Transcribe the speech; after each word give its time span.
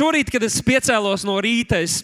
šorīt, 0.00 0.30
kad 0.32 0.44
es 0.46 0.56
piecēlos 0.64 1.26
no 1.28 1.34
rīta, 1.44 1.80
es 1.84 2.00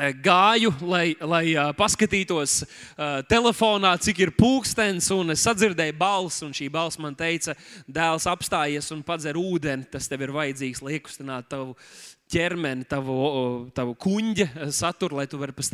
eh, 0.00 0.10
gāju, 0.24 0.72
lai, 0.82 1.12
lai 1.22 1.42
uh, 1.52 1.68
paskatītos 1.76 2.62
uh, 2.64 3.20
telefonā, 3.30 3.92
cik 4.02 4.22
ir 4.24 4.32
pulkstenis, 4.34 5.12
un 5.14 5.34
es 5.34 5.44
sadzirdēju 5.46 5.94
balsi, 6.00 6.42
un 6.46 6.56
šī 6.56 6.66
balss 6.74 6.98
man 7.02 7.14
teica, 7.18 7.54
dēls, 7.86 8.26
apstājies 8.30 8.90
un 8.96 9.04
padzer 9.06 9.38
ūdeni. 9.38 9.86
Tas 9.92 10.10
tev 10.10 10.26
ir 10.26 10.34
vajadzīgs, 10.34 10.82
lai 10.82 10.96
iekustināt 10.96 11.52
tavu 11.52 11.76
ķermeni, 12.34 12.88
tavu, 12.90 13.18
tavu 13.76 13.94
kuģa 14.00 14.48
saturu, 14.74 15.20
lai 15.20 15.28
tu 15.30 15.38
varētu 15.38 15.60
pēc, 15.60 15.70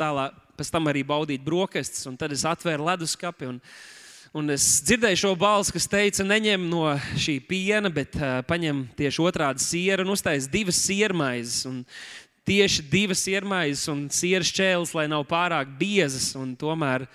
pēc 0.61 0.71
tam 0.75 0.91
arī 0.91 1.01
baudīt 1.07 1.41
brokastis. 1.47 2.05
Un 2.11 2.19
tad 2.21 2.35
es 2.35 2.45
atvēru 2.45 2.85
leduskapi. 2.91 3.49
Un, 3.49 3.57
un 4.37 4.53
es 4.53 4.65
dzirdēju 4.87 5.19
šo 5.19 5.35
balsi, 5.39 5.73
kas 5.75 5.89
teica, 5.91 6.25
neņem 6.27 6.69
no 6.71 6.85
šī 7.19 7.37
piena, 7.47 7.91
bet 7.91 8.15
uh, 8.19 8.39
paņem 8.47 8.85
tieši 8.97 9.23
otrādi 9.27 9.63
sieru 9.63 10.05
un 10.05 10.13
uztais 10.15 10.47
divas 10.51 10.79
siermaizes. 10.85 11.65
Un 11.69 11.83
tieši 12.47 12.85
divas 12.89 13.21
siermaizes 13.25 13.85
un 13.91 14.07
sieras 14.13 14.49
čēles, 14.53 14.95
lai 14.97 15.07
nav 15.11 15.25
pārāk 15.29 15.69
biezas. 15.79 16.31
Tomēr 16.59 17.05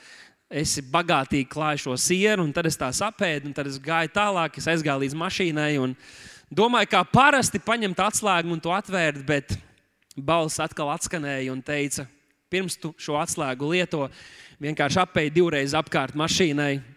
es 0.47 0.77
bagātīgi 0.93 1.49
klāju 1.51 1.87
šo 1.87 1.97
sieru, 1.99 2.47
un 2.47 2.53
tad 2.55 2.69
es 2.71 2.79
tā 2.79 2.93
sapēdu, 2.95 3.51
un 3.51 3.57
tad 3.57 3.69
es 3.71 3.81
gāju 3.83 4.13
tālāk, 4.15 4.59
es 4.61 4.69
aizgāju 4.71 5.05
līdz 5.05 5.17
mašīnai. 5.19 5.71
Un, 5.83 5.97
domāju, 6.53 6.93
kā 6.95 7.03
parasti 7.11 7.63
paņemt 7.63 8.03
atslēgu 8.07 8.55
un 8.55 8.63
to 8.63 8.75
atvērt, 8.75 9.25
bet 9.27 9.57
balss 10.17 10.63
atkal 10.63 10.93
atskanēja 10.95 11.53
un 11.53 11.65
teica, 11.65 12.07
pirms 12.53 12.79
tu 12.81 12.95
šo 13.01 13.19
atslēgu 13.21 13.73
lieto, 13.75 14.07
vienkārši 14.63 15.03
apēji 15.03 15.35
divreiz 15.35 15.75
apkārt 15.77 16.17
mašīnai. 16.17 16.96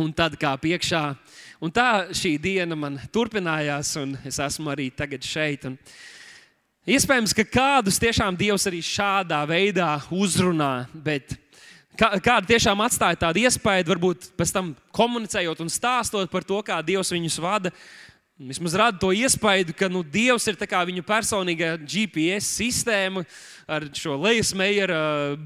Un 0.00 0.08
tad 0.16 0.38
kā 0.40 0.54
piekšā. 0.56 1.02
Un 1.62 1.72
tā 1.74 2.08
šī 2.16 2.36
diena 2.40 2.76
man 2.78 2.96
turpinājās, 3.12 3.92
un 4.00 4.14
es 4.24 4.38
esmu 4.40 4.72
arī 4.72 4.88
tagad 4.96 5.24
šeit. 5.26 5.66
Un 5.68 5.76
iespējams, 6.88 7.34
ka 7.36 7.44
kādus 7.44 8.00
tiešām 8.00 8.38
Dievs 8.40 8.64
arī 8.70 8.80
šādā 8.82 9.42
veidā 9.48 9.90
uzrunā, 10.10 10.86
bet 10.94 11.36
kāda 11.98 12.46
tiešām 12.48 12.80
atstāja 12.86 13.20
tādu 13.26 13.44
iespēju, 13.44 13.88
varbūt 13.90 14.30
pēc 14.38 14.54
tam 14.54 14.72
komunicējot 14.96 15.60
un 15.60 15.70
stāstot 15.72 16.32
par 16.32 16.46
to, 16.48 16.62
kā 16.64 16.80
Dievs 16.80 17.12
viņus 17.12 17.38
vada. 17.42 17.74
Vismaz 18.42 18.72
rada 18.74 18.98
to 18.98 19.12
iespēju, 19.14 19.70
ka 19.78 19.86
nu, 19.86 20.00
Dievs 20.02 20.48
ir 20.50 20.56
viņa 20.58 21.02
personīgā 21.06 21.76
GPS 21.78 22.48
sistēma 22.58 23.22
ar 23.70 23.86
šo 23.94 24.16
lejasmēju, 24.18 24.88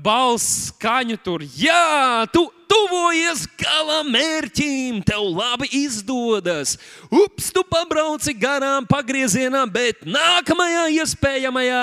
balss, 0.00 0.70
skaņu 0.70 1.18
tur. 1.20 1.44
Jā, 1.60 2.24
tu 2.32 2.46
tuvojies 2.64 3.44
gala 3.60 4.00
mērķim, 4.08 5.02
tev 5.04 5.28
labi 5.28 5.68
izdodas. 5.76 6.78
Ups, 7.12 7.52
tu 7.52 7.60
pabrauci 7.68 8.32
garām 8.32 8.88
pagriezienā, 8.88 9.66
bet 9.68 10.06
nākamajā 10.08 10.88
iespējamajā 10.96 11.82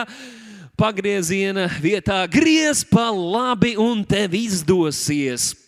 pagrieziena 0.73 1.67
vietā 1.78 2.23
griez 2.25 2.81
pa 2.81 3.11
labi 3.14 3.75
un 3.78 4.02
tev 4.02 4.34
izdosies. 4.34 5.62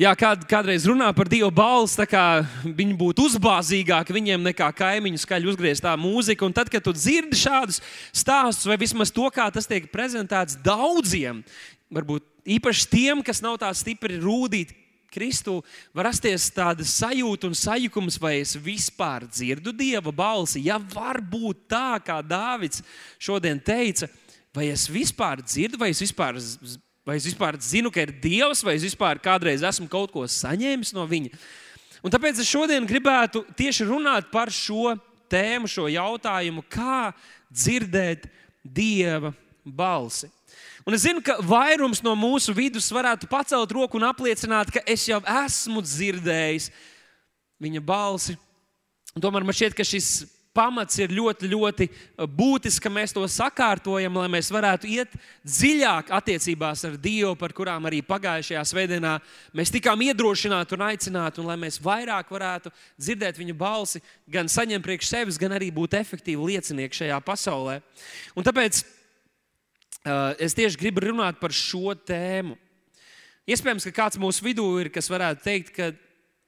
Jā, 0.00 0.14
kād, 0.16 0.46
kādreiz 0.48 0.86
runā 0.88 1.10
par 1.12 1.28
Dieva 1.28 1.50
balsi, 1.52 1.98
tā 1.98 2.06
kā 2.08 2.22
viņi 2.64 2.94
būtu 2.96 3.26
uzbāzīgāki 3.28 4.14
viņiem 4.16 4.46
nekā 4.48 4.70
kaimiņu 4.78 5.20
skaļi 5.20 5.50
uzgrieztā 5.52 5.92
mūzika. 6.00 6.46
Un 6.46 6.54
tad, 6.56 6.70
kad 6.72 6.86
tu 6.86 6.94
dzirdi 6.96 7.36
šādus 7.36 7.82
stāstus, 8.08 8.64
vai 8.70 8.78
vismaz 8.80 9.12
to, 9.12 9.28
kā 9.28 9.50
tas 9.52 9.68
tiek 9.68 9.90
prezentēts 9.92 10.56
daudziem, 10.64 11.44
varbūt 11.92 12.24
īpaši 12.56 12.88
tiem, 12.88 13.20
kas 13.20 13.44
nav 13.44 13.60
tā 13.60 13.74
stipri 13.76 14.16
rūtīti 14.24 14.78
Kristu, 15.12 15.58
var 15.92 16.08
rasties 16.08 16.48
tāda 16.56 16.86
sajūta 16.86 17.50
un 17.50 17.60
sajukums, 17.60 18.16
vai 18.24 18.38
es 18.40 18.56
vispār 18.56 19.28
dzirdu 19.28 19.76
Dieva 19.76 20.16
balsi. 20.16 20.64
Ja 20.64 20.80
var 20.80 21.20
būt 21.20 21.66
tā, 21.76 21.98
kā 22.00 22.22
Dāvids 22.24 22.80
šodien 23.20 23.60
teica, 23.60 24.08
vai 24.56 24.72
es 24.72 24.88
vispār 24.88 25.44
dzirdu, 25.44 25.76
vai 25.76 25.92
es 25.92 26.00
vispār 26.00 26.40
dzirdu 26.40 26.86
Vai 27.06 27.16
es 27.16 27.26
vispār 27.28 27.56
zinu, 27.64 27.90
ka 27.92 28.02
ir 28.04 28.12
Dievs, 28.22 28.60
vai 28.64 28.76
es 28.76 28.84
vispār 28.84 29.20
kādreiz 29.22 29.64
esmu 29.64 29.88
kaut 29.90 30.12
ko 30.12 30.26
saņēmis 30.28 30.92
no 30.96 31.06
Viņa. 31.08 31.32
Un 32.04 32.12
tāpēc 32.12 32.40
es 32.40 32.48
šodien 32.48 32.86
gribētu 32.88 33.42
tieši 33.56 33.86
runāt 33.88 34.28
par 34.32 34.52
šo 34.52 34.94
tēmu, 35.30 35.68
šo 35.68 35.88
jautājumu, 35.92 36.64
kā 36.68 37.12
dzirdēt 37.52 38.28
Dieva 38.64 39.32
balsi. 39.64 40.30
Un 40.88 40.96
es 40.96 41.04
zinu, 41.04 41.20
ka 41.24 41.36
vairums 41.44 42.00
no 42.04 42.14
mūsu 42.16 42.54
vidus 42.56 42.88
varētu 42.92 43.28
pacelt 43.30 43.72
roku 43.76 43.98
un 44.00 44.06
apliecināt, 44.08 44.72
ka 44.72 44.82
es 44.88 45.04
jau 45.08 45.20
esmu 45.44 45.82
dzirdējis 45.84 46.70
viņa 47.60 47.82
balsi. 47.84 48.36
Un 49.14 49.24
tomēr 49.24 49.44
man 49.44 49.56
šķiet, 49.56 49.76
ka 49.76 49.84
šis 49.84 50.24
pamats 50.56 50.98
ir 50.98 51.12
ļoti, 51.14 51.48
ļoti 51.50 51.86
uh, 51.90 52.26
būtisks, 52.26 52.82
ka 52.82 52.90
mēs 52.92 53.14
to 53.14 53.22
sakārtojam, 53.30 54.16
lai 54.18 54.28
mēs 54.32 54.50
varētu 54.52 54.88
iet 54.90 55.12
dziļāk 55.46 56.10
attiecībās 56.16 56.84
ar 56.88 56.96
Dievu, 57.00 57.36
par 57.38 57.54
kurām 57.56 57.86
arī 57.88 58.00
pagājušajā 58.06 58.64
svētdienā 58.72 59.16
mēs 59.56 59.72
tikām 59.74 60.02
iedrošināti 60.08 60.76
un 60.76 60.86
aicināti, 60.88 61.42
un 61.42 61.50
lai 61.50 61.58
mēs 61.60 61.78
vairāk 61.82 62.32
varētu 62.34 62.72
dzirdēt 62.98 63.38
viņa 63.38 63.58
balsi, 63.58 64.02
gan 64.30 64.50
saņemt 64.50 64.86
priekš 64.86 65.12
sevis, 65.12 65.38
gan 65.40 65.54
arī 65.56 65.70
būt 65.74 65.94
efektīvi 66.00 66.54
liecinieki 66.54 67.04
šajā 67.04 67.20
pasaulē. 67.26 67.78
Un 68.34 68.46
tāpēc 68.46 68.82
uh, 68.82 70.34
es 70.38 70.56
tieši 70.58 70.80
gribu 70.80 71.06
runāt 71.06 71.38
par 71.42 71.54
šo 71.54 71.94
tēmu. 71.94 72.58
Iespējams, 73.50 73.86
ka 73.88 73.96
kāds 74.02 74.18
mūsu 74.20 74.44
vidū 74.46 74.66
ir, 74.82 74.90
kas 74.94 75.10
varētu 75.10 75.46
teikt, 75.46 75.72
ka 75.74 75.92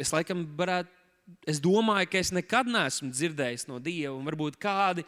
es 0.03 0.13
laikam 0.15 0.45
varētu 0.59 1.02
es 1.49 1.61
domāju, 1.63 2.11
ka 2.13 2.21
es 2.21 2.33
nekad 2.35 2.71
neesmu 2.71 3.11
dzirdējis 3.13 3.69
no 3.71 3.81
Dieva. 3.83 4.15
Varbūt 4.29 4.59
kādi 4.63 5.05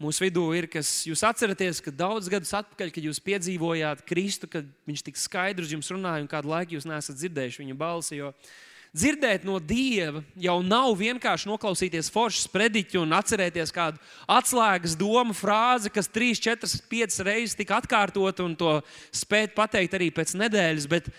mūsu 0.00 0.24
vidū 0.24 0.46
ir, 0.56 0.68
kas 0.72 0.88
jūs 1.08 1.22
atceraties, 1.26 1.82
ka 1.84 1.92
daudz 1.92 2.30
gadus 2.32 2.54
atpakaļ, 2.56 2.92
kad 2.94 3.06
jūs 3.10 3.20
piedzīvojāt 3.24 4.02
Kristu, 4.08 4.48
kad 4.50 4.68
viņš 4.88 5.06
tik 5.06 5.20
skaidri 5.20 5.66
uz 5.66 5.74
jums 5.76 5.92
runāja, 5.92 6.24
un 6.24 6.30
kādu 6.30 6.52
laiku 6.52 6.78
jūs 6.78 6.88
nesat 6.88 7.20
dzirdējuši 7.20 7.64
viņa 7.64 7.78
balsi. 7.80 8.20
Jo 8.22 8.32
dzirdēt 8.96 9.44
no 9.46 9.58
Dieva 9.62 10.22
jau 10.40 10.56
nav 10.66 10.92
vienkārši 10.98 11.48
noklausīties 11.50 12.10
foršas 12.10 12.48
prediķu 12.50 13.04
un 13.04 13.14
atcerēties 13.14 13.72
kādu 13.74 14.00
atslēgas 14.30 14.96
domu 14.98 15.36
frāzi, 15.36 15.92
kas 15.94 16.10
3, 16.10 16.40
4, 16.50 16.70
5 16.90 17.20
reizes 17.26 17.58
tika 17.58 17.78
atkārtot 17.78 18.42
un 18.44 18.56
to 18.58 18.78
spēt 19.14 19.54
pateikt 19.54 19.94
arī 19.98 20.10
pēc 20.14 20.34
nedēļas. 20.40 20.88
Bet 20.90 21.10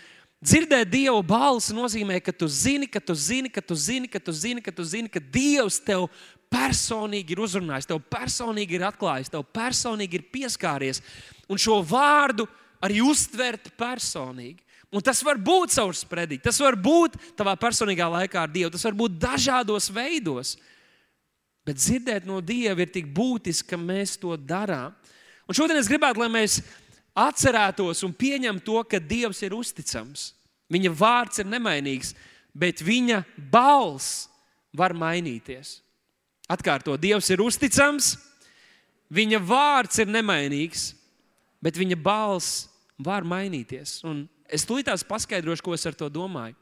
Dzirdēt 0.42 0.90
Dieva 0.90 1.20
balsi 1.22 1.74
nozīmē, 1.78 2.16
ka 2.26 2.34
tu 2.34 2.48
zini, 2.50 2.88
ka 2.90 2.98
tu 2.98 3.14
zini, 3.14 3.50
ka 3.54 3.62
tu 3.62 3.76
zini, 3.78 4.10
ka 4.10 4.18
tu 4.18 4.34
zini, 4.34 4.62
ka, 4.66 4.72
tu 4.74 4.86
zini, 4.86 5.12
ka 5.12 5.22
Dievs 5.22 5.78
tev 5.86 6.08
personīgi 6.52 7.36
ir 7.36 7.44
uzrunājis, 7.46 7.88
tev 7.92 8.02
personīgi 8.10 8.80
ir 8.80 8.88
atklājis, 8.90 9.30
tev 9.30 9.46
personīgi 9.54 10.18
ir 10.18 10.26
pieskāries. 10.34 11.04
Un 11.46 11.62
šo 11.62 11.78
vārdu 11.86 12.48
arī 12.82 13.04
uztvert 13.06 13.70
personīgi. 13.78 14.66
Un 14.92 15.06
tas 15.06 15.22
var 15.24 15.38
būt 15.40 15.78
caur 15.78 15.94
sprediķi, 15.96 16.44
tas 16.44 16.58
var 16.60 16.76
būt 16.76 17.14
tavā 17.40 17.54
personīgā 17.62 18.10
laikā 18.12 18.42
ar 18.42 18.52
Dievu, 18.52 18.74
tas 18.74 18.84
var 18.90 18.98
būt 18.98 19.22
dažādos 19.22 19.88
veidos. 19.94 20.58
Bet 21.64 21.78
dzirdēt 21.78 22.26
no 22.26 22.42
Dieva 22.42 22.82
ir 22.82 22.90
tik 22.92 23.14
būtiski, 23.14 23.70
ka 23.70 23.80
mēs 23.80 24.18
to 24.20 24.34
darām. 24.36 24.98
Un 25.46 25.56
šodien 25.56 25.78
es 25.78 25.88
gribētu, 25.92 26.20
lai 26.20 26.32
mēs 26.34 26.60
atcerētos 27.18 28.04
un 28.08 28.14
pieņemtu 28.16 28.66
to, 28.66 28.82
ka 28.88 29.00
Dievs 29.00 29.42
ir 29.46 29.56
uzticams. 29.58 30.32
Viņa 30.72 30.92
vārds 30.96 31.42
ir 31.44 31.50
nemainīgs, 31.52 32.14
bet 32.56 32.84
viņa 32.84 33.24
balss 33.52 34.28
var 34.76 34.96
mainīties. 34.96 35.80
Atkārto, 36.52 36.96
Dievs 37.00 37.30
ir 37.32 37.44
uzticams, 37.44 38.16
viņa 39.12 39.40
vārds 39.44 40.00
ir 40.04 40.12
nemainīgs, 40.12 40.92
bet 41.64 41.78
viņa 41.80 41.98
balss 42.00 42.66
var 43.00 43.28
mainīties. 43.28 44.00
Un 44.08 44.26
es 44.52 44.66
tūlītās 44.68 45.06
paskaidrošu, 45.08 45.64
ko 45.64 45.76
es 45.76 45.88
ar 45.88 45.96
to 45.98 46.10
domāju. 46.12 46.56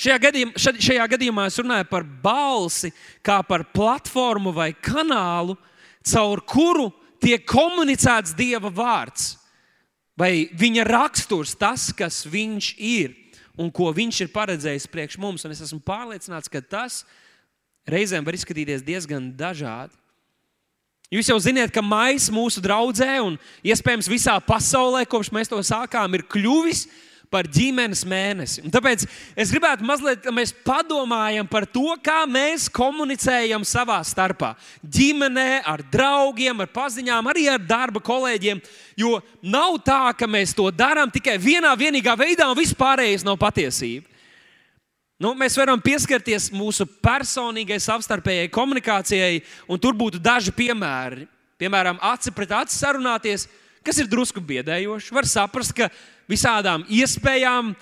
Šajā 0.00 0.16
gadījumā, 0.20 0.56
šajā 0.58 1.04
gadījumā 1.12 1.44
es 1.48 1.58
runāju 1.60 1.86
par 1.90 2.04
balsi, 2.04 2.90
kā 3.22 3.38
par 3.46 3.64
platformu 3.72 4.52
vai 4.54 4.72
kanālu, 4.74 5.54
caur 6.04 6.42
kuru 6.48 6.88
tiek 7.22 7.44
komunicēts 7.48 8.34
Dieva 8.36 8.72
vārds, 8.72 9.36
vai 10.18 10.48
viņa 10.56 10.86
raksturs, 10.88 11.56
tas, 11.58 11.90
kas 11.96 12.22
viņš 12.28 12.74
ir 12.78 13.16
un 13.60 13.68
ko 13.72 13.90
viņš 13.92 14.22
ir 14.24 14.32
paredzējis 14.32 14.88
priekš 14.90 15.18
mums. 15.20 15.44
Un 15.44 15.54
es 15.54 15.62
esmu 15.64 15.80
pārliecināts, 15.84 16.50
ka 16.50 16.62
tas 16.62 17.02
reizēm 17.88 18.24
var 18.24 18.36
izskatīties 18.38 18.84
diezgan 18.86 19.30
dažādi. 19.36 19.92
Jūs 21.10 21.26
jau 21.32 21.40
zināt, 21.42 21.72
ka 21.74 21.82
maijs 21.82 22.28
mūsu 22.30 22.62
draudzē 22.62 23.18
un 23.24 23.36
iespējams 23.66 24.08
visā 24.08 24.36
pasaulē, 24.46 25.02
kopš 25.10 25.32
mēs 25.34 25.50
to 25.50 25.58
sākām, 25.66 26.14
ir 26.14 26.22
kļuvis 26.30 26.84
par 26.86 27.09
par 27.30 27.46
ģimenes 27.46 28.02
mēnesi. 28.10 28.64
Un 28.66 28.72
tāpēc 28.74 29.04
es 29.38 29.52
gribētu 29.54 29.86
mazliet, 29.86 30.26
lai 30.26 30.34
mēs 30.40 30.52
padomājam 30.66 31.46
par 31.50 31.64
to, 31.70 31.94
kā 32.02 32.24
mēs 32.26 32.66
komunicējam 32.74 33.62
savā 33.66 34.00
starpā. 34.06 34.56
Ģimenē, 34.82 35.62
ar 35.62 35.84
draugiem, 35.92 36.64
ar 36.64 36.70
paziņām, 36.74 37.30
arī 37.30 37.46
ar 37.52 37.62
darba 37.62 38.02
kolēģiem. 38.02 38.60
Jo 38.98 39.20
nav 39.42 39.78
tā, 39.86 40.02
ka 40.18 40.26
mēs 40.26 40.56
to 40.58 40.66
darām 40.74 41.12
tikai 41.14 41.38
vienā 41.38 41.70
vienīgā 41.78 42.16
veidā, 42.18 42.50
un 42.50 42.58
viss 42.58 42.76
pārējais 42.76 43.24
nav 43.26 43.38
patiesība. 43.40 44.08
Nu, 45.20 45.34
mēs 45.36 45.54
varam 45.60 45.78
pieskarties 45.84 46.48
mūsu 46.56 46.86
personīgai 47.04 47.76
savstarpējai 47.84 48.48
komunikācijai, 48.50 49.42
un 49.68 49.78
tur 49.78 49.92
būtu 49.94 50.18
daži 50.18 50.54
piemēri. 50.56 51.26
Piemēram, 51.60 51.98
aci 52.08 52.32
pret 52.32 52.54
aci 52.56 52.78
sarunāties, 52.78 53.44
kas 53.86 54.00
ir 54.02 54.08
drusku 54.10 54.42
biedējoši. 54.44 55.14
Var 55.14 55.28
saprast, 55.28 55.74
ka 55.76 55.88
visādām 56.30 56.84
iespējām 56.88 57.74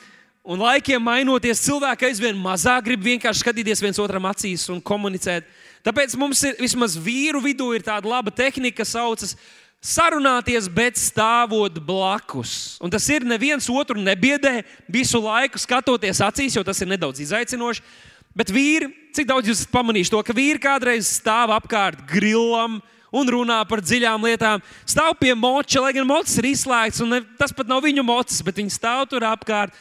un 0.48 0.64
laikiem 0.64 1.02
mainoties, 1.04 1.64
cilvēki 1.66 2.08
aizvien 2.08 2.38
mazāk 2.40 2.86
grib 2.88 3.04
vienkārši 3.04 3.44
skatīties 3.44 3.82
viens 3.84 4.00
otram 4.00 4.28
acīs 4.30 4.68
un 4.72 4.80
komunicēt. 4.80 5.48
Tāpēc 5.86 6.16
mums 6.20 6.42
ir 6.48 6.58
vismaz 6.60 6.96
vīru 6.98 7.42
vidū 7.44 7.70
ir 7.76 7.84
tāda 7.86 8.08
laba 8.08 8.32
tehnika, 8.34 8.80
kas 8.80 8.94
saucas 8.96 9.36
sarunāties, 9.84 10.66
bet 10.72 10.98
stāvot 10.98 11.78
blakus. 11.86 12.78
Un 12.82 12.90
tas 12.90 13.04
ir 13.14 13.26
neviens 13.26 13.68
otru 13.70 14.00
nebiedē 14.00 14.62
visu 14.90 15.20
laiku 15.22 15.60
skatoties 15.60 16.22
acīs, 16.24 16.56
jo 16.56 16.64
tas 16.66 16.80
ir 16.82 16.90
nedaudz 16.90 17.22
izaicinoši. 17.22 17.84
Bet 18.38 18.52
vīri, 18.54 18.90
cik 19.14 19.26
daudz 19.30 19.50
jūs 19.50 19.64
pamanīsiet 19.70 20.12
to, 20.14 20.22
ka 20.22 20.34
vīri 20.36 20.60
kādreiz 20.62 21.08
stāv 21.18 21.50
apkārt 21.56 22.04
grilam 22.10 22.78
un 23.14 23.30
runā 23.32 23.58
par 23.68 23.82
dziļām 23.84 24.26
lietām, 24.28 24.62
stāv 24.88 25.14
pie 25.20 25.34
moča, 25.38 25.80
lai 25.84 25.94
gan 25.96 26.08
mocis 26.08 26.38
ir 26.40 26.50
izslēgts, 26.50 27.02
un 27.04 27.16
ne, 27.16 27.22
tas 27.40 27.54
pat 27.56 27.70
nav 27.70 27.82
viņu 27.84 28.04
mocis, 28.06 28.42
bet 28.44 28.60
viņi 28.60 28.74
stāv 28.74 29.06
tur 29.10 29.26
apkārt 29.28 29.74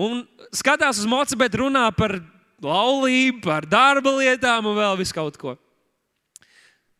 un 0.00 0.24
skatās 0.54 1.02
uz 1.02 1.08
moci, 1.08 1.38
bet 1.38 1.54
runā 1.60 1.86
par 1.96 2.18
laulību, 2.60 3.42
par 3.44 3.66
darba 3.68 4.12
lietām 4.18 4.68
un 4.68 4.78
vēl 4.78 4.98
visu 5.00 5.16
kaut 5.16 5.38
ko. 5.40 5.56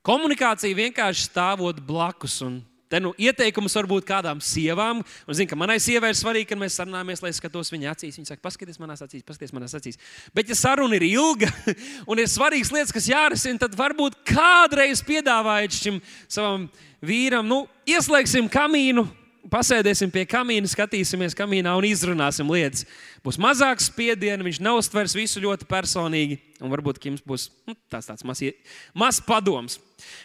Komunikācija 0.07 0.77
vienkārši 0.77 1.27
stāvot 1.29 1.81
blakus. 1.85 2.39
Un 2.47 2.61
Te 2.91 2.99
nu 2.99 3.13
ieteikums 3.23 3.77
varbūt 3.79 4.07
kādām 4.09 4.41
sievām. 4.43 5.05
Un 5.31 5.37
zinu, 5.39 5.47
ka 5.53 5.59
manai 5.59 5.79
sievai 5.83 6.11
ir 6.11 6.19
svarīgi, 6.19 6.49
ka 6.51 6.59
mēs 6.59 6.81
sarunājamies, 6.81 7.23
lai 7.23 7.31
skatos 7.37 7.71
viņa 7.71 7.93
acīs. 7.93 8.19
Viņa 8.19 8.33
saka, 8.33 8.43
paskatieties 8.43 8.81
manās 8.83 9.05
acīs, 9.05 9.23
paskatieties 9.27 9.55
manās 9.55 9.77
acīs. 9.79 10.01
Bet, 10.35 10.51
ja 10.51 10.59
saruna 10.59 10.99
ir 10.99 11.07
ilga 11.07 11.53
un 12.11 12.19
ir 12.19 12.27
svarīgas 12.31 12.75
lietas, 12.75 12.95
kas 12.97 13.07
jārisina, 13.13 13.63
tad 13.63 13.79
varbūt 13.79 14.19
kādreiz 14.27 15.05
piedāvājot 15.07 15.79
šim 15.79 16.03
savam 16.27 16.67
vīram, 17.07 17.47
nu, 17.47 17.63
ieslēgsim 17.87 18.51
kamīnu 18.51 19.07
pasēdēsim 19.51 20.13
pie 20.15 20.25
kamīna, 20.29 20.69
skatīsimies 20.71 21.35
kamīnā 21.39 21.73
un 21.79 21.87
izrunāsim 21.89 22.51
lietas. 22.51 22.87
Būs 23.25 23.39
mazāks 23.41 23.89
spiediens, 23.91 24.45
viņš 24.47 24.61
neustvers 24.65 25.17
visu 25.19 25.43
ļoti 25.45 25.67
personīgi, 25.71 26.39
un 26.63 26.73
varbūt 26.73 27.01
Kims 27.03 27.25
būs 27.27 27.49
nu, 27.69 27.75
tāds, 27.93 28.09
tāds 28.09 28.27
mazs 28.27 28.55
maz 28.95 29.19
padoms. 29.25 29.79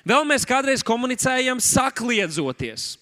Vēl 0.07 0.27
mēs 0.29 0.47
kādreiz 0.47 0.85
komunicējam 0.85 1.59
sakliedzoties. 1.63 2.93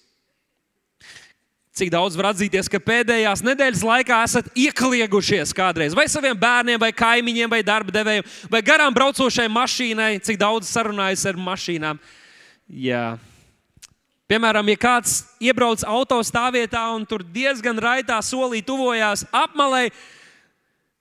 Cik 1.73 1.89
daudz 1.89 2.13
var 2.13 2.29
atzīties, 2.29 2.67
ka 2.69 2.77
pēdējās 2.77 3.41
nedēļas 3.41 3.81
laikā 3.81 4.19
esat 4.27 4.49
iekliegušies 4.53 5.55
kādreiz 5.57 5.95
vai 5.97 6.05
saviem 6.05 6.37
bērniem, 6.37 6.77
vai 6.77 6.91
kaimiņiem, 6.93 7.49
vai 7.49 7.63
darba 7.65 7.95
devējiem, 7.95 8.27
vai 8.53 8.61
garām 8.61 8.93
braucošai 8.93 9.47
mašīnai, 9.49 10.11
cik 10.21 10.37
daudz 10.37 10.69
sarunājas 10.69 11.25
ar 11.31 11.39
mašīnām. 11.41 12.01
Jā. 12.69 13.07
Piemēram, 14.31 14.69
ja 14.71 14.79
kāds 14.79 15.15
iebrauc 15.43 15.83
autostāvvietā 15.83 16.81
un 16.95 17.03
tur 17.07 17.25
diezgan 17.27 17.79
raitā 17.81 18.21
solī 18.23 18.61
tuvojās 18.63 19.25
apmalai, 19.35 19.89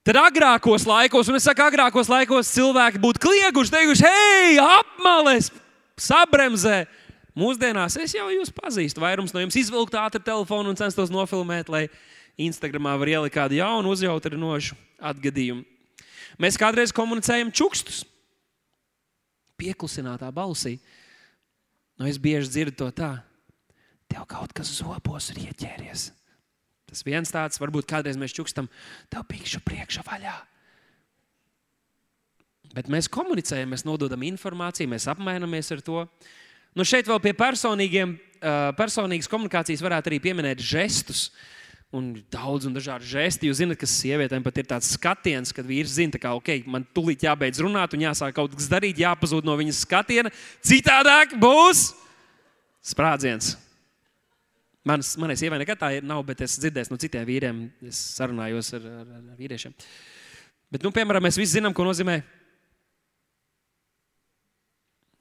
tad 0.02 0.18
agrākos 0.18 0.86
laikos, 0.88 1.30
un 1.30 1.38
es 1.38 1.46
saku, 1.46 1.62
agrākos 1.62 2.10
laikos 2.10 2.50
cilvēki 2.56 3.00
būtu 3.02 3.22
klieguši, 3.22 3.74
teikuši, 3.76 4.08
hei, 4.08 4.56
apmales, 4.58 5.52
sabremzē. 6.00 6.82
Mūsdienās 7.38 7.94
es 8.02 8.12
jau 8.12 8.26
jūs 8.28 8.50
pazīstu. 8.52 9.00
Vairums 9.00 9.32
no 9.32 9.40
jums 9.40 9.56
izvilkt 9.56 9.94
ātri 9.96 10.20
telefonu 10.20 10.74
un 10.74 10.76
censtos 10.76 11.12
nofilmēt, 11.12 11.70
lai 11.72 11.86
Instagramā 12.42 12.98
var 13.00 13.08
ielikt 13.08 13.36
kādu 13.38 13.56
jaunu, 13.56 13.94
uzjautrinošu 13.94 14.76
atgadījumu. 15.00 15.64
Mēs 16.42 16.58
kādreiz 16.60 16.92
komunicējam 16.92 17.52
čukstus, 17.54 18.02
pieklusinātā 19.60 20.28
balsī. 20.34 20.76
Nu, 22.02 22.08
es 22.10 22.18
bieži 22.18 22.50
dzirdu 22.50 22.74
to 22.80 22.88
tā, 22.90 23.12
tev 24.10 24.24
kaut 24.26 24.50
kas 24.50 24.72
zobos 24.74 25.28
ir 25.30 25.36
ieķēries. 25.44 26.08
Tas 26.90 27.04
viens 27.06 27.30
tāds, 27.30 27.60
varbūt 27.62 27.86
kādreiz 27.86 28.18
mēs 28.18 28.34
čukstam, 28.34 28.66
tev 29.06 29.22
pīkšu 29.30 29.60
priekšā 29.62 30.02
vaļā. 30.08 30.32
Bet 32.74 32.90
mēs 32.90 33.06
komunicējam, 33.06 33.70
mēs 33.70 33.86
nododam 33.86 34.24
informāciju, 34.26 34.90
mēs 34.90 35.06
apmainamies 35.14 35.70
ar 35.76 35.84
to. 35.86 36.02
Nu, 36.74 36.82
šeit 36.82 37.06
vēl 37.06 37.22
pie 37.22 37.36
personīgiem, 37.38 38.16
personīgas 38.74 39.30
komunikācijas 39.30 39.86
varētu 39.86 40.10
arī 40.10 40.18
pieminēt 40.26 40.58
žestus. 40.58 41.28
Un 41.92 42.06
daudz 42.32 42.64
un 42.64 42.72
dažādi 42.72 43.04
žesti. 43.04 43.50
Jūs 43.50 43.58
zināt, 43.60 43.76
ka 43.76 43.88
sievietēm 43.88 44.44
pat 44.44 44.62
ir 44.62 44.68
tāds 44.70 44.94
skatiens, 44.94 45.52
kad 45.52 45.66
vīrs 45.68 45.98
zina, 45.98 46.16
ka 46.20 46.32
okay, 46.38 46.62
man 46.64 46.86
tūlīt 46.96 47.26
jābeidz 47.26 47.60
runāt 47.60 47.92
un 47.92 48.06
jāsāk 48.06 48.32
kaut 48.38 48.54
kas 48.56 48.70
darīt, 48.72 49.02
jāpazūd 49.02 49.44
no 49.44 49.58
viņas 49.60 49.82
skatiena. 49.84 50.32
Citādāk 50.64 51.36
būs 51.42 51.90
sprādziens. 52.94 53.52
Manas, 54.88 55.12
manai 55.20 55.36
sievai 55.38 55.60
nekad 55.60 55.78
tā 55.78 55.92
nav, 56.02 56.24
bet 56.26 56.40
es 56.42 56.56
dzirdēju 56.58 56.90
no 56.90 56.98
citiem 56.98 57.28
vīriem, 57.28 57.62
es 57.86 58.00
sarunājos 58.16 58.72
ar, 58.80 58.88
ar, 59.04 59.12
ar 59.20 59.36
vīriešiem. 59.38 59.76
Bet, 60.72 60.82
nu, 60.82 60.90
piemēram, 60.96 61.22
mēs 61.22 61.36
visi 61.38 61.60
zinām, 61.60 61.76
ko 61.76 61.84
nozīmē. 61.86 62.16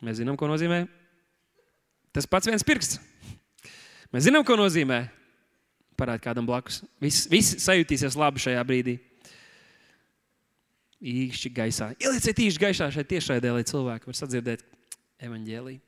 Mēs 0.02 0.24
zinām, 0.24 0.40
ko 0.40 0.48
nozīmē. 0.50 0.86
Tas 2.16 2.26
pats 2.32 2.50
viens 2.50 2.66
pirksts. 2.66 2.98
Mēs 4.16 4.26
zinām, 4.32 4.48
ko 4.48 4.56
nozīmē. 4.58 5.04
Parādīt 6.02 6.26
kādam 6.26 6.48
blakus. 6.50 6.82
Visi, 7.02 7.28
visi 7.30 7.60
sajūtīsies 7.62 8.18
labi 8.18 8.42
šajā 8.42 8.62
brīdī. 8.66 8.98
Īkšķi 11.02 11.54
gaisā. 11.54 11.92
Ielieciet 12.02 12.42
īkšķi 12.42 12.64
gaisā 12.66 12.90
šai 12.94 13.06
tiešraidē, 13.10 13.54
lai 13.54 13.66
cilvēki 13.70 14.10
var 14.10 14.18
sadzirdēt 14.18 14.66
evaņģēliju. 15.22 15.82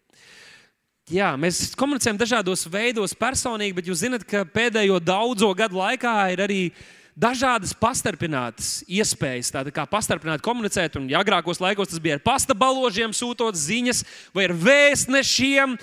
Jā, 1.11 1.33
mēs 1.35 1.73
komunicējam 1.75 2.19
dažādos 2.21 2.61
veidos, 2.71 3.11
personīgi, 3.19 3.75
bet 3.75 3.89
jūs 3.89 4.05
zināt, 4.05 4.23
ka 4.23 4.45
pēdējo 4.47 5.01
daudzo 5.03 5.49
gadu 5.57 5.81
laikā 5.81 6.13
ir 6.31 6.43
arī 6.45 6.59
dažādas 7.19 7.73
pastarpinātas 7.75 8.69
iespējas, 8.87 9.51
tāda 9.53 9.73
kā 9.73 9.83
pastarpināt 9.89 10.41
komunicēt. 10.45 10.95
Un, 11.01 11.09
ja 11.11 11.19
agrākos 11.19 11.59
laikos 11.61 11.91
tas 11.91 12.01
bija 12.01 12.15
ar 12.17 12.23
pasta 12.23 12.55
baložiem, 12.55 13.11
sūtot 13.13 13.57
ziņas, 13.59 14.05
vai 14.33 14.47
ar 14.47 14.55
vēstnešiem, 14.63 15.75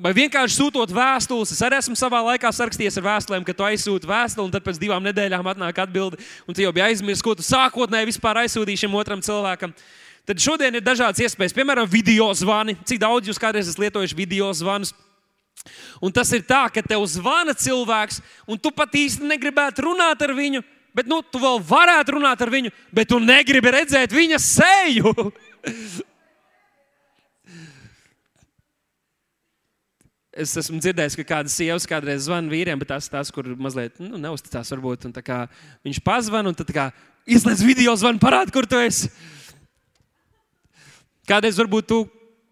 vai 0.00 0.12
vienkārši 0.16 0.58
sūtot 0.58 0.92
vēstules. 0.94 1.52
Es 1.54 1.62
arī 1.64 1.78
esmu 1.80 1.96
savā 1.98 2.20
laikā 2.30 2.50
sarakstījies 2.52 2.98
ar 3.00 3.06
vēstulēm, 3.06 3.46
ka 3.46 3.54
tu 3.56 3.66
aizsūti 3.66 4.08
vēstuli, 4.08 4.46
un 4.48 4.54
tad 4.54 4.64
pēc 4.66 4.80
divām 4.80 5.04
nedēļām 5.08 5.50
atnāk 5.52 5.80
atbildi, 5.86 6.20
un 6.46 6.56
tu 6.56 6.64
jau 6.64 6.72
biji 6.76 6.86
aizmirsis, 6.90 7.24
ko 7.24 7.36
tu 7.38 7.46
sākotnēji 7.46 8.10
vispār 8.12 8.42
aizsūtīji 8.44 8.84
šim 8.84 8.96
otram 8.98 9.24
cilvēkam. 9.24 9.74
Tad 10.26 10.42
šodien 10.42 10.74
ir 10.74 10.84
dažādas 10.84 11.22
iespējas, 11.22 11.54
piemēram, 11.54 11.86
video 11.90 12.28
zvani. 12.34 12.74
Cik 12.86 13.00
daudz 13.02 13.30
jūs 13.30 13.40
kādreiz 13.40 13.68
esat 13.68 13.84
lietojuši 13.84 14.18
video 14.18 14.50
zvanus? 14.58 14.92
Un 16.02 16.12
tas 16.14 16.30
ir 16.34 16.42
tā, 16.46 16.66
ka 16.70 16.82
tev 16.84 17.04
zvana 17.10 17.54
cilvēks, 17.56 18.20
un 18.46 18.58
tu 18.58 18.72
pat 18.74 18.92
īsti 18.94 19.26
negribētu 19.26 19.86
runāt 19.86 20.20
ar 20.22 20.34
viņu, 20.36 20.62
bet 20.94 21.08
nu, 21.10 21.22
tu 21.22 21.40
vēl 21.42 21.62
varētu 21.66 22.18
runāt 22.18 22.42
ar 22.42 22.52
viņu, 22.52 22.74
bet 22.94 23.08
tu 23.10 23.22
negribi 23.22 23.72
redzēt 23.78 24.14
viņa 24.14 24.42
seju. 24.42 25.14
Es 30.36 30.52
esmu 30.60 30.76
dzirdējis, 30.82 31.14
ka 31.16 31.24
kādas 31.24 31.54
sievas 31.56 31.86
kādreiz 31.88 32.26
zvana 32.26 32.52
vīriem, 32.52 32.76
bet 32.76 32.90
tās, 32.90 33.06
tās 33.08 33.30
kur 33.32 33.46
mazliet 33.56 33.96
nu, 34.02 34.18
neusticās, 34.20 34.68
varbūt. 34.74 35.06
Viņš 35.86 36.00
pazvan 36.04 36.50
un 36.50 36.56
tad 36.56 36.72
izlaiž 37.24 37.64
video 37.64 37.94
zvanu, 37.96 38.20
parāda, 38.20 38.52
kur 38.52 38.68
tu 38.68 38.76
esi. 38.76 39.08
Kādreiz 41.26 41.56
varbūt 41.58 41.88
tu 41.88 42.02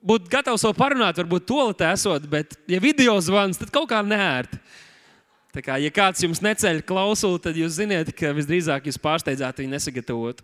būtu 0.04 0.32
gatavs 0.32 0.64
vēl 0.64 0.74
parunāt, 0.76 1.20
varbūt 1.20 1.46
toaletē 1.48 1.92
esot, 1.94 2.24
bet, 2.30 2.56
ja 2.68 2.80
video 2.82 3.14
zvans, 3.24 3.60
tad 3.60 3.72
kaut 3.74 3.90
kā 3.92 4.00
nērti. 4.04 4.60
Tā 5.54 5.62
kā, 5.62 5.76
ja 5.78 5.92
kāds 5.94 6.24
jums 6.24 6.40
neceļ 6.42 6.80
klausuli, 6.88 7.38
tad 7.44 7.60
jūs 7.60 7.76
zināt, 7.76 8.10
ka 8.16 8.32
visdrīzāk 8.34 8.88
jūs 8.88 8.98
pārsteidzāt 8.98 9.60
viņu 9.62 9.76
nesagatavot. 9.76 10.42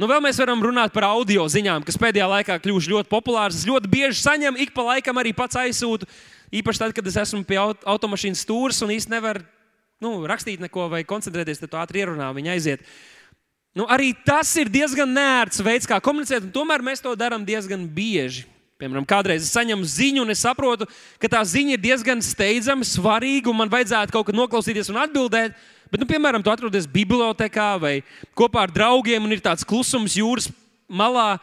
Nu, 0.00 0.06
vēl 0.08 0.22
mēs 0.24 0.38
varam 0.40 0.62
runāt 0.64 0.94
par 0.94 1.04
audio 1.10 1.42
ziņām, 1.52 1.82
kas 1.84 1.98
pēdējā 2.00 2.24
laikā 2.30 2.54
kļuvušas 2.64 2.88
ļoti 2.88 3.10
populāras. 3.10 3.58
Es 3.58 3.68
ļoti 3.68 3.90
bieži 3.92 4.22
saņemu, 4.22 4.56
ik 4.64 4.70
pa 4.72 4.86
laikam 4.86 5.18
arī 5.20 5.34
pats 5.36 5.58
aizsūtu. 5.60 6.08
Īpaši 6.56 6.80
tad, 6.80 6.94
kad 6.96 7.10
es 7.10 7.18
esmu 7.20 7.42
pie 7.44 7.58
automašīnas 7.60 8.40
stūres 8.46 8.80
un 8.80 8.94
īstenībā 8.94 9.18
nevaru 9.18 9.44
nu, 10.00 10.14
rakstīt 10.24 10.62
neko 10.64 10.86
vai 10.88 11.02
koncentrēties, 11.04 11.60
tad 11.60 11.76
ātri 11.82 12.00
ierunā 12.00 12.30
viņa 12.32 12.54
aiziet. 12.54 12.86
Nu, 13.76 13.84
arī 13.92 14.14
tas 14.24 14.48
ir 14.56 14.70
diezgan 14.72 15.12
nērts 15.12 15.60
veids, 15.62 15.86
kā 15.90 16.00
komunicēt, 16.00 16.48
un 16.48 16.54
tomēr 16.54 16.80
mēs 16.80 17.04
to 17.04 17.12
darām 17.18 17.44
diezgan 17.44 17.84
bieži. 17.84 18.46
Piemēram, 18.80 19.04
kādreiz 19.04 19.44
es 19.44 19.52
saņemu 19.52 19.84
ziņu, 19.84 20.24
un 20.24 20.32
es 20.32 20.40
saprotu, 20.40 20.88
ka 21.20 21.28
tā 21.28 21.42
ziņa 21.44 21.76
ir 21.76 21.84
diezgan 21.84 22.24
steidzama, 22.24 22.88
svarīga, 22.88 23.52
un 23.52 23.60
man 23.60 23.68
vajadzētu 23.68 24.16
kaut 24.16 24.30
kad 24.30 24.38
noklausīties 24.38 24.88
un 24.88 25.02
atbildēt. 25.02 25.60
Bet, 25.90 25.98
nu, 25.98 26.06
piemēram, 26.06 26.42
tu 26.42 26.52
atrodies 26.52 26.86
bibliotekā 26.86 27.70
vai 27.82 27.94
kopā 28.38 28.62
ar 28.66 28.72
draugiem, 28.74 29.24
un 29.26 29.34
ir 29.34 29.42
tāds 29.42 29.66
klusums 29.66 30.14
jūras 30.14 30.46
malā. 30.86 31.34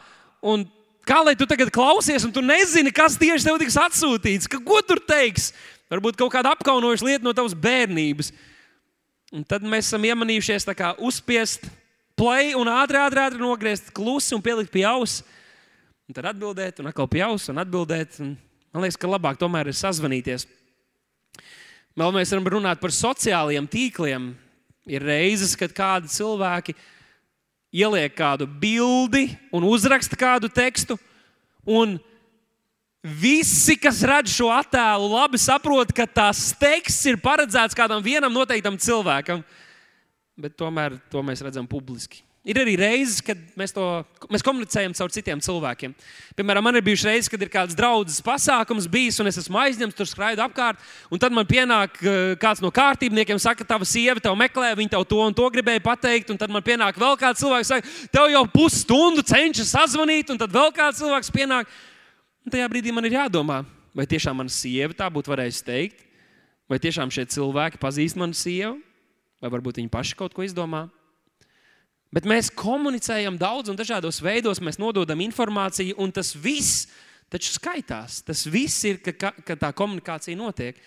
Kā 1.08 1.20
lai 1.24 1.34
tu 1.36 1.46
tagad 1.48 1.70
klausies, 1.72 2.24
un 2.24 2.32
tu 2.32 2.40
nezini, 2.44 2.92
kas 2.92 3.16
tieši 3.20 3.44
tev 3.44 3.58
tiks 3.60 3.76
atsūtīts, 3.80 4.48
ka, 4.48 4.60
ko 4.64 4.80
tur 4.84 5.00
teiks? 5.04 5.52
Varbūt 5.92 6.18
kaut 6.20 6.32
kāda 6.34 6.52
apkaunojoša 6.56 7.06
lieta 7.06 7.24
no 7.24 7.32
tavas 7.36 7.56
bērnības. 7.56 8.32
Un 9.32 9.44
tad 9.44 9.64
mēs 9.64 9.88
esam 9.88 10.04
iemanījušies 10.08 10.68
uzspiest 11.04 11.68
play 12.16 12.54
un 12.56 12.68
ātri, 12.68 13.00
ātri, 13.00 13.20
ātri 13.20 13.40
nogriezt 13.40 13.92
klusi 13.92 14.34
un 14.36 14.44
pielikt 14.44 14.72
pie 14.72 14.84
auss. 14.88 15.22
Un 16.08 16.16
tad 16.16 16.28
atbildēt, 16.32 16.80
un 16.80 16.88
atkal 16.88 17.08
pie 17.08 17.20
auss 17.24 17.48
un 17.52 17.60
atbildēt. 17.60 18.20
Un 18.24 18.34
man 18.72 18.84
liekas, 18.84 18.96
ka 19.00 19.08
labāk 19.08 19.40
tomēr 19.40 19.68
ir 19.68 19.76
sazvanīties. 19.76 20.48
Vēl 21.98 22.12
mēs 22.14 22.30
varam 22.30 22.46
runāt 22.52 22.78
par 22.78 22.92
sociālajiem 22.94 23.64
tīkliem. 23.66 24.30
Ir 24.86 25.02
reizes, 25.02 25.56
kad 25.58 25.72
kādi 25.74 26.06
cilvēki 26.12 26.76
ieliek 27.74 28.14
kādu 28.14 28.46
bildi 28.46 29.32
un 29.50 29.66
uzraksta 29.66 30.14
kādu 30.16 30.46
tekstu. 30.46 30.94
Un 31.66 31.96
visi, 33.02 33.74
kas 33.82 34.04
redz 34.06 34.30
šo 34.36 34.46
attēlu, 34.54 35.10
labi 35.10 35.40
saprot, 35.42 35.90
ka 35.90 36.06
tās 36.06 36.52
teksts 36.60 37.10
ir 37.10 37.18
paredzēts 37.18 37.74
kādam 37.76 38.04
vienam 38.04 38.30
noteiktam 38.30 38.78
cilvēkam. 38.78 39.42
Bet 40.38 40.54
tomēr 40.58 40.96
to 41.10 41.22
mēs 41.26 41.42
redzam 41.42 41.66
publiski. 41.66 42.22
Ir 42.48 42.56
arī 42.62 42.78
reizes, 42.80 43.18
kad 43.20 43.36
mēs 43.58 43.74
to 43.76 43.82
mēs 44.32 44.44
komunicējam 44.46 44.94
caur 44.96 45.10
citiem 45.12 45.40
cilvēkiem. 45.42 45.92
Piemēram, 46.38 46.64
man 46.64 46.78
ir 46.78 46.84
bijušas 46.86 47.08
reizes, 47.10 47.28
kad 47.28 47.42
ir 47.44 47.50
kāds 47.52 47.76
draugs 47.76 48.22
pasākums 48.24 48.86
bijis, 48.88 49.18
un 49.20 49.28
es 49.28 49.36
esmu 49.42 49.58
aizņemts, 49.60 49.96
tur 49.98 50.08
skraidu 50.08 50.40
apkārt. 50.46 50.80
Un 51.12 51.20
tad 51.20 51.34
man 51.34 51.44
pienāk 51.48 52.00
eh, 52.00 52.32
kāds 52.40 52.62
no 52.64 52.70
kārtībniekiem, 52.72 53.40
saka, 53.42 53.66
tava 53.68 53.84
sieva 53.88 54.22
tev 54.24 54.38
meklē, 54.38 54.70
viņa 54.78 54.94
tev 54.94 55.04
to 55.10 55.20
un 55.26 55.36
to 55.36 55.50
gribēja 55.52 55.82
pateikt. 55.84 56.32
Un 56.32 56.40
tad 56.40 56.54
man 56.54 56.64
pienāk 56.64 56.96
vēl 57.02 57.20
kāds 57.20 57.42
cilvēks, 57.44 57.74
saka, 57.74 57.94
tev 58.14 58.30
jau 58.32 58.46
pusstundu 58.54 59.26
cenšas 59.28 59.74
sazvanīt, 59.74 60.32
un 60.32 60.40
tad 60.40 60.54
vēl 60.54 60.72
kāds 60.78 61.02
cilvēks 61.02 61.34
pienāk. 61.34 61.68
Un 62.46 62.54
tajā 62.54 62.72
brīdī 62.72 62.96
man 62.96 63.04
ir 63.04 63.18
jādomā, 63.18 63.60
vai 63.92 64.08
tiešām 64.08 64.40
mana 64.40 64.48
sieva 64.48 64.96
tā 64.96 65.10
būtu 65.12 65.34
varējusi 65.34 65.66
teikt, 65.68 66.06
vai 66.70 66.80
tiešām 66.80 67.12
šie 67.12 67.28
cilvēki 67.34 67.82
pazīst 67.82 68.16
manu 68.16 68.32
sievu, 68.32 68.78
vai 69.42 69.50
varbūt 69.52 69.80
viņi 69.80 69.92
paši 69.92 70.16
kaut 70.18 70.34
ko 70.36 70.46
izdomā. 70.46 70.86
Bet 72.14 72.24
mēs 72.28 72.48
komunicējam 72.56 73.36
daudz 73.36 73.68
un 73.68 73.76
dažādos 73.76 74.22
veidos, 74.24 74.62
mēs 74.64 74.80
nododam 74.80 75.20
informāciju, 75.20 75.98
un 76.00 76.12
tas 76.14 76.32
viss 76.32 76.86
taču 77.28 77.52
skaitās. 77.52 78.22
Tas 78.24 78.46
viss 78.48 78.86
ir, 78.88 79.02
ka, 79.04 79.32
ka 79.44 79.58
tā 79.60 79.72
komunikācija 79.76 80.38
notiek. 80.38 80.78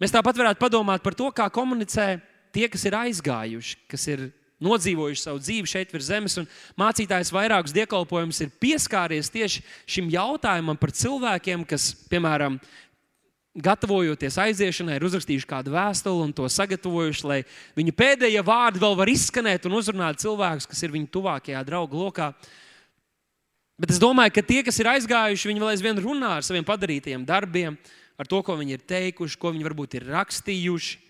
Mēs 0.00 0.14
tāpat 0.14 0.40
varētu 0.40 0.62
padomāt 0.62 1.04
par 1.04 1.16
to, 1.16 1.28
kā 1.36 1.50
komunicē 1.52 2.16
tie, 2.54 2.70
kas 2.72 2.86
ir 2.88 2.96
aizgājuši, 2.96 3.76
kas 3.92 4.08
ir 4.08 4.30
nodzīvojuši 4.64 5.20
savu 5.20 5.42
dzīvi 5.42 5.70
šeit 5.70 5.92
virs 5.92 6.08
zemes. 6.08 6.38
Mācītājs 6.80 7.32
vairākus 7.34 7.74
dievkalpojumus 7.76 8.40
ir 8.44 8.54
pieskāries 8.62 9.30
tieši 9.34 9.62
šim 9.90 10.08
jautājumam 10.12 10.78
par 10.80 10.94
cilvēkiem, 10.94 11.66
kas, 11.68 11.90
piemēram, 12.10 12.58
gatavojoties 13.54 14.36
aiziešanai, 14.42 14.96
ir 14.98 15.06
uzrakstījuši 15.06 15.46
kādu 15.46 15.74
vēstuli 15.74 16.26
un 16.26 16.32
to 16.34 16.48
sagatavojuši, 16.50 17.26
lai 17.30 17.40
viņu 17.78 17.94
pēdējie 17.94 18.42
vārdi 18.46 18.82
vēl 18.82 18.96
var 18.98 19.10
izskanēt 19.12 19.68
un 19.68 19.78
uzrunāt 19.78 20.18
cilvēkus, 20.22 20.66
kas 20.70 20.82
ir 20.82 20.94
viņu 20.94 21.10
tuvākajā 21.14 21.62
draugu 21.66 22.02
lokā. 22.02 22.32
Bet 23.78 23.94
es 23.94 24.00
domāju, 24.02 24.34
ka 24.34 24.42
tie, 24.46 24.60
kas 24.66 24.78
ir 24.82 24.90
aizgājuši, 24.90 25.50
viņi 25.50 25.62
vēl 25.62 25.72
aizvien 25.72 26.02
runā 26.02 26.36
ar 26.38 26.46
saviem 26.46 26.66
padarītajiem 26.66 27.26
darbiem, 27.26 27.78
ar 28.18 28.30
to, 28.30 28.42
ko 28.42 28.58
viņi 28.58 28.76
ir 28.76 28.84
teikuši, 28.90 29.38
ko 29.38 29.54
viņi 29.54 29.66
varbūt 29.66 29.98
ir 29.98 30.10
rakstījuši. 30.10 31.00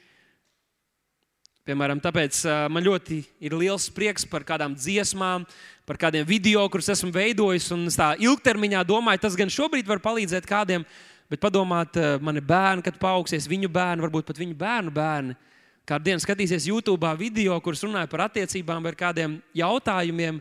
Piemēram, 1.64 1.96
tāpēc 2.04 2.42
man 2.68 2.84
ļoti 2.84 3.22
ir 3.40 3.54
liels 3.56 3.86
prieks 3.92 4.26
par 4.28 4.44
kādām 4.44 4.74
dziesmām, 4.76 5.46
par 5.88 5.96
kādiem 6.00 6.26
video, 6.28 6.60
kurus 6.68 6.90
esmu 6.92 7.08
veidojis. 7.12 7.70
Un 7.72 7.86
es 7.88 7.96
tā 7.96 8.10
ilgtermiņā 8.20 8.82
domāju, 8.84 9.22
tas 9.22 9.36
gan 9.36 9.52
šobrīd 9.52 9.88
var 9.88 10.02
palīdzēt 10.04 10.44
kādiem, 10.48 10.84
Bet 11.32 11.40
padomāt, 11.40 11.96
eh, 11.96 12.18
mani 12.20 12.40
bērni, 12.44 12.84
kad 12.84 12.98
paaugsies, 13.00 13.48
viņu 13.48 13.70
bērni, 13.72 14.04
varbūt 14.04 14.26
pat 14.28 14.40
viņu 14.40 14.56
bērnu 14.60 14.92
bērni. 14.92 15.36
Kādu 15.84 16.04
dienu 16.04 16.20
skatīsies 16.20 16.68
YouTube 16.68 17.08
video, 17.18 17.60
kurus 17.60 17.82
runāja 17.84 18.08
par 18.08 18.28
attiecībām, 18.28 18.86
ar 18.86 18.94
kādiem 18.94 19.42
jautājumiem, 19.54 20.40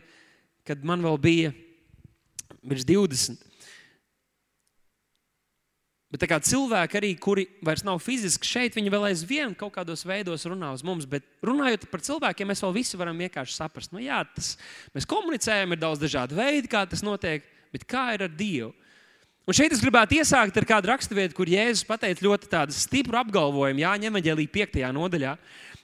kad 0.64 0.84
man 0.84 1.02
vēl 1.02 1.18
bija 1.20 1.54
virs 2.62 2.84
20. 2.84 3.36
Bet 6.14 6.28
kā 6.30 6.36
cilvēki, 6.38 6.94
arī, 7.00 7.08
kuri 7.18 7.48
vairs 7.64 7.82
nav 7.82 7.98
fiziski 7.98 8.46
šeit, 8.46 8.76
viņi 8.76 8.92
vēl 8.92 9.08
aizvien 9.08 9.54
kaut 9.58 9.72
kādos 9.74 10.04
veidos 10.06 10.46
runā 10.46 10.70
uz 10.76 10.84
mums. 10.86 11.08
Bet 11.10 11.26
runājot 11.42 11.88
par 11.90 12.04
cilvēkiem, 12.06 12.52
mēs 12.52 12.62
vēl 12.62 12.76
visi 12.76 13.00
varam 13.00 13.18
vienkārši 13.18 13.56
saprast, 13.56 13.90
nu 13.90 13.98
jā, 13.98 14.20
tas, 14.36 14.52
mēs 14.94 15.08
komunicējam, 15.10 15.74
ir 15.74 15.80
daudz 15.82 15.98
dažādu 15.98 16.38
veidu, 16.38 16.70
kā 16.70 16.84
tas 16.86 17.02
notiek, 17.02 17.42
bet 17.74 17.88
kā 17.90 18.12
ir 18.14 18.28
ar 18.28 18.30
Dievu? 18.30 18.70
Un 19.44 19.52
šeit 19.52 19.74
es 19.76 19.82
gribētu 19.84 20.16
iesākt 20.16 20.56
ar 20.56 20.64
kādu 20.64 20.88
raksturvietu, 20.88 21.34
kur 21.36 21.50
Jēzus 21.52 21.84
pateica 21.84 22.24
ļoti 22.24 22.48
stipru 22.72 23.18
apgalvojumu 23.20 23.82
Jāņa 23.82 24.08
Evanģēlī 24.08 24.46
5. 24.48 24.80
nodaļā, 24.96 25.34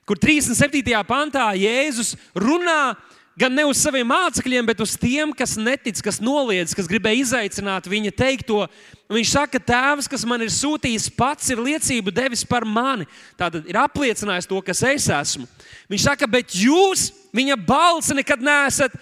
kur 0.09 0.17
37. 0.17 0.81
pantā 1.05 1.51
Jēzus 1.61 2.15
runā 2.33 2.97
gan 3.37 3.53
ne 3.53 3.67
uz 3.69 3.77
saviem 3.85 4.09
mācekļiem, 4.09 4.65
bet 4.65 4.81
uz 4.81 4.97
tiem, 4.97 5.37
kas 5.37 5.59
netic, 5.61 6.01
kas 6.01 6.23
noliedz, 6.25 6.73
kas 6.77 6.89
gribēja 6.89 7.21
izaicināt 7.21 7.85
viņa 7.89 8.17
teikto. 8.17 8.65
Viņš 9.13 9.37
saka, 9.37 9.61
Tēvs, 9.61 10.09
kas 10.09 10.25
man 10.29 10.41
ir 10.41 10.53
sūtījis, 10.57 11.13
pats 11.13 11.53
ir 11.53 11.61
liecību 11.61 12.17
devis 12.17 12.49
par 12.49 12.65
mani. 12.65 13.05
Tātad 13.37 13.69
ir 13.69 13.77
apliecinājis 13.81 14.49
to, 14.49 14.61
kas 14.65 14.81
es 14.89 15.13
esmu. 15.13 15.49
Viņš 15.93 16.09
saka, 16.09 16.29
bet 16.29 16.57
jūs 16.57 17.11
viņa 17.37 17.61
balsi 17.61 18.17
nekad 18.17 18.41
neesat 18.41 18.97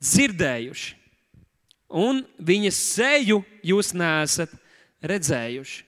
dzirdējuši 0.00 0.94
un 1.88 2.22
viņa 2.38 2.72
seju 2.74 3.40
jūs 3.66 3.92
neesat 3.96 4.52
redzējuši. 5.04 5.84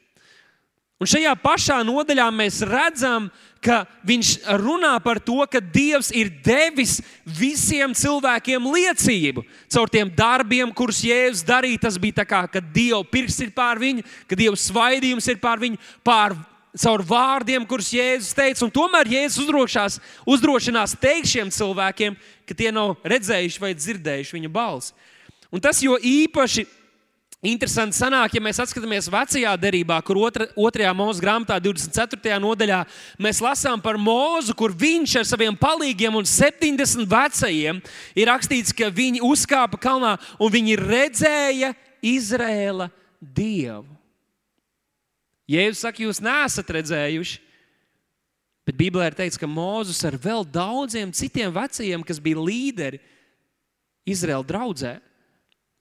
Un 0.99 1.07
šajā 1.07 1.31
pašā 1.39 1.77
nodaļā 1.87 2.25
mēs 2.35 2.57
redzam, 2.67 3.29
ka 3.63 3.85
viņš 4.07 4.33
runā 4.59 4.97
par 5.03 5.21
to, 5.23 5.37
ka 5.51 5.61
Dievs 5.63 6.11
ir 6.11 6.31
devis 6.43 6.97
visiem 7.23 7.95
cilvēkiem 7.95 8.67
liecību. 8.67 9.45
Caur 9.71 9.91
tiem 9.95 10.11
darbiem, 10.11 10.73
kurus 10.75 11.05
Jēzus 11.07 11.45
darīja, 11.47 11.85
tas 11.87 11.99
bija 12.03 12.19
tā 12.19 12.27
kā, 12.27 12.43
ka 12.51 12.63
Dieva 12.63 13.05
pirksts 13.07 13.47
ir 13.47 13.55
pār 13.55 13.79
viņu, 13.83 14.03
ka 14.27 14.39
Dieva 14.39 14.59
svaidījums 14.59 15.31
ir 15.31 15.39
pār 15.43 15.63
viņu, 15.63 15.79
pār 16.03 16.35
caur 16.79 17.03
vārdiem, 17.07 17.67
kurus 17.67 17.93
Jēzus 17.95 18.35
teica. 18.35 18.65
Un 18.67 18.75
tomēr 18.75 19.11
Jēzus 19.15 19.45
uzdrošinās, 19.45 20.01
uzdrošinās 20.27 20.97
teikt 20.99 21.31
šiem 21.31 21.55
cilvēkiem, 21.55 22.19
ka 22.43 22.59
tie 22.59 22.75
nav 22.75 22.97
redzējuši 23.07 23.63
vai 23.63 23.71
dzirdējuši 23.79 24.39
viņa 24.39 24.51
balsi. 24.51 24.95
Un 25.55 25.63
tas 25.65 25.79
jo 25.81 25.95
īpaši 25.95 26.67
Interesanti 27.39 27.95
sanāk, 27.95 28.33
ja 28.35 28.43
mēs 28.43 28.59
skatāmies 28.67 29.07
vecajā 29.15 29.53
derībā, 29.63 30.01
kur 30.03 30.19
otra, 30.27 30.49
otrajā 30.59 30.91
mūža 30.99 31.23
grāmatā, 31.23 31.59
24. 31.63 32.35
nodaļā, 32.43 32.81
mēs 33.23 33.39
lasām 33.39 33.79
par 33.79 33.95
mūzu, 33.95 34.57
kur 34.59 34.75
viņš 34.75 35.21
ar 35.21 35.29
saviem 35.29 35.55
palīgiem 35.55 36.17
un 36.19 36.27
70 36.27 37.07
vecajiem 37.07 37.79
ir 38.19 38.27
rakstīts, 38.27 38.75
ka 38.75 38.91
viņi 38.91 39.23
uzkāpa 39.23 39.79
kalnā 39.79 40.17
un 40.43 40.51
viņi 40.51 40.79
redzēja 40.83 41.71
Izrēla 42.03 42.89
dievu. 43.23 43.87
Jēzus 45.49 45.85
saka, 45.87 46.03
jūs 46.03 46.19
neesat 46.21 46.73
redzējuši, 46.75 47.39
bet 48.67 48.77
Bībelē 48.83 49.13
ir 49.13 49.17
teikts, 49.17 49.39
ka 49.39 49.47
Mūzes 49.47 50.03
ar 50.05 50.19
vēl 50.19 50.43
daudziem 50.43 51.15
citiem 51.15 51.55
vecajiem, 51.55 52.03
kas 52.03 52.19
bija 52.19 52.43
līderi 52.43 52.99
Izraēla 54.11 54.47
draudzē, 54.51 54.99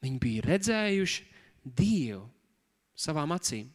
Viņi 0.06 0.20
bija 0.22 0.46
redzējuši 0.46 1.37
Dievu 1.75 2.25
savām 2.97 3.33
acīm. 3.36 3.67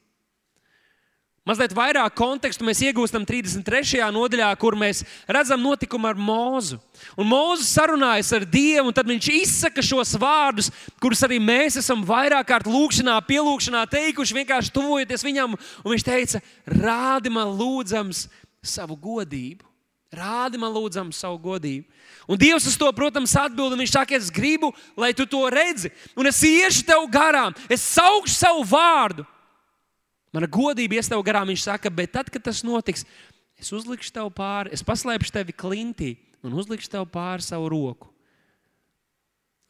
Mazliet 1.43 1.73
vairāk 1.75 2.15
kontekstu 2.15 2.63
mēs 2.63 2.79
iegūstam 2.87 3.25
33. 3.27 3.99
nodaļā, 4.15 4.47
kur 4.63 4.77
mēs 4.79 5.01
redzam 5.27 5.59
notikumu 5.59 6.07
ar 6.07 6.15
Mūzu. 6.15 6.77
Un 7.19 7.27
Mūzis 7.27 7.73
sarunājas 7.75 8.31
ar 8.37 8.47
Dievu, 8.47 8.93
un 8.93 8.95
tad 8.95 9.11
viņš 9.11 9.31
izsaka 9.41 9.83
šos 9.83 10.15
vārdus, 10.23 10.71
kurus 11.03 11.25
arī 11.27 11.41
mēs 11.43 11.81
esam 11.83 12.05
vairāk 12.07 12.47
kārt 12.47 12.71
lūgšanā, 12.71 13.17
pielūgšanā 13.27 13.83
teikuši, 13.91 14.39
vienkārši 14.39 14.71
tuvojoties 14.77 15.27
viņam. 15.27 15.59
Un 15.83 15.97
viņš 15.97 16.07
teica, 16.07 16.45
rādi 16.79 17.35
man 17.35 17.51
lūdzams 17.59 18.29
savu 18.63 18.95
godību. 18.95 19.72
Rādi 20.13 20.59
man 20.61 20.75
lūdzam 20.75 21.09
savu 21.17 21.39
godību. 21.41 21.87
Un 22.29 22.39
Dievs 22.39 22.67
uz 22.69 22.77
to, 22.77 22.89
protams, 22.93 23.33
atbild. 23.39 23.73
Viņš 23.81 23.95
saka, 23.95 24.19
es 24.19 24.29
gribu, 24.35 24.69
lai 24.99 25.15
tu 25.17 25.25
to 25.25 25.41
redzi. 25.51 25.89
Un 26.13 26.29
es 26.29 26.43
iešu 26.45 26.85
tev 26.85 27.07
garām, 27.13 27.57
es 27.73 27.85
saukšu 27.95 28.35
savu 28.37 28.67
vārdu. 28.69 29.25
Mana 30.33 30.49
godība 30.49 30.99
ies 30.99 31.09
tev 31.09 31.25
garām. 31.25 31.49
Viņš 31.49 31.65
saka, 31.65 31.93
bet 31.93 32.13
tad, 32.13 32.29
kad 32.33 32.45
tas 32.45 32.61
notiks, 32.65 33.07
es 33.57 33.73
uzlikšu 33.73 34.13
tev 34.13 34.29
pāri, 34.37 34.75
es 34.77 34.85
paslēpšu 34.85 35.33
tevi 35.33 35.57
klintī 35.57 36.13
un 36.45 36.61
uzlikšu 36.61 36.93
tev 36.93 37.09
pāri 37.13 37.45
savu 37.45 37.73
roku. 37.73 38.13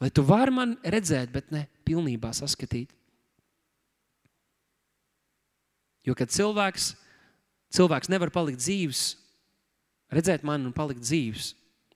Lai 0.03 0.11
tu 0.11 0.25
vari 0.27 0.51
man 0.51 0.75
redzēt, 0.83 1.31
bet 1.31 1.51
ne 1.55 1.63
pilnībā 1.87 2.33
saskatīt. 2.35 2.91
Jo 6.03 6.15
kad 6.19 6.27
cilvēks, 6.35 6.93
cilvēks 7.71 8.11
nevar 8.11 8.33
palikt 8.33 8.59
dzīves, 8.59 9.13
redzēt 10.13 10.45
mani 10.47 10.69
un 10.69 10.75
palikt 10.75 11.03
dzīves. 11.03 11.53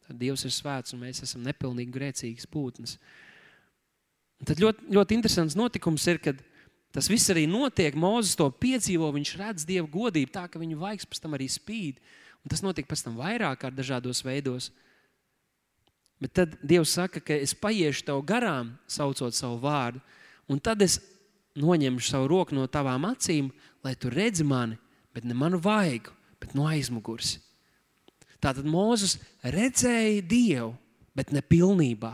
Tad 0.08 0.20
Dievs 0.22 0.46
ir 0.48 0.54
svēts 0.56 0.96
un 0.96 1.04
mēs 1.04 1.24
esam 1.26 1.44
nepilnīgi 1.44 1.94
grēcīgas 1.94 2.48
būtnes. 2.52 2.96
Un 4.38 4.48
tad 4.48 4.62
ļoti, 4.62 4.88
ļoti 4.94 5.18
interesants 5.18 5.58
notikums 5.58 6.06
ir, 6.08 6.22
kad 6.24 6.40
tas 6.96 7.10
viss 7.12 7.32
arī 7.34 7.48
notiek. 7.50 7.98
Mozus 7.98 8.38
to 8.40 8.48
piedzīvo, 8.52 9.10
viņš 9.16 9.34
redz 9.42 9.68
Dieva 9.68 9.88
godību 9.92 10.32
tā, 10.34 10.46
ka 10.48 10.62
viņa 10.62 10.80
vaigs 10.80 11.10
pēc 11.10 11.24
tam 11.24 11.36
arī 11.38 11.50
spīd. 11.52 12.00
Un 12.46 12.54
tas 12.54 12.64
notiek 12.64 12.88
pēc 12.88 13.04
tam 13.04 13.18
vairāk 13.20 13.64
kārt 13.64 13.76
dažādos 13.76 14.24
veidos. 14.24 14.70
Bet 16.24 16.34
tad 16.38 16.56
Dievs 16.66 16.96
saka, 16.98 17.22
ka 17.22 17.36
es 17.36 17.54
paiešu 17.58 18.08
tev 18.08 18.24
garām, 18.26 18.72
saucot 18.90 19.36
savu 19.38 19.60
vārdu, 19.62 20.02
un 20.50 20.62
tad 20.64 20.82
es 20.82 20.98
noņemšu 21.58 22.14
savu 22.14 22.30
roku 22.32 22.56
no 22.58 22.66
tavām 22.70 23.06
acīm, 23.10 23.52
lai 23.86 23.94
tu 24.00 24.10
redzi 24.14 24.46
mani, 24.46 24.78
bet 25.14 25.26
ne 25.26 25.36
manu 25.38 25.60
vaigu, 25.62 26.14
bet 26.42 26.56
no 26.58 26.66
aizmugures. 26.70 27.38
Tātad 28.44 28.67
Mozus 28.70 29.17
redzēja 29.41 30.22
Dievu, 30.25 30.72
bet 31.17 31.34
ne 31.34 31.41
pilnībā. 31.41 32.13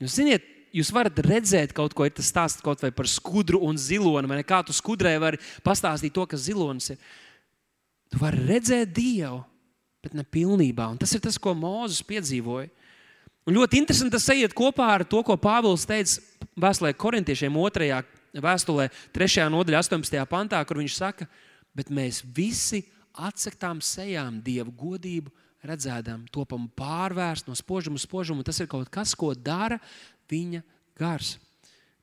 Jūs 0.00 0.16
ziniet, 0.16 0.46
jūs 0.72 0.92
varat 0.94 1.18
redzēt 1.26 1.74
kaut 1.76 1.94
ko, 1.96 2.06
ir 2.06 2.14
tas 2.14 2.30
stāsts 2.30 2.62
kaut 2.64 2.82
vai 2.84 2.92
par 2.94 3.08
skudru 3.10 3.60
un 3.66 3.78
ziloni, 3.80 4.30
vai? 4.30 4.42
Kā 4.46 4.62
tu 4.64 4.74
skudrē 4.76 5.16
vari 5.20 5.40
pastāstīt 5.66 6.14
to, 6.14 6.24
kas 6.30 6.46
zilonis 6.46 6.94
ir. 6.94 7.00
Tu 8.10 8.20
vari 8.22 8.46
redzēt 8.48 8.94
Dievu, 8.94 9.42
bet 10.02 10.14
ne 10.16 10.24
pilnībā. 10.24 10.86
Un 10.90 11.00
tas 11.00 11.12
ir 11.14 11.22
tas, 11.22 11.38
ko 11.38 11.54
Mozus 11.58 12.06
piedzīvoja. 12.06 12.70
Un 13.48 13.56
ļoti 13.56 13.80
interesanti 13.80 14.14
tas 14.14 14.28
iet 14.36 14.54
kopā 14.56 14.86
ar 14.94 15.04
to, 15.08 15.22
ko 15.26 15.36
Pāvils 15.40 15.86
teica 15.88 16.20
vēstulē 16.60 16.92
korintiešiem 16.94 17.56
2. 17.56 18.00
vēstulē, 18.44 18.88
3. 19.16 19.46
nodaļā, 19.50 19.80
18. 19.82 20.20
pantā, 20.30 20.60
kur 20.68 20.78
viņš 20.78 20.96
saka, 20.96 21.26
bet 21.74 21.90
mēs 21.90 22.22
visi 22.36 22.84
atsaktām 23.14 23.80
sejām 23.84 24.40
Dievu 24.44 24.72
godību, 24.76 25.32
redzēdām, 25.66 26.24
topam 26.32 26.68
pārvērst 26.78 27.50
no 27.50 27.56
spožuma 27.58 28.00
uz 28.00 28.06
spožumu. 28.06 28.44
Tas 28.46 28.60
ir 28.62 28.68
kaut 28.70 28.88
kas, 28.92 29.12
ko 29.14 29.34
dara 29.34 29.80
viņa 30.30 30.62
gars. 30.98 31.34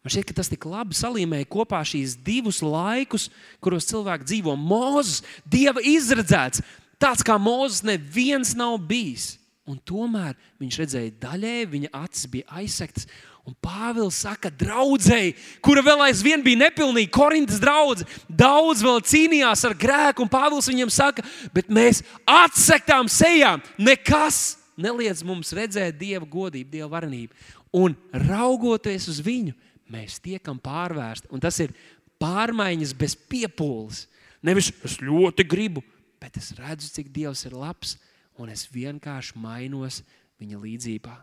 Man 0.04 0.14
šķiet, 0.14 0.28
ka 0.30 0.36
tas 0.38 0.52
tik 0.52 0.68
labi 0.70 0.96
salīmēja 0.96 1.50
kopā 1.52 1.80
šīs 1.88 2.20
divus 2.24 2.62
laikus, 2.64 3.32
kuros 3.64 3.90
cilvēki 3.90 4.30
dzīvo. 4.30 4.54
Mozus, 4.60 5.24
Dieva 5.50 5.82
izredzēts, 5.84 6.62
Tāds 6.98 7.22
kā 7.22 7.38
Mozus 7.38 7.84
neviens 7.86 8.56
nav 8.58 8.80
bijis. 8.90 9.36
Un 9.68 9.78
tomēr 9.84 10.38
viņš 10.62 10.78
redzēja 10.82 11.14
daļēji, 11.22 11.72
viņa 11.74 11.90
acis 12.00 12.30
bija 12.32 12.48
aizsektas. 12.62 13.08
Un 13.48 13.56
Pāvils 13.63 14.18
saka, 14.25 14.50
draudzēji, 14.51 15.38
kura 15.63 15.80
vēl 15.86 16.01
aizvien 16.10 16.42
bija 16.44 16.66
nepilnīga, 16.66 17.13
Korintas 17.16 17.62
draudzene, 17.63 18.10
daudz 18.27 18.82
vēl 18.84 19.00
cīnījās 19.08 19.63
ar 19.70 19.75
grēku. 19.80 20.25
Un 20.25 20.32
Pāvils 20.32 20.68
viņam 20.68 20.92
saka, 20.92 21.24
bet 21.56 21.72
mēs 21.72 22.01
atsektām 22.27 23.08
sejām, 23.12 23.63
nekas 23.80 24.58
neliedz 24.75 25.24
mums 25.24 25.54
redzēt 25.56 25.96
Dieva 26.00 26.27
godību, 26.27 26.74
Dieva 26.74 26.89
varenību. 26.98 27.39
Un 27.80 27.96
raugoties 28.12 29.08
uz 29.13 29.22
viņu, 29.24 29.56
mēs 29.96 30.20
tiekam 30.24 30.60
pārvērsti. 30.60 31.32
Un 31.32 31.44
tas 31.44 31.62
ir 31.63 31.72
pārmaiņas 32.20 32.92
bez 33.00 33.16
piepūles. 33.32 34.04
Nevis 34.44 34.74
es 34.84 35.00
ļoti 35.00 35.48
gribu, 35.48 35.86
bet 36.20 36.36
es 36.42 36.51
redzu, 36.60 36.92
cik 37.00 37.16
Dievs 37.16 37.46
ir 37.48 37.56
labs, 37.56 37.96
un 38.36 38.51
es 38.51 38.68
vienkārši 38.75 39.39
mainos 39.39 40.04
viņa 40.38 40.60
līdzjūtībā. 40.68 41.16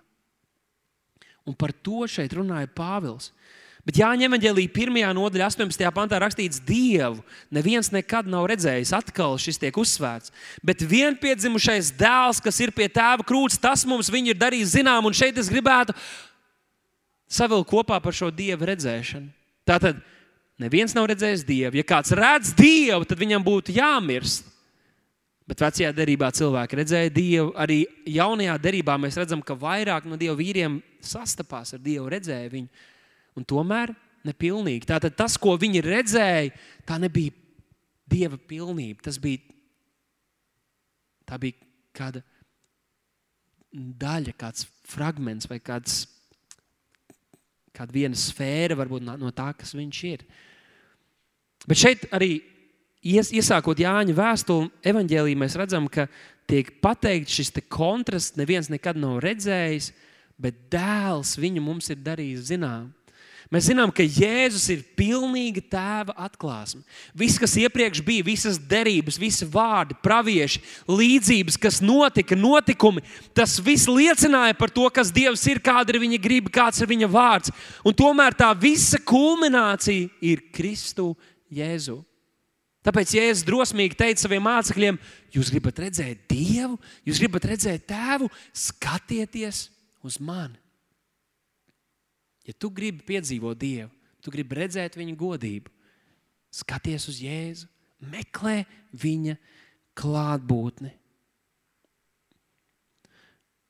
Un 1.45 1.57
par 1.57 1.75
to 1.85 2.07
šeit 2.09 2.33
runāja 2.37 2.71
Pāvils. 2.73 3.31
Bet 3.85 3.99
Jāņem 4.01 4.33
Evangelija 4.33 4.71
1. 4.73 4.95
nodaļā, 5.13 5.51
18. 5.51 5.83
pantā 5.93 6.17
rakstīts, 6.23 6.63
Dievu 6.65 7.21
neviens 7.53 7.91
nekad 7.93 8.25
nav 8.33 8.47
redzējis. 8.49 8.95
Atkal 8.97 9.37
šis 9.37 9.61
tiek 9.61 9.77
uzsvērts. 9.77 10.33
Bet 10.65 10.81
vienpiedzimušais 10.89 11.91
dēls, 12.01 12.41
kas 12.41 12.63
ir 12.65 12.73
pie 12.73 12.89
tēva 12.89 13.27
krūts, 13.29 13.61
tas 13.61 13.85
mums 13.85 14.09
ir 14.09 14.41
darījis 14.41 14.79
zinām. 14.79 15.05
Un 15.05 15.13
šeit 15.13 15.37
es 15.37 15.53
gribētu 15.53 15.93
savilkt 17.29 17.69
kopā 17.69 18.01
par 18.01 18.17
šo 18.17 18.31
dievu 18.33 18.65
redzēšanu. 18.73 19.29
Tātad 19.69 20.01
neviens 20.57 20.97
nav 20.97 21.11
redzējis 21.13 21.45
dievu. 21.45 21.77
Ja 21.77 21.85
kāds 21.85 22.17
redz 22.17 22.57
dievu, 22.57 23.05
tad 23.05 23.21
viņam 23.21 23.45
būtu 23.45 23.77
jāmirst. 23.77 24.49
Bet 25.45 25.61
vecajā 25.61 25.91
derībā 25.93 26.31
cilvēki 26.33 26.79
redzēja 26.81 27.13
Dievu. 27.13 27.51
Arī 27.61 27.83
jaunajā 28.09 28.55
derībā 28.65 28.97
mēs 29.01 29.19
redzam, 29.21 29.43
ka 29.45 29.57
vairāk 29.61 30.07
no 30.09 30.17
Dieva 30.21 30.37
vīriem 30.39 30.79
sastapās 31.05 31.75
ar 31.77 31.83
Dievu, 31.85 32.09
redzēja 32.13 32.49
viņu. 32.53 32.85
Un 33.37 33.45
tomēr 33.45 33.93
nepilnīgi. 34.25 34.89
Tātad 34.89 35.17
tas, 35.19 35.37
ko 35.37 35.59
viņi 35.61 35.83
redzēja, 35.85 36.55
tā 36.89 36.97
nebija 37.03 37.35
Dieva 38.09 38.39
pilnība. 38.41 39.05
Tas 39.05 39.21
bija, 39.21 39.43
tā 41.29 41.37
bija 41.43 41.61
kāda 41.97 42.25
daļa, 43.75 44.35
kāds 44.39 44.65
fragments 44.89 45.51
vai 45.51 45.59
kāds, 45.61 46.07
kāda 47.75 47.93
viena 47.93 48.17
sfēra 48.17 48.79
varbūt 48.81 49.05
no 49.05 49.33
tā, 49.35 49.51
kas 49.59 49.77
viņš 49.77 50.03
ir. 50.09 50.25
Bet 51.69 51.81
šeit 51.81 52.09
arī 52.15 52.39
ies, 53.05 53.31
iesākot 53.35 53.79
Jāņa 53.85 54.17
vēstuli, 54.17 54.71
evanģēlī 54.87 55.37
mēs 55.39 55.57
redzam, 55.61 55.87
ka 55.93 56.09
tiek 56.51 56.73
pateikts 56.85 57.37
šis 57.39 57.55
kontrasts, 57.69 58.39
neviens 58.41 58.71
nekad 58.73 58.99
nav 59.01 59.21
redzējis, 59.25 59.93
bet 60.41 60.59
dēls 60.73 61.37
viņu 61.39 61.63
mums 61.63 61.91
ir 61.93 62.01
darījis 62.03 62.51
zinām. 62.51 62.91
Mēs 63.53 63.69
zinām, 63.69 63.91
ka 63.95 64.03
Jēzus 64.03 64.65
ir 64.73 64.81
pilnīga 64.97 65.61
tēva 65.71 66.15
atklāsme. 66.27 66.81
Viss, 67.15 67.39
kas 67.39 67.53
iepriekš 67.61 68.01
bija, 68.03 68.25
visas 68.27 68.57
derības, 68.59 69.19
visi 69.21 69.47
vārdi, 69.47 69.95
pravieši, 70.03 70.63
līdzības, 70.89 71.59
kas 71.61 71.79
notika, 71.85 72.35
notikumi, 72.35 73.05
tas 73.37 73.59
viss 73.63 73.87
liecināja 73.87 74.57
par 74.59 74.73
to, 74.75 74.89
kas 74.91 75.13
Dievs 75.15 75.45
ir, 75.53 75.61
kāda 75.63 75.95
ir 75.95 76.01
viņa 76.03 76.19
griba, 76.25 76.51
kāds 76.57 76.81
ir 76.83 76.91
viņa 76.91 77.11
vārds. 77.13 77.53
Un 77.85 77.95
tomēr 77.95 78.35
tā 78.35 78.49
visa 78.59 78.99
kulminācija 78.99 80.09
ir 80.25 80.43
Kristu 80.55 81.13
Jēzu. 81.53 82.01
Tāpēc 82.85 83.15
Jēzus 83.17 83.47
drosmīgi 83.49 83.97
teica 83.97 84.27
saviem 84.27 84.45
mācekļiem, 84.45 84.99
jūs 85.33 85.51
gribat 85.55 85.79
redzēt 85.87 86.27
Dievu, 86.29 86.77
jūs 87.09 87.21
gribat 87.23 87.47
redzēt 87.49 87.87
Tēvu, 87.89 88.29
skatieties 88.53 89.69
uz 90.05 90.19
mani. 90.21 90.61
Ja 92.45 92.53
tu 92.61 92.69
gribi 92.69 93.01
piedzīvot 93.09 93.57
Dievu, 93.57 93.89
tu 94.21 94.33
gribi 94.35 94.59
redzēt 94.61 94.99
viņa 95.01 95.17
godību, 95.17 95.73
skaties 96.53 97.09
uz 97.09 97.23
Jēzu, 97.25 97.71
meklē 98.05 98.67
viņa 98.93 99.39
klātbūtni. 99.97 100.93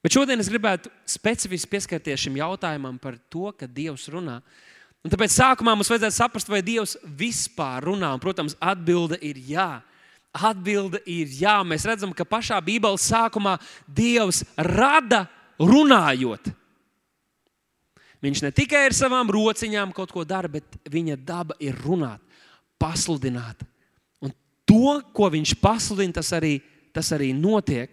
Bet 0.05 0.13
šodien 0.13 0.43
es 0.43 0.51
gribētu 0.53 0.91
specifiski 1.09 1.71
pieskarties 1.73 2.27
šim 2.27 2.35
jautājumam 2.37 2.99
par 3.01 3.17
to, 3.33 3.47
ka 3.57 3.71
Dievs 3.71 4.11
runā. 4.13 4.41
Un 5.05 5.13
tāpēc 5.13 5.35
sākumā 5.35 5.75
mums 5.77 5.91
vajadzētu 5.93 6.17
saprast, 6.17 6.49
vai 6.49 6.63
Dievs 6.65 6.97
vispār 7.05 7.85
runā. 7.85 8.15
Un, 8.17 8.23
protams, 8.23 8.57
atbilde 8.57 9.19
ir 9.21 9.37
jā. 9.51 9.69
Atbilde 10.33 11.03
ir 11.05 11.29
jā. 11.43 11.59
Mēs 11.69 11.85
redzam, 11.85 12.15
ka 12.17 12.25
pašā 12.25 12.57
Bībeles 12.65 13.05
sākumā 13.13 13.59
Dievs 13.85 14.43
rada 14.57 15.27
runājot. 15.61 16.49
Viņš 18.25 18.41
ne 18.47 18.51
tikai 18.57 18.87
ar 18.89 18.97
savām 18.97 19.29
rociņām 19.29 19.93
kaut 19.93 20.15
ko 20.15 20.25
dara, 20.25 20.49
bet 20.49 20.79
viņa 20.89 21.19
daba 21.21 21.53
ir 21.61 21.77
runāt, 21.85 22.23
pasludināt. 22.81 23.61
Un 24.25 24.33
to, 24.65 25.03
ko 25.13 25.29
viņš 25.35 25.53
pasludina, 25.61 26.17
tas 26.17 26.33
arī, 26.33 26.55
tas 26.97 27.13
arī 27.13 27.35
notiek. 27.37 27.93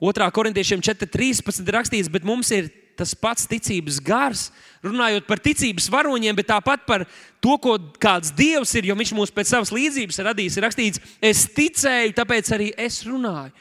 2. 0.00 0.30
korintiešiem 0.32 0.80
4.13 0.80 1.68
rakstīts, 1.76 2.08
bet 2.08 2.24
mums 2.24 2.48
ir 2.56 2.72
tas 2.98 3.14
pats 3.18 3.48
ticības 3.50 4.00
gars, 4.04 4.48
runājot 4.84 5.26
par 5.28 5.40
ticības 5.42 5.88
varoņiem, 5.92 6.36
bet 6.38 6.50
tāpat 6.50 6.84
par 6.88 7.06
to, 7.42 7.56
ko 7.62 7.76
kāds 8.00 8.32
dievs 8.36 8.74
ir, 8.78 8.88
jo 8.90 8.96
viņš 8.98 9.14
mūs 9.16 9.32
pēc 9.34 9.52
savas 9.52 9.72
līdzības 9.74 10.20
ir 10.20 10.28
radījis. 10.30 10.58
Ir 10.58 10.66
rakstīts, 10.66 11.04
es 11.24 11.46
ticēju, 11.56 12.16
tāpēc 12.16 12.52
arī 12.56 12.72
es 12.78 13.02
runāju. 13.08 13.54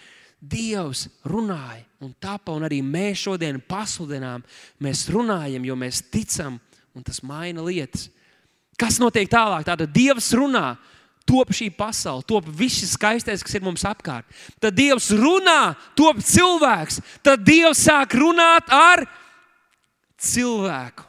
Dievs 0.43 1.05
runāja 1.23 1.85
un 2.03 2.11
tapa, 2.19 2.51
un 2.51 2.65
arī 2.67 2.81
mēs 2.83 3.21
šodien 3.23 3.61
pasludinām. 3.63 4.43
Mēs 4.83 5.05
runājam, 5.13 5.63
jo 5.63 5.77
mēs 5.79 6.01
ticam, 6.11 6.59
un 6.91 7.05
tas 7.05 7.21
maina 7.23 7.63
lietas. 7.63 8.09
Kas 8.79 8.99
notiek 8.99 9.29
tālāk? 9.31 9.63
Tātad 9.67 9.93
Dievs 9.93 10.33
runā 10.35 10.73
top 11.29 11.53
šī 11.55 11.69
pasaule, 11.71 12.25
top 12.27 12.47
viss 12.51 12.81
šis 12.81 12.95
skaistais, 12.97 13.43
kas 13.45 13.55
ir 13.55 13.63
mums 13.63 13.85
apkārt. 13.87 14.27
Tad 14.61 14.75
Dievs 14.75 15.09
runā, 15.15 15.73
top 15.97 16.19
cilvēks. 16.23 16.99
Tad 17.23 17.45
Dievs 17.47 17.85
sāk 17.87 18.17
runāt 18.19 18.67
ar 18.73 19.05
cilvēku. 20.23 21.05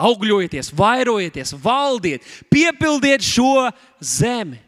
Augļojieties, 0.00 0.70
vairojieties, 0.72 1.52
valdiet, 1.60 2.24
piepildiet 2.48 3.24
šo 3.24 3.68
zemi. 4.00 4.60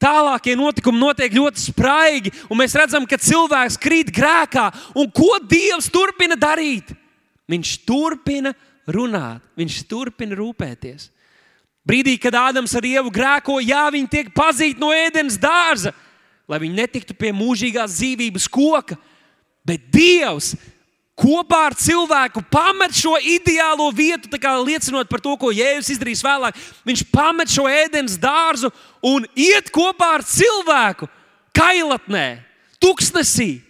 Tālākie 0.00 0.54
notikumi 0.56 0.96
notiek 0.96 1.34
ļoti 1.36 1.60
spraigi, 1.66 2.32
un 2.48 2.56
mēs 2.62 2.72
redzam, 2.78 3.04
ka 3.04 3.18
cilvēks 3.20 3.76
krīt 3.80 4.08
grēkā. 4.16 4.70
Un 4.96 5.10
ko 5.12 5.34
Dievs 5.44 5.90
turpina 5.92 6.38
darīt? 6.40 6.94
Viņš 7.50 7.74
turpina 7.84 8.54
runāt, 8.88 9.44
viņš 9.60 9.82
turpina 9.90 10.38
rūpēties. 10.38 11.10
Brīdī, 11.84 12.16
kad 12.20 12.36
Ādams 12.38 12.72
ar 12.76 12.86
Ievu 12.86 13.12
grēko, 13.12 13.58
jā, 13.60 13.82
viņi 13.92 14.08
tiek 14.08 14.32
pazīti 14.32 14.80
no 14.80 14.92
ēdienas 14.94 15.36
dārza, 15.40 15.92
lai 16.48 16.60
viņi 16.62 16.80
netiktu 16.80 17.16
pie 17.16 17.34
mūžīgās 17.36 17.98
dzīvības 17.98 18.48
koka. 18.52 18.96
Bet 19.66 19.90
Dievs 19.92 20.54
kopā 21.20 21.66
ar 21.68 21.76
cilvēku 21.76 22.42
pamet 22.52 22.96
šo 22.96 23.14
ideālo 23.20 23.90
vietu, 23.92 24.30
liecinot 24.64 25.08
par 25.10 25.20
to, 25.20 25.36
ko 25.36 25.52
Jēzus 25.52 25.94
izdarīs 25.94 26.24
vēlāk. 26.24 26.56
Viņš 26.88 27.06
pamet 27.12 27.52
šo 27.52 27.68
ēdienas 27.68 28.18
dārzu 28.20 28.72
un 29.04 29.26
iet 29.36 29.70
kopā 29.74 30.14
ar 30.18 30.24
cilvēku 30.24 31.10
kailatnē, 31.56 32.40
tuksnesī. 32.80 33.60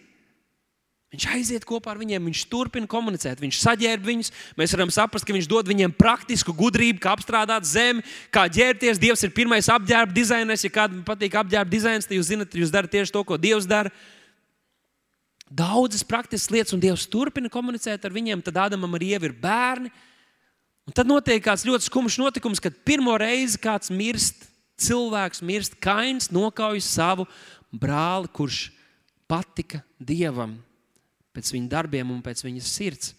Viņš 1.10 1.24
aiziet 1.26 1.64
kopā 1.66 1.90
ar 1.90 1.98
viņiem, 1.98 2.28
viņš 2.30 2.44
turpina 2.46 2.86
komunicēt, 2.86 3.40
viņš 3.42 3.56
saģērb 3.64 4.04
viņus. 4.06 4.28
Mēs 4.54 4.74
varam 4.76 4.92
saprast, 4.94 5.26
ka 5.26 5.34
viņš 5.34 5.48
dod 5.50 5.66
viņiem 5.66 5.90
praktisku 5.98 6.54
gudrību, 6.54 7.00
kā 7.02 7.16
apstrādāt 7.16 7.66
zemi, 7.66 8.04
kā 8.30 8.44
ģērbties. 8.46 9.00
Dievs 9.02 9.26
ir 9.26 9.34
pirmais 9.34 9.66
apģērba 9.74 10.14
dizainers. 10.14 10.62
Ja 10.62 10.70
kādam 10.70 11.02
patīk 11.02 11.34
apģērba 11.40 11.66
dizains, 11.72 12.06
tad 12.06 12.14
jūs 12.14 12.30
zinat, 12.30 12.54
jūs 12.54 12.70
darat 12.70 12.94
tieši 12.94 13.10
to, 13.16 13.24
ko 13.26 13.40
Dievs 13.42 13.66
dara. 13.66 13.90
Daudzas 15.50 16.04
praktiskas 16.06 16.52
lietas, 16.54 16.74
un 16.76 16.82
Dievs 16.82 17.08
turpina 17.10 17.50
komunicēt 17.50 18.04
ar 18.06 18.14
viņiem. 18.14 18.42
Tad 18.46 18.60
Ādamam 18.68 18.94
arī 18.94 19.16
ir 19.18 19.34
bērni. 19.34 19.90
Un 20.86 20.94
tad 20.94 21.10
notiek 21.10 21.42
kāds 21.42 21.66
ļoti 21.66 21.88
skumjš 21.88 22.20
notikums, 22.22 22.62
kad 22.62 22.76
pirmo 22.86 23.16
reizi 23.18 23.58
kāds 23.62 23.90
mirst, 23.90 24.46
cilvēks 24.80 25.42
mirst, 25.44 25.76
kains 25.82 26.30
nokauj 26.32 26.80
savu 26.86 27.26
brāli, 27.70 28.30
kurš 28.32 28.70
patika 29.30 29.82
Dievam 29.98 30.56
pēc 31.34 31.52
viņa 31.54 31.70
darbiem 31.70 32.10
un 32.10 32.22
pēc 32.24 32.42
viņas 32.46 32.70
sirds. 32.74 33.12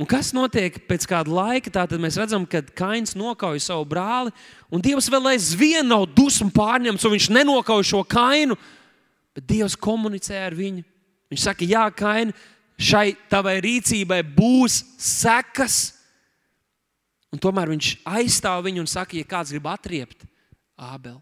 Un 0.00 0.08
kas 0.10 0.32
notiek 0.34 0.74
pēc 0.88 1.04
kāda 1.06 1.30
laika? 1.30 1.70
Tad 1.70 1.92
mēs 2.02 2.16
redzam, 2.18 2.42
ka 2.50 2.64
Kains 2.74 3.14
nokauj 3.14 3.60
savu 3.62 3.84
brāli, 3.86 4.32
un 4.72 4.82
Dievs 4.82 5.06
vēl 5.12 5.34
aizvien 5.34 5.86
nav 5.86 6.08
dusmu 6.16 6.50
pārņemts, 6.54 7.04
un 7.06 7.14
viņš 7.14 7.28
nenokauj 7.36 7.84
šo 7.92 8.00
kainu, 8.02 8.56
bet 9.34 9.46
Dievs 9.48 9.76
komunicē 9.76 10.38
ar 10.46 10.56
viņu. 10.56 10.84
Viņš 11.32 11.44
saka, 11.48 11.66
Jā, 11.66 11.84
Kaini, 11.94 12.34
šai 12.78 13.14
tavai 13.30 13.58
rīcībai 13.64 14.22
būs 14.36 14.82
sekas. 15.00 15.92
Un 17.34 17.42
tomēr 17.42 17.72
viņš 17.74 17.96
aizstāv 18.06 18.62
viņu 18.68 18.84
un 18.84 18.90
saka, 18.90 19.18
ja 19.18 19.26
kāds 19.26 19.54
grib 19.54 19.66
atriept 19.66 20.26
Ābeli, 20.74 21.18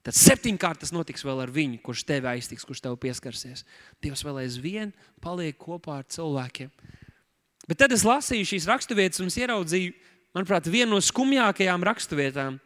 Tad 0.00 0.16
septiņkārt 0.16 0.80
tas 0.80 0.94
notiks 0.96 1.24
vēl 1.26 1.42
ar 1.44 1.50
viņu, 1.52 1.78
kurš 1.84 2.06
tevi 2.08 2.28
aiztiks, 2.30 2.64
kurš 2.64 2.80
tev 2.86 2.96
pieskarsies. 3.00 3.66
Dievs 4.00 4.24
vēl 4.24 4.40
aizvien 4.46 4.94
paliek 5.20 5.58
kopā 5.60 5.98
ar 6.00 6.06
cilvēkiem. 6.08 6.70
Bet 7.68 7.82
tad 7.82 7.92
es 7.92 8.06
lasīju 8.08 8.48
šīs 8.48 8.68
raksturvietas 8.70 9.20
un 9.20 9.28
ieraudzīju, 9.28 9.92
manuprāt, 10.34 10.70
vienu 10.72 10.96
no 10.96 11.02
skumjākajām 11.04 11.84
raksturvietām, 11.84 12.56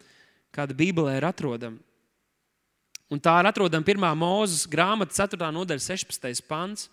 kāda 0.55 0.79
Bībelē 0.79 1.19
ir 1.19 1.27
atrodama. 1.27 1.83
Un 3.13 3.21
tā 3.21 3.35
ir 3.43 3.49
atrodama 3.51 3.85
1. 3.85 4.07
mūzes 4.19 4.65
grāmata, 4.71 5.15
4. 5.15 5.51
nodaļa, 5.55 5.83
16. 5.85 6.45
pants, 6.49 6.89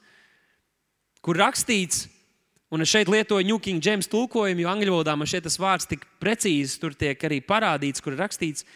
kur 1.24 1.40
rakstīts, 1.40 2.06
un 2.72 2.84
es 2.84 2.92
šeit 2.92 3.10
lietoju 3.10 3.48
New 3.48 3.60
King 3.64 3.84
James 3.84 4.10
tulkojumu, 4.12 4.66
jo 4.66 4.72
angļu 4.72 4.96
valodā 4.98 5.16
man 5.18 5.30
šeit 5.30 5.48
tas 5.48 5.60
vārds 5.60 5.88
tik 5.90 6.04
precīzi 6.22 6.80
tur 6.82 6.96
tiek 6.98 7.24
arī 7.28 7.40
parādīts, 7.46 8.04
kur 8.04 8.20
rakstīts, 8.20 8.68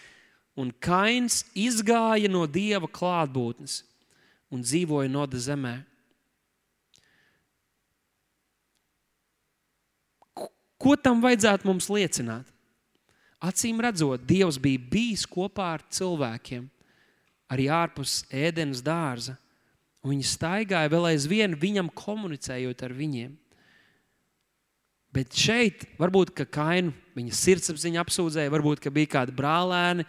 Un 0.56 0.71
Kains 0.80 1.43
izgāja 1.52 2.30
no 2.32 2.45
dieva 2.48 2.88
klātbūtnes 2.88 3.82
un 4.54 4.63
dzīvoja 4.63 5.12
Noda 5.12 5.39
zemē. 5.41 5.76
Ko 10.80 10.95
tam 10.95 11.19
vajadzētu 11.24 11.67
mums 11.67 11.89
liecināt? 11.91 12.48
Acīm 13.43 13.82
redzot, 13.84 14.24
Dievs 14.24 14.56
bija 14.62 14.80
bijis 14.80 15.26
kopā 15.28 15.74
ar 15.76 15.84
cilvēkiem, 15.91 16.63
arī 17.56 17.70
ārpus 17.72 18.24
ēdienas 18.30 18.84
dārza. 18.86 19.38
Viņi 20.06 20.28
staigāja 20.30 20.91
vēl 20.91 21.10
aizvien 21.13 21.56
viņam 21.58 21.89
komunicējot 21.98 22.84
ar 22.86 22.94
viņiem. 22.94 23.34
Bet 25.15 25.34
šeit 25.39 25.86
varbūt 25.98 26.34
kainu 26.52 26.91
viņa 27.15 27.38
sirdsapziņa 27.39 28.04
apsūdzēja, 28.04 28.52
varbūt 28.52 28.89
bija 28.94 29.13
kādi 29.15 29.34
brālēni, 29.36 30.04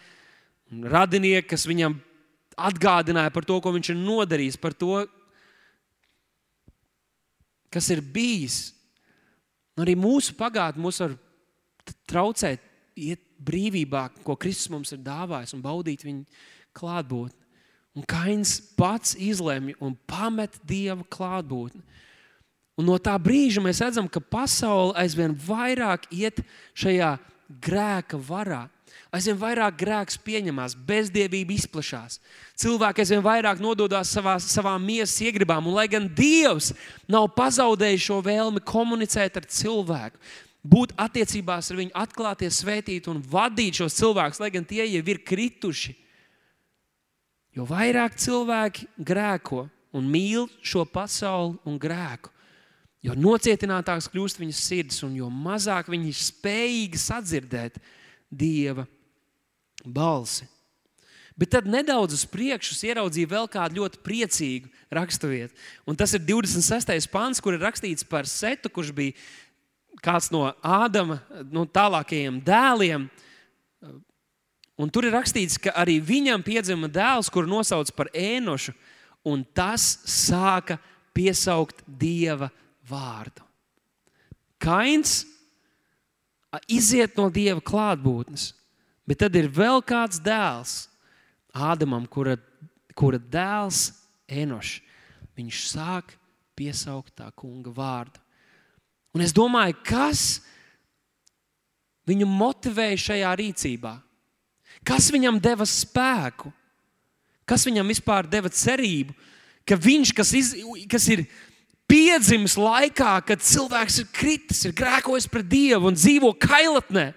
radinieki, 0.91 1.47
kas 1.53 1.67
viņam 1.71 1.95
atgādināja 2.57 3.31
par 3.31 3.47
to, 3.47 3.61
ko 3.63 3.71
viņš 3.77 3.93
ir 3.93 4.01
nodarījis, 4.01 4.59
par 4.59 4.75
to, 4.75 5.05
kas 7.71 7.91
ir 7.95 8.03
bijis. 8.03 8.73
Arī 9.79 9.95
mūsu 10.01 10.35
pagātne 10.37 10.83
mūs 10.83 10.99
var 11.05 11.15
traucēt, 12.11 12.63
iet 12.97 13.23
brīvībā, 13.47 14.09
ko 14.25 14.35
Kristus 14.41 14.73
mums 14.73 14.95
ir 14.97 15.03
dāvājis, 15.05 15.53
un 15.55 15.63
baudīt 15.63 16.03
viņa 16.07 16.25
klātbūtni. 16.77 17.37
Un 17.97 18.05
Kains 18.05 18.59
pats 18.77 19.15
izlemj 19.17 19.75
un 19.81 19.97
pamet 20.09 20.59
dieva 20.69 21.05
klātbūtni. 21.09 21.81
Un 22.77 22.91
no 22.91 22.99
tā 23.01 23.15
brīža 23.17 23.63
mēs 23.65 23.81
redzam, 23.81 24.09
ka 24.09 24.21
pasaule 24.21 24.93
aizvien 25.01 25.33
vairāk 25.47 26.05
iet 26.13 26.43
šajā 26.77 27.15
grēka 27.65 28.21
varā 28.21 28.67
aizvien 29.17 29.39
vairāk 29.39 29.77
grēks 29.81 30.19
pieņemās, 30.25 30.77
bezdievība 30.87 31.55
izplatās. 31.57 32.19
Cilvēki 32.59 33.03
aizvien 33.03 33.25
vairāk 33.25 33.61
nododas 33.63 34.11
savā, 34.13 34.37
savām 34.43 34.83
miesas 34.85 35.19
iegribām, 35.25 35.69
un 35.69 35.77
lai 35.77 35.87
gan 35.91 36.09
Dievs 36.09 36.73
nav 37.11 37.29
pazaudējis 37.37 38.07
šo 38.09 38.21
vēlmi 38.25 38.63
komunicēt 38.67 39.39
ar 39.41 39.49
cilvēku, 39.59 40.21
būt 40.67 40.97
attiecībās 40.99 41.71
ar 41.71 41.81
viņu, 41.81 41.95
atklāties, 41.95 42.63
svētīt 42.63 43.07
un 43.13 43.23
vadīt 43.23 43.83
šos 43.83 43.99
cilvēkus, 44.01 44.43
lai 44.43 44.51
gan 44.55 44.67
tie 44.67 44.85
jau 44.85 45.05
ir 45.05 45.23
krituši. 45.23 45.95
Jo 47.57 47.65
vairāk 47.65 48.19
cilvēki 48.21 48.89
grēko 49.01 49.65
un 49.97 50.09
mīl 50.13 50.45
šo 50.61 50.85
pasauli 50.85 51.57
un 51.65 51.79
grēku, 51.81 52.29
jo 53.07 53.15
nocietinātāks 53.17 54.11
kļūst 54.13 54.43
viņas 54.43 54.65
sirds, 54.67 54.99
un 55.07 55.15
jo 55.17 55.31
mazāk 55.33 55.89
viņi 55.89 56.13
ir 56.13 56.19
spējīgi 56.21 57.01
sadzirdēt 57.01 57.81
Dieva 58.29 58.85
balsi. 59.87 60.45
Bet 61.37 61.53
tad 61.53 61.67
nedaudz 61.69 62.17
uz 62.17 62.25
priekšu 62.33 62.75
ieraudzīju 62.89 63.29
vēl 63.29 63.49
kādu 63.53 63.83
ļoti 63.83 64.01
priecīgu 64.05 64.71
raksturvietu. 64.97 65.53
Un 65.85 65.97
tas 65.97 66.15
ir 66.17 66.25
26. 66.25 67.11
pāns, 67.13 67.43
kur 67.45 67.57
ir 67.57 67.65
rakstīts 67.65 68.07
par 68.09 68.29
Setu, 68.29 68.73
kurš 68.73 68.95
bija 68.97 69.13
kāds 70.01 70.31
no 70.33 70.49
Ādama 70.65 71.21
no 71.53 71.67
tālākajiem 71.69 72.41
dēliem. 72.45 73.05
Un 74.77 74.91
tur 74.93 75.07
ir 75.09 75.15
rakstīts, 75.17 75.57
ka 75.61 75.73
arī 75.73 75.97
viņam 76.05 76.43
piedzima 76.45 76.89
dēls, 76.93 77.31
kuru 77.33 77.49
nosauc 77.49 77.89
par 77.97 78.11
Ēnošu, 78.13 78.75
un 79.25 79.43
tas 79.57 79.97
sāka 80.05 80.77
piesaukt 81.17 81.81
dieva 81.89 82.51
vārdu. 82.89 83.41
Kains 84.61 85.25
iziet 86.69 87.17
no 87.17 87.29
dieva 87.33 87.61
klātbūtnes. 87.65 88.53
Bet 89.07 89.23
tad 89.23 89.37
ir 89.39 89.49
vēl 89.53 89.83
kāds 89.87 90.21
dēls, 90.23 90.87
Ādamam, 91.57 92.05
kura, 92.05 92.35
kura 92.93 93.17
dēls 93.17 93.95
Enošs. 94.29 94.83
Viņš 95.37 95.61
sāk 95.71 96.13
piesaukt 96.57 97.15
tā 97.17 97.31
kunga 97.37 97.73
vārdu. 97.73 98.21
Un 99.17 99.25
es 99.25 99.33
domāju, 99.33 99.77
kas 99.85 100.43
viņu 102.09 102.29
motivēja 102.29 103.01
šajā 103.07 103.33
rīcībā? 103.41 103.95
Kas 104.87 105.11
viņam 105.11 105.41
deva 105.43 105.67
spēku? 105.67 106.53
Kas 107.47 107.67
viņam 107.67 107.91
vispār 107.91 108.27
deva 108.27 108.51
cerību, 108.51 109.15
ka 109.67 109.79
viņš, 109.79 110.13
kas, 110.15 110.33
iz, 110.35 110.53
kas 110.91 111.07
ir 111.15 111.25
piedzimis 111.91 112.57
laikā, 112.59 113.13
kad 113.27 113.43
cilvēks 113.43 114.01
ir 114.03 114.11
kritis, 114.15 114.65
ir 114.67 114.75
grēkojis 114.77 115.29
pret 115.31 115.47
Dievu 115.51 115.91
un 115.91 115.99
dzīvo 115.99 116.33
kailatnē, 116.43 117.13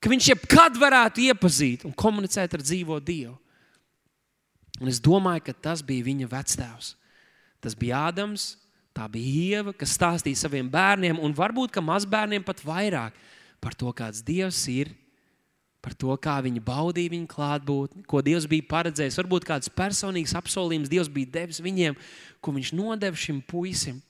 ka 0.00 0.12
viņš 0.12 0.28
jebkad 0.32 0.76
varētu 0.80 1.24
iepazīt 1.30 1.86
un 1.88 1.96
komunicēt 1.96 2.56
ar 2.56 2.64
dzīvo 2.64 3.00
Dievu. 3.00 3.36
Un 4.76 4.92
es 4.92 5.00
domāju, 5.00 5.46
ka 5.46 5.56
tas 5.68 5.80
bija 5.84 6.04
viņa 6.04 6.28
vectēvs. 6.28 6.92
Tas 7.64 7.76
bija 7.78 8.02
Ādams, 8.10 8.58
tā 8.96 9.06
bija 9.08 9.60
Ieva, 9.60 9.72
kas 9.72 9.96
stāstīja 9.96 10.44
saviem 10.44 10.68
bērniem, 10.72 11.16
un 11.16 11.32
varbūt 11.36 11.80
mazbērniem 11.80 12.44
pat 12.44 12.60
vairāk 12.64 13.16
par 13.60 13.72
to, 13.72 13.88
kāds 13.96 14.20
Dievs 14.20 14.60
ir, 14.68 14.92
par 15.86 15.94
to, 15.94 16.10
kā 16.18 16.40
viņi 16.42 16.58
baudīja 16.66 17.12
viņa 17.12 17.28
klātbūtni, 17.30 18.02
ko 18.10 18.18
Dievs 18.26 18.48
bija 18.50 18.66
paredzējis. 18.66 19.20
Varbūt 19.20 19.44
kāds 19.46 19.70
personīgs 19.70 20.34
apsolījums 20.34 20.90
Dievs 20.90 21.06
bija 21.14 21.30
devis 21.36 21.62
viņiem, 21.62 21.94
ko 22.42 22.54
viņš 22.56 22.72
nodeva 22.74 23.14
šim 23.22 23.38
puisim. 23.46 24.00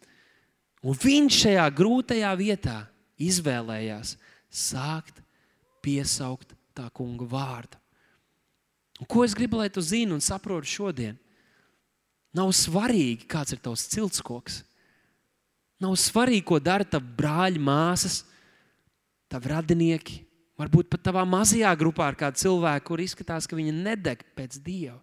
Un 0.80 0.96
viņš 0.96 1.42
šajā 1.42 1.66
grūtajā 1.76 2.32
vietā 2.40 2.78
izvēlējās 3.20 4.14
sākt 4.48 5.20
piesaukt 5.84 6.56
tā 6.72 6.88
kunga 6.96 7.28
vārdu. 7.28 7.76
Un 8.96 9.12
ko 9.12 9.26
es 9.26 9.36
gribu, 9.36 9.60
lai 9.60 9.68
tu 9.68 9.84
zini 9.84 10.16
un 10.16 10.24
saproti 10.24 10.72
šodien? 10.72 11.20
Nav 12.32 12.56
svarīgi, 12.56 13.28
kāds 13.28 13.52
ir 13.52 13.60
tavs 13.60 13.84
ciltskoks. 13.92 14.62
Nav 15.84 15.92
svarīgi, 16.00 16.48
ko 16.48 16.56
dara 16.56 16.88
tavi 16.88 17.12
brāļi, 17.18 17.60
māsas, 17.60 18.22
tavi 19.28 19.52
radinieki. 19.52 20.22
Varbūt 20.56 20.88
pat 20.92 21.02
tavā 21.04 21.26
mazajā 21.28 21.70
grupā 21.76 22.08
ar 22.10 22.16
kādu 22.16 22.40
cilvēku, 22.40 22.86
kur 22.88 23.02
izskatās, 23.04 23.48
ka 23.48 23.58
viņi 23.58 23.74
nedeg 23.76 24.22
pēc 24.38 24.56
dieva. 24.64 24.98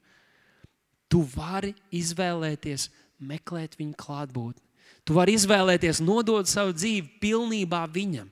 Tu 1.12 1.22
vari 1.36 1.76
izvēlēties, 1.94 2.88
meklēt 3.22 3.78
viņa 3.78 3.98
klātbūtni. 4.00 4.64
Tu 5.06 5.14
vari 5.14 5.36
izvēlēties, 5.38 6.02
nodot 6.02 6.50
savu 6.50 6.74
dzīvi 6.74 7.20
pilnībā 7.22 7.84
viņam. 7.92 8.30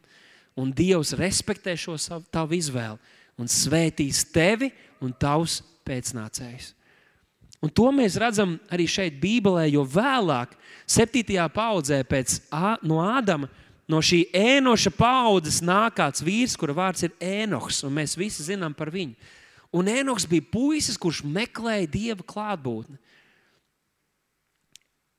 Un 0.59 0.71
Dievs 0.75 1.13
respektē 1.15 1.75
šo 1.79 1.95
savu, 2.01 2.25
tavu 2.33 2.57
izvēli 2.57 2.97
un 3.39 3.49
svētīs 3.49 4.25
tevi 4.33 4.71
un 5.01 5.13
tavus 5.13 5.61
pēcnācējus. 5.87 6.73
Un 7.61 7.69
to 7.69 7.91
mēs 7.93 8.17
redzam 8.17 8.55
arī 8.73 8.87
šeit, 8.89 9.19
Bībelē, 9.21 9.67
jo 9.69 9.83
vēlāk, 9.85 10.55
7. 10.89 11.21
paudzē 11.53 12.01
pēc 12.09 12.39
no 12.81 12.97
Ādama, 13.05 13.51
no 13.91 13.99
šī 14.03 14.23
ēnoša 14.35 14.93
paudzes 14.95 15.59
nāk 15.65 15.97
kāds 15.99 16.23
vīrs, 16.23 16.55
kura 16.59 16.75
vārds 16.77 17.03
ir 17.07 17.15
Ēnoks, 17.19 17.83
un 17.87 17.95
mēs 17.99 18.15
visi 18.19 18.45
zinām 18.47 18.75
par 18.77 18.91
viņu. 18.93 19.17
Un 19.75 19.87
Ēnoks 19.91 20.27
bija 20.27 20.47
puisis, 20.51 20.99
kurš 20.99 21.21
meklēja 21.27 21.89
dieva 21.91 22.25
klātbūtni. 22.27 22.97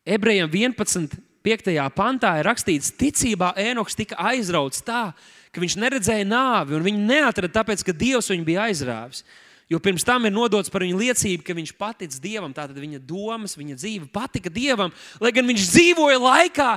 Ebrejiem 0.03 0.51
11. 0.51 1.21
5. 1.43 1.73
pantā 1.97 2.37
ir 2.39 2.47
rakstīts, 2.47 2.93
ticībā 2.95 3.53
Ēnoks 3.59 3.97
tika 3.99 4.19
aizrauts 4.31 4.85
tā, 4.87 5.09
ka 5.51 5.63
viņš 5.63 5.75
neredzēja 5.83 6.27
nāvi, 6.29 6.77
un 6.77 6.85
viņu 6.87 7.01
neatrada 7.09 7.57
tāpēc, 7.57 7.83
ka 7.83 7.95
Dievs 7.97 8.31
viņu 8.31 8.47
bija 8.47 8.69
aizrāvis. 8.69 9.25
Jo 9.71 9.81
pirms 9.83 10.05
tam 10.05 10.27
ir 10.29 10.35
nodots 10.35 10.71
par 10.71 10.85
viņu 10.85 10.99
liecību, 11.01 11.43
ka 11.47 11.57
viņš 11.57 11.73
patic 11.81 12.15
Dievam. 12.23 12.53
Tātad 12.55 12.77
viņa 12.77 13.01
domas, 13.09 13.57
viņa 13.57 13.79
dzīve 13.79 14.09
patika 14.13 14.53
Dievam, 14.53 14.93
lai 15.23 15.33
gan 15.35 15.49
viņš 15.49 15.69
dzīvoja 15.71 16.21
laikā 16.21 16.69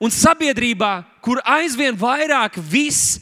un 0.00 0.12
sabiedrībā, 0.12 1.04
kur 1.20 1.42
aizvien 1.44 1.96
vairāk 1.98 2.56
viss 2.56 3.20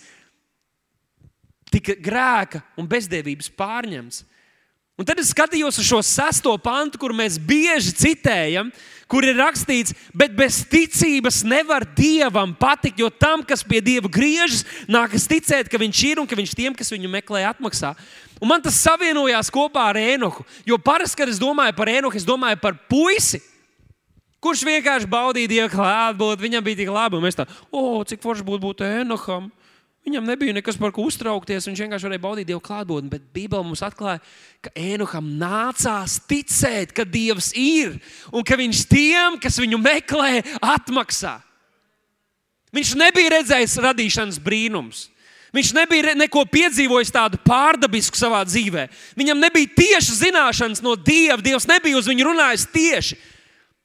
tika 1.69 1.97
grēka 1.99 2.63
un 2.79 2.89
bezdevības 2.89 3.51
pārņemts. 3.59 4.25
Un 4.99 5.07
tad 5.07 5.21
es 5.23 5.31
skatījos 5.31 5.77
uz 5.79 5.87
šo 5.87 5.99
sesto 6.03 6.51
pantu, 6.59 6.99
kur 6.99 7.13
mēs 7.15 7.37
bieži 7.39 7.93
citējam, 7.95 8.73
kur 9.07 9.23
ir 9.23 9.37
rakstīts, 9.39 9.95
bet 10.11 10.33
bez 10.35 10.65
ticības 10.67 11.45
nevar 11.47 11.87
dievam 11.97 12.51
patikt, 12.59 12.99
jo 12.99 13.07
tam, 13.07 13.45
kas 13.47 13.63
pie 13.63 13.79
dieva 13.85 14.11
griežas, 14.11 14.65
nākas 14.91 15.29
ticēt, 15.31 15.71
ka 15.71 15.79
viņš 15.79 16.01
ir 16.09 16.23
un 16.23 16.27
ka 16.27 16.39
viņš 16.39 16.57
tiem, 16.59 16.75
kas 16.75 16.91
viņu 16.91 17.13
meklē, 17.13 17.45
atmaksā. 17.47 17.93
Un 18.43 18.51
man 18.51 18.63
tas 18.63 18.81
savienojās 18.83 19.53
kopā 19.55 19.87
ar 19.93 20.01
Ēnoku. 20.03 20.43
Jo 20.67 20.81
parasti, 20.83 21.23
kad 21.23 21.31
es 21.31 21.39
domāju 21.39 21.79
par 21.79 21.91
Ēnoku, 21.95 22.19
es 22.19 22.27
domāju 22.27 22.59
par 22.63 22.75
puisi. 22.91 23.39
Kurš 24.39 24.63
vienkārši 24.69 25.09
baudīja 25.11 25.51
dievu 25.51 25.71
klātbūtni, 25.73 26.45
viņam 26.45 26.67
bija 26.67 26.79
tik 26.79 26.91
labi. 26.95 27.19
Mēs 27.23 27.39
tā, 27.39 27.49
oh, 27.75 28.05
cik 28.07 28.23
forši 28.23 28.47
būtu 28.47 28.63
būt 28.69 28.85
Ēnokam. 28.87 29.49
Viņam 30.07 30.25
nebija 30.25 30.55
nekas 30.57 30.79
par 30.81 30.93
ko 30.95 31.05
uztraukties. 31.05 31.67
Viņš 31.69 31.83
vienkārši 31.85 32.07
varēja 32.07 32.23
baudīt 32.23 32.49
Dieva 32.49 32.63
klātbūtni. 32.65 33.11
Bet 33.13 33.27
Bībele 33.35 33.67
mums 33.67 33.83
atklāja, 33.85 34.23
ka 34.65 34.71
Ēnuham 34.79 35.27
nācās 35.41 36.17
ticēt, 36.31 36.95
ka 36.97 37.05
Dievs 37.05 37.51
ir 37.59 37.99
un 38.33 38.47
ka 38.47 38.57
Viņš 38.57 38.87
tiem, 38.89 39.37
kas 39.43 39.59
viņu 39.61 39.81
meklē, 39.83 40.41
atmaksā. 40.63 41.37
Viņš 42.73 42.95
nebija 43.01 43.35
redzējis 43.37 43.79
radīšanas 43.85 44.41
brīnums. 44.45 45.09
Viņš 45.53 45.73
nebija 45.77 46.15
neko 46.17 46.45
piedzīvojis 46.49 47.13
tādu 47.13 47.41
pārdabisku 47.41 48.17
savā 48.21 48.43
dzīvē. 48.49 48.87
Viņam 49.17 49.41
nebija 49.41 49.75
tieši 49.77 50.17
zināšanas 50.23 50.85
no 50.85 50.95
Dieva. 50.97 51.41
Dievs 51.43 51.69
nebija 51.69 51.99
uz 51.99 52.09
viņu 52.09 52.31
runājis 52.31 52.69
tieši. 52.73 53.19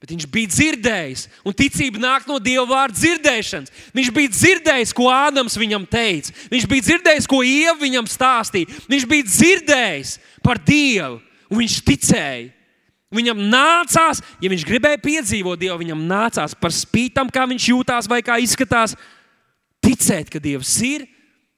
Bet 0.04 0.12
viņš 0.12 0.26
bija 0.28 0.50
dzirdējis, 0.52 1.22
un 1.48 1.56
ticība 1.56 2.02
nāk 2.04 2.26
no 2.28 2.36
Dieva 2.44 2.66
vārda 2.68 2.98
dzirdēšanas. 2.98 3.72
Viņš 3.96 4.10
bija 4.12 4.32
dzirdējis, 4.34 4.92
ko 4.98 5.06
Ādams 5.08 5.56
viņam 5.56 5.86
teica. 5.88 6.34
Viņš 6.52 6.66
bija 6.68 6.84
dzirdējis, 6.84 7.28
ko 7.32 7.40
Ieva 7.48 7.78
viņam 7.80 8.10
stāstīja. 8.12 8.68
Viņš 8.92 9.06
bija 9.08 9.30
dzirdējis 9.30 10.12
par 10.44 10.60
Dievu, 10.60 11.22
un 11.48 11.62
viņš 11.62 11.78
ticēja. 11.88 12.50
Viņam 13.16 13.46
nācās, 13.48 14.20
ja 14.44 14.52
viņš 14.52 14.66
gribēja 14.68 15.00
piedzīvot 15.06 15.62
Dievu, 15.62 15.80
viņam 15.86 16.04
nācās 16.10 16.58
par 16.60 16.76
spītam, 16.76 17.32
kā 17.32 17.46
viņš 17.48 17.70
jūtās 17.72 18.10
vai 18.12 18.20
kā 18.28 18.36
izskatās, 18.44 18.98
ticēt, 19.80 20.34
ka 20.34 20.42
Dievs 20.44 20.74
ir 20.84 21.06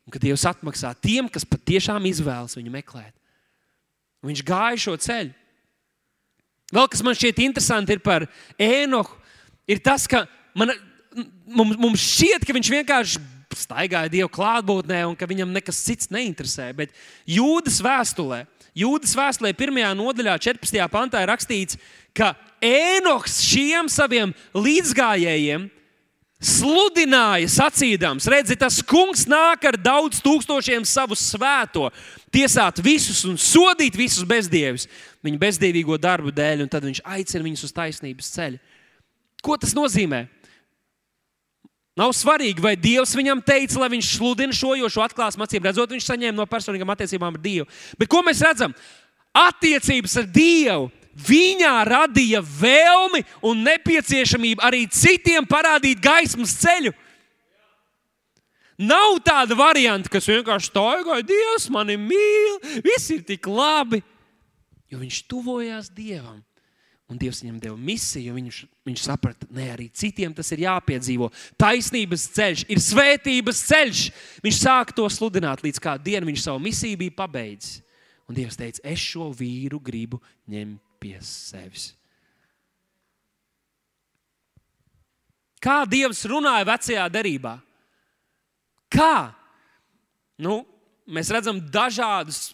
un 0.05 0.13
ka 0.13 0.21
Dievs 0.21 0.45
atmaksā 0.45 0.93
tiem, 1.01 1.31
kas 1.34 1.47
patiešām 1.49 2.05
izvēlas 2.12 2.53
viņu 2.60 2.77
meklēt. 2.77 3.15
Un 4.21 4.29
viņš 4.29 4.45
gāja 4.45 4.84
šo 4.86 4.95
ceļu. 5.01 5.34
Vēl 6.75 6.89
kas 6.91 7.03
man 7.05 7.15
šķiet 7.15 7.39
interesanti 7.45 7.95
par 8.03 8.27
Ēnoku, 8.59 9.15
ir 9.69 9.79
tas, 9.83 10.09
ka 10.11 10.25
man, 10.57 10.73
mums, 11.47 11.77
mums 11.79 12.03
šķiet, 12.03 12.43
ka 12.47 12.55
viņš 12.55 12.71
vienkārši 12.73 13.23
staigāja 13.55 14.11
Dieva 14.11 14.27
klātbūtnē 14.31 15.05
un 15.07 15.15
ka 15.15 15.29
viņam 15.29 15.53
nekas 15.55 15.79
cits 15.85 16.11
neinteresē. 16.11 16.71
Bet 16.75 16.91
Jūdas 17.29 17.79
vēstulē, 17.83 18.43
Jūdas 18.75 19.15
vēstulē, 19.15 19.53
pirmajā 19.55 19.93
nodaļā, 19.95 20.35
14. 20.49 20.81
pantā 20.91 21.23
ir 21.23 21.31
rakstīts, 21.31 21.79
ka 22.15 22.33
Ēnoks 22.59 23.39
šiem 23.45 23.88
saviem 23.91 24.33
līdzgājējiem 24.55 25.69
sludināja, 26.43 27.47
sacīdams, 27.49 28.27
redzi, 28.31 28.57
tas 28.59 28.81
kungs 28.85 29.23
nāk 29.29 29.63
ar 29.69 29.77
daudz 29.79 30.19
tūkstošiem 30.23 30.85
savu 30.87 31.15
svēto, 31.17 31.89
tiesāt 32.33 32.81
visus 32.83 33.23
un 33.27 33.39
sodīt 33.39 33.95
visus 33.97 34.27
bezdievis 34.27 34.89
viņa 35.25 35.41
bezdīvīgo 35.41 35.97
darbu 36.01 36.33
dēļ, 36.35 36.65
un 36.65 36.71
tad 36.71 36.85
viņš 36.85 37.01
aicina 37.17 37.45
viņus 37.47 37.67
uz 37.67 37.75
taisnības 37.75 38.31
ceļu. 38.35 38.59
Ko 39.45 39.57
tas 39.61 39.75
nozīmē? 39.77 40.25
Nav 41.95 42.11
svarīgi, 42.11 42.59
vai 42.59 42.73
Dievs 42.75 43.15
viņam 43.15 43.39
teica, 43.45 43.79
lai 43.79 43.87
viņš 43.93 44.09
sludina 44.17 44.55
šo, 44.55 44.73
jo 44.75 44.89
šo 44.91 45.05
atklāsmu 45.05 45.45
acīm 45.45 45.63
redzot, 45.63 45.93
viņš 45.95 46.09
saņēma 46.09 46.35
no 46.35 46.45
personīgām 46.49 46.91
attiecībām 46.91 47.37
ar 47.37 47.41
Dievu. 47.41 47.67
Bet 47.95 48.11
ko 48.11 48.19
mēs 48.25 48.43
redzam? 48.43 48.75
Attiecības 49.35 50.17
ar 50.19 50.27
Dievu 50.27 50.89
viņā 51.15 51.73
radīja 51.88 52.41
vēlmi 52.43 53.23
un 53.45 53.63
nepieciešamību 53.67 54.63
arī 54.65 54.86
citiem 54.91 55.47
parādīt 55.47 56.01
gaismas 56.04 56.58
ceļu. 56.62 56.93
Nav 58.75 59.21
tāda 59.23 59.56
varianta, 59.56 60.12
kas 60.12 60.28
vienkārši 60.28 60.67
staigāja, 60.67 61.23
Dievs 61.23 61.69
mani 61.71 61.95
mīl, 61.95 62.60
viss 62.84 63.08
ir 63.15 63.23
tik 63.23 63.47
labi 63.47 64.01
jo 64.95 65.01
viņš 65.04 65.23
tuvojās 65.30 65.89
Dievam. 65.93 66.43
Un 67.06 67.19
Dievs 67.21 67.43
viņam 67.43 67.60
deva 67.62 67.75
misiju, 67.78 68.32
jo 68.32 68.34
viņš, 68.34 68.60
viņš 68.88 69.01
saprata, 69.06 69.45
ka 69.45 69.65
arī 69.75 69.91
citiem 69.93 70.34
tas 70.34 70.47
ir 70.56 70.63
jāpiedzīvo. 70.63 71.28
Taisnības 71.62 72.23
ceļš 72.34 72.63
ir 72.73 72.82
svētības 72.82 73.62
ceļš. 73.67 74.01
Viņš 74.41 74.62
sāka 74.63 74.95
to 74.97 75.06
sludināt, 75.13 75.62
līdz 75.62 75.82
kādā 75.84 76.01
dienā 76.08 76.25
viņš 76.32 76.47
savu 76.47 76.63
misiju 76.65 77.04
bija 77.04 77.13
pabeidzis. 77.19 77.84
Un 78.25 78.39
Dievs 78.39 78.58
teica, 78.58 78.82
es 78.89 79.04
šo 79.06 79.30
vīru 79.38 79.78
gribu 79.86 80.17
ņemt 80.49 80.82
pie 81.05 81.19
sevis. 81.21 81.91
Kā 85.61 85.83
Dievs 85.89 86.23
runāja 86.29 86.65
vecajā 86.65 87.05
derībā? 87.13 87.55
Kā? 88.89 89.33
Nu, 90.37 90.63
mēs 91.05 91.29
redzam 91.33 91.61
dažādus 91.73 92.53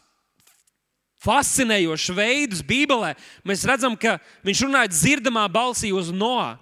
fascinējošus 1.21 2.15
veidus 2.17 2.63
Bībelē, 2.65 3.13
mēs 3.47 3.63
redzam, 3.67 3.95
ka 3.95 4.17
viņš 4.47 4.63
runāja 4.65 4.91
dzirdamā 4.91 5.45
balsī 5.51 5.91
uz 5.95 6.09
Noā. 6.11 6.55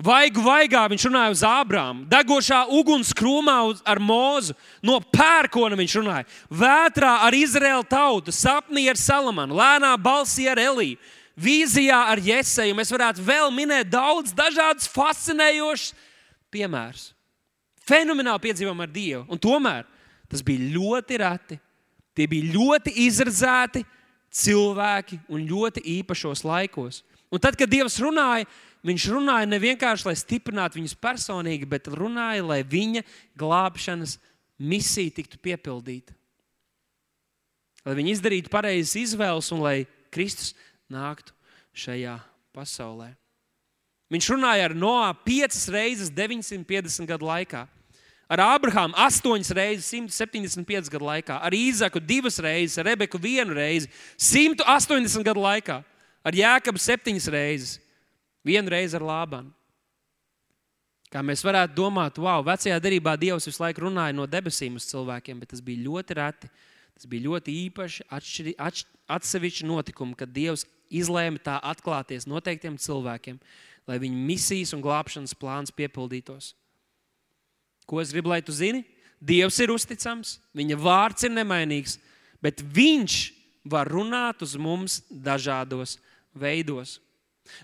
Vaigu 0.00 0.40
vaigā 0.40 0.80
viņš 0.88 1.04
runāja 1.10 1.32
uz 1.34 1.42
Ābrāmu, 1.44 2.06
degošā 2.08 2.62
ugunskrūmā 2.72 3.56
ar 3.84 4.00
mūzu, 4.00 4.54
no 4.86 4.96
pērkona 5.12 5.76
viņš 5.76 5.96
runāja, 5.98 6.28
vētrā 6.48 7.10
ar 7.26 7.36
Izraēlu 7.36 7.84
tautu, 7.90 8.32
sapnī 8.32 8.86
ar 8.88 8.96
Salamanu, 8.96 9.58
lēnā 9.58 9.92
balsī 10.00 10.46
ar 10.48 10.60
Eliju, 10.62 10.96
vīzijā 11.40 11.98
ar 12.14 12.22
Jēzeju. 12.24 12.76
Mēs 12.78 12.92
varētu 12.94 13.24
vēl 13.26 13.52
minēt 13.52 13.90
daudz 13.92 14.32
dažādus 14.36 14.88
fascinējošus 14.94 15.92
piemērus. 16.52 17.10
Fenomenāli 17.84 18.44
piedzīvojumi 18.46 18.86
ar 18.86 18.94
Dievu, 18.94 19.24
un 19.28 19.40
tomēr 19.42 19.84
tas 20.30 20.44
bija 20.46 20.70
ļoti 20.78 21.20
reti. 21.20 21.60
Tie 22.16 22.26
bija 22.30 22.54
ļoti 22.54 22.94
izradzēti 23.04 23.84
cilvēki 24.32 25.20
un 25.30 25.44
ļoti 25.46 25.84
īpašos 25.98 26.44
laikos. 26.46 27.02
Un 27.30 27.42
tad, 27.42 27.54
kad 27.58 27.70
Dievs 27.70 27.98
runāja, 28.02 28.48
Viņš 28.86 29.06
runāja 29.12 29.48
ne 29.48 29.58
vienkārši, 29.60 30.06
lai 30.08 30.16
stiprinātu 30.16 30.78
viņus 30.78 30.96
personīgi, 30.96 31.68
bet 31.68 31.90
runāja, 31.92 32.44
lai 32.46 32.60
viņa 32.64 33.02
glābšanas 33.38 34.16
misija 34.56 35.12
tiktu 35.18 35.40
piepildīta. 35.42 36.16
Lai 37.84 37.96
viņi 37.96 38.14
izdarītu 38.16 38.52
pareizas 38.52 38.96
izvēles 39.00 39.50
un 39.52 39.64
lai 39.64 39.76
Kristus 40.12 40.54
nāktu 40.92 41.36
šajā 41.76 42.16
pasaulē. 42.56 43.12
Viņš 44.10 44.30
runāja 44.32 44.70
ar 44.70 44.74
Noā 44.74 45.12
piecas 45.24 45.68
reizes 45.70 46.10
950 46.12 47.08
gadu 47.08 47.28
laikā 47.28 47.66
ar 48.30 48.42
Ābrahāmu 48.44 48.94
astoņas 48.94 49.50
reizes, 49.58 49.90
175 49.90 50.90
gadu 50.92 51.08
laikā, 51.08 51.40
ar 51.42 51.54
Īzaku 51.56 52.02
divas 52.02 52.38
reizes, 52.42 52.78
ar 52.78 52.86
Rebeku 52.92 53.18
vienu 53.18 53.56
reizi, 53.58 53.90
180 54.22 55.26
gadu 55.26 55.42
laikā, 55.42 55.80
ar 56.22 56.38
Jēkabu 56.38 56.80
septiņas 56.80 57.26
reizes, 57.34 57.78
vienu 58.46 58.72
reizi 58.72 58.98
ar 58.98 59.04
Lābanu. 59.06 59.52
Kā 61.10 61.24
mēs 61.26 61.42
varētu 61.42 61.74
domāt, 61.74 62.20
wow, 62.22 62.42
vecajā 62.46 62.76
darbā 62.82 63.16
Dievs 63.18 63.48
visu 63.48 63.64
laiku 63.64 63.88
runāja 63.88 64.14
no 64.14 64.28
debesīm 64.30 64.76
uz 64.78 64.86
cilvēkiem, 64.92 65.40
bet 65.42 65.50
tas 65.50 65.62
bija 65.64 65.82
ļoti 65.88 66.16
reti. 66.20 66.50
Tas 66.94 67.08
bija 67.10 67.24
ļoti 67.30 67.54
īpaši, 67.64 68.04
atšķiri, 68.12 68.54
atš, 68.60 68.84
atsevišķi 69.10 69.66
notikumi, 69.66 70.14
kad 70.20 70.30
Dievs 70.30 70.66
izlēma 70.92 71.40
tā 71.42 71.56
atklāties 71.64 72.28
noteiktiem 72.30 72.76
cilvēkiem, 72.78 73.40
lai 73.88 73.98
viņu 74.02 74.22
misijas 74.28 74.74
un 74.76 74.84
glābšanas 74.84 75.34
plāns 75.34 75.74
piepildītos. 75.74 76.52
Ko 77.90 78.02
es 78.02 78.12
gribu, 78.14 78.30
lai 78.30 78.42
tu 78.44 78.54
zini? 78.54 78.84
Dievs 79.18 79.58
ir 79.64 79.72
uzticams, 79.72 80.38
viņa 80.56 80.78
vārds 80.78 81.26
ir 81.26 81.34
nemainīgs, 81.34 81.98
bet 82.44 82.62
viņš 82.62 83.16
var 83.68 83.90
runāt 83.90 84.44
uz 84.44 84.54
mums 84.60 85.00
dažādos 85.10 85.98
veidos. 86.36 86.98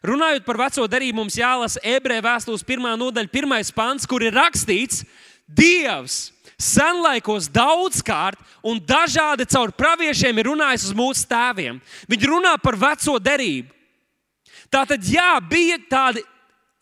Runājot 0.07 0.45
par 0.47 0.61
veco 0.61 0.87
derību, 0.91 1.21
mums 1.21 1.39
jālasa 1.39 1.83
ebreju 1.83 2.25
vēstules 2.27 2.67
pirmā 2.67 2.95
nodaļa, 2.99 3.33
pirmais 3.33 3.73
pants, 3.75 4.07
kur 4.09 4.25
ir 4.25 4.37
rakstīts, 4.37 5.05
Dievs 5.47 6.33
senlaikos 6.59 7.51
daudzkārt 7.53 8.41
un 8.65 8.81
dažādi 8.81 9.47
caur 9.53 9.71
praviešiem 9.77 10.41
ir 10.41 10.49
runājis 10.51 10.89
uz 10.89 10.97
mūsu 10.97 11.27
tēviem. 11.29 11.79
Viņi 12.09 12.31
runā 12.33 12.57
par 12.63 12.79
veco 12.81 13.19
derību. 13.21 13.71
Tātad, 14.73 15.05
jā, 15.07 15.37
bija 15.47 15.79
tādi 15.91 16.25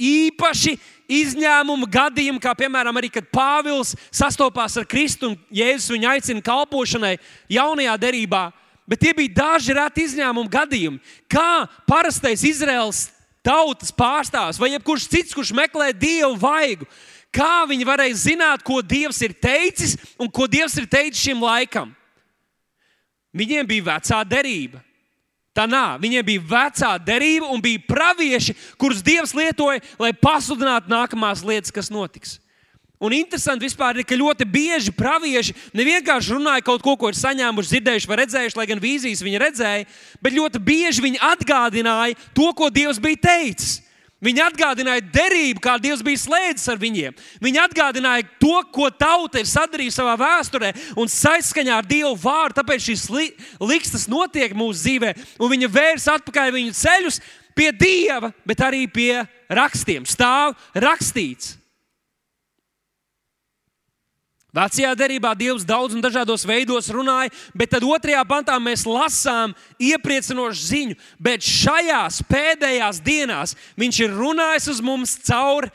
īpaši 0.01 0.79
izņēmumu 1.11 1.87
gadījumi, 1.93 2.41
kā 2.43 2.55
piemēram 2.57 2.97
arī, 2.97 3.11
kad 3.13 3.29
Pāvils 3.35 3.93
sastopās 4.15 4.79
ar 4.81 4.87
Kristu 4.89 5.33
un 5.33 5.37
Jēzus 5.53 5.93
viņu 5.93 6.09
aicina 6.15 6.45
kalpošanai 6.45 7.19
jaunajā 7.53 7.99
derībā. 8.01 8.47
Bet 8.89 9.01
tie 9.01 9.15
bija 9.17 9.33
daži 9.33 9.75
reti 9.77 10.05
izņēmumu 10.05 10.51
gadījumi. 10.53 11.01
Kā 11.31 11.65
parastais 11.89 12.45
Izraels 12.45 13.07
tautas 13.45 13.93
pārstāvs 13.93 14.61
vai 14.61 14.75
jebkurš 14.75 15.09
cits, 15.09 15.37
kurš 15.37 15.55
meklē 15.57 15.91
dievu 15.97 16.37
vaigu, 16.41 16.89
kā 17.35 17.65
viņi 17.69 17.89
varēja 17.89 18.21
zināt, 18.21 18.65
ko 18.65 18.81
Dievs 18.85 19.21
ir 19.25 19.35
teicis 19.37 19.97
un 20.21 20.31
ko 20.31 20.49
Dievs 20.51 20.77
ir 20.81 20.89
teicis 20.89 21.25
šim 21.25 21.43
laikam? 21.45 21.93
Viņiem 23.35 23.67
bija 23.67 23.89
vecā 23.89 24.21
derība. 24.29 24.79
Tā 25.55 25.67
nav. 25.71 26.01
Viņiem 26.03 26.25
bija 26.27 26.45
vecā 26.51 26.93
derība 26.99 27.49
un 27.55 27.63
bija 27.63 27.83
pravieši, 27.89 28.55
kurus 28.79 29.03
Dievs 29.07 29.35
lietoja, 29.35 29.83
lai 30.03 30.13
pasludinātu 30.13 30.91
nākamās 30.91 31.45
lietas, 31.47 31.73
kas 31.75 31.91
notiks. 31.95 32.39
Un 33.03 33.13
interesanti 33.13 33.67
vispār 33.67 33.99
ir, 33.99 34.07
ka 34.07 34.17
ļoti 34.17 34.47
bieži 34.47 34.93
pravieši 34.95 35.55
nevienkārši 35.75 36.37
runāja 36.37 36.63
kaut 36.65 36.83
ko, 36.85 36.95
ko 36.97 37.11
ir 37.11 37.19
saņēmuši, 37.19 37.73
dzirdējuši 37.73 38.11
vai 38.11 38.19
redzējuši, 38.23 38.59
lai 38.61 38.69
gan 38.71 38.83
vīzijas 38.83 39.25
viņi 39.27 39.41
redzēja, 39.43 39.89
bet 40.23 40.37
ļoti 40.37 40.61
bieži 40.63 41.03
viņi 41.03 41.19
atgādināja 41.27 42.15
to, 42.37 42.53
ko 42.55 42.71
Dievs 42.71 43.03
bija 43.03 43.19
teicis. 43.27 43.81
Viņi 44.25 44.41
atgādināja 44.41 45.03
derību, 45.13 45.61
kā 45.61 45.75
Dievs 45.83 46.01
bija 46.05 46.23
slēdzis 46.23 46.71
ar 46.73 46.79
viņiem. 46.81 47.17
Viņi 47.45 47.61
atgādināja 47.61 48.25
to, 48.41 48.55
ko 48.73 48.87
tauta 48.89 49.43
ir 49.43 49.51
sadarījusi 49.51 49.99
savā 49.99 50.15
vēsturē 50.21 50.71
un 50.97 51.11
saskaņā 51.13 51.75
ar 51.77 51.89
Dievu 51.89 52.15
vārdu. 52.23 52.57
Tāpēc 52.61 52.87
šīs 52.87 53.09
li 53.13 53.27
likstas 53.61 54.07
notiek 54.09 54.55
mūsu 54.57 54.81
dzīvē, 54.81 55.11
un 55.43 55.53
viņa 55.53 55.69
vērs 55.75 56.09
atpakaļ 56.15 56.55
viņu 56.57 56.79
ceļus 56.79 57.21
pie 57.59 57.69
Dieva, 57.77 58.33
bet 58.49 58.65
arī 58.65 58.87
pie 58.89 59.27
rakstiem. 59.53 60.09
Stāv 60.09 60.57
rakstīts. 60.73 61.59
Vecajā 64.55 64.93
derībā 64.95 65.33
Dievs 65.35 65.65
daudz 65.67 65.97
un 65.97 66.03
dažādos 66.05 66.45
veidos 66.47 66.87
runāja, 66.95 67.33
bet 67.59 67.73
tad 67.75 67.83
otrajā 67.83 68.23
pantā 68.29 68.55
mēs 68.63 68.85
lasām 68.87 69.55
iepriecinošu 69.83 70.69
ziņu. 70.69 70.99
Bet 71.19 71.43
šajās 71.43 72.21
pēdējās 72.31 73.03
dienās 73.03 73.57
Viņš 73.81 74.01
ir 74.05 74.15
runājis 74.15 74.69
uz 74.71 74.81
mums 74.85 75.17
caur, 75.27 75.67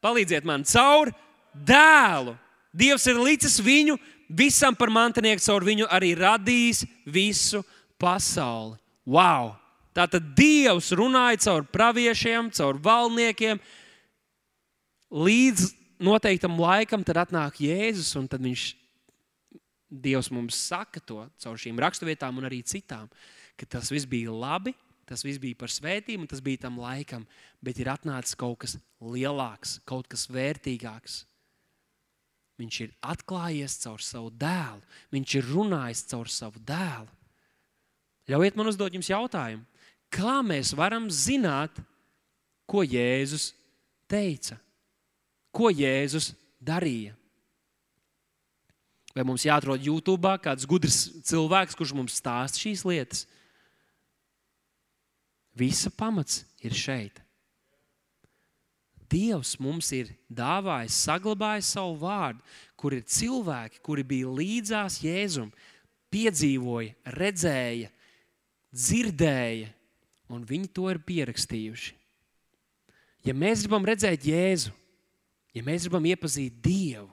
palīdziet 0.00 0.46
man, 0.48 0.64
caur 0.64 1.12
dēlu. 1.52 2.36
Dievs 2.72 3.04
ir 3.10 3.20
licis 3.20 3.58
viņu 3.60 3.98
visam 4.30 4.76
par 4.78 4.92
mantinieku, 4.94 5.42
caur 5.44 5.66
viņu 5.66 5.88
arī 5.90 6.14
radījis 6.18 6.84
visu 7.04 7.64
pasauli. 8.00 8.78
Wow! 9.04 9.56
Tātad 9.96 10.32
Dievs 10.38 10.92
runāja 10.96 11.42
caur 11.48 11.66
praviešiem, 11.66 12.52
caur 12.54 12.78
valdniekiem 12.80 13.58
līdz 15.10 15.79
noteiktam 16.00 16.58
laikam 16.60 17.04
tad 17.06 17.20
atnāk 17.20 17.60
Jēzus, 17.62 18.12
un 18.18 18.28
tad 18.30 18.44
viņš, 18.44 18.68
Dievs 19.90 20.28
mums 20.30 20.54
saka 20.54 21.00
to 21.02 21.24
caur 21.42 21.58
šīm 21.58 21.80
raksturvietām 21.82 22.36
un 22.38 22.46
arī 22.46 22.60
citām, 22.62 23.08
ka 23.58 23.66
tas 23.66 23.90
viss 23.90 24.06
bija 24.06 24.30
labi, 24.30 24.70
tas 25.02 25.24
viss 25.26 25.40
bija 25.42 25.58
par 25.58 25.72
svētību, 25.74 26.28
tas 26.30 26.42
bija 26.44 26.62
tam 26.68 26.78
laikam, 26.78 27.24
bet 27.58 27.80
ir 27.82 27.90
atnācis 27.90 28.38
kaut 28.38 28.60
kas 28.62 28.76
lielāks, 29.02 29.80
kaut 29.82 30.06
kas 30.06 30.28
vērtīgāks. 30.30 31.24
Viņš 32.60 32.78
ir 32.84 32.94
atklājies 33.02 33.80
caur 33.82 34.04
savu 34.04 34.30
dēlu, 34.38 34.84
viņš 35.10 35.36
ir 35.40 35.50
runājis 35.50 36.06
caur 36.12 36.30
savu 36.30 36.62
dēlu. 36.62 37.10
Ļaujiet 38.30 38.58
man 38.60 38.70
uzdot 38.70 38.94
jums 38.94 39.10
jautājumu, 39.10 39.66
kā 40.12 40.38
mēs 40.46 40.70
varam 40.78 41.10
zināt, 41.10 41.82
ko 42.70 42.86
Jēzus 42.86 43.50
teica? 44.06 44.60
Ko 45.50 45.70
Jēzus 45.72 46.32
darīja? 46.62 47.16
Vai 49.10 49.24
mums 49.26 49.42
jāatrod 49.42 49.82
YouTube 49.82 50.30
kāds 50.42 50.66
gudrs 50.70 51.02
cilvēks, 51.26 51.74
kurš 51.74 51.94
mums 51.98 52.20
stāsta 52.20 52.62
šīs 52.62 52.84
lietas? 52.86 53.24
Visa 55.58 55.90
pamats 55.90 56.44
ir 56.62 56.76
šeit. 56.76 57.18
Dievs 59.10 59.56
mums 59.58 59.88
ir 59.90 60.12
dāvājis, 60.30 61.00
saglabājis 61.02 61.72
savu 61.74 61.96
vārdu, 61.98 62.44
kur 62.78 62.94
ir 62.94 63.02
cilvēki, 63.02 63.82
kuri 63.82 64.04
bija 64.06 64.30
līdzās 64.30 65.00
Jēzum, 65.02 65.50
piedzīvoja, 66.14 66.94
redzēja, 67.18 67.90
dzirdēja, 68.70 69.72
un 70.30 70.46
viņi 70.46 70.70
to 70.70 70.86
ir 70.92 71.02
pierakstījuši. 71.02 71.96
Ja 73.26 73.34
mēs 73.34 73.66
gribam 73.66 73.84
redzēt 73.84 74.22
Jēzu, 74.30 74.70
Ja 75.56 75.64
mēs 75.66 75.86
gribam 75.86 76.06
iepazīt 76.06 76.60
Dievu, 76.62 77.08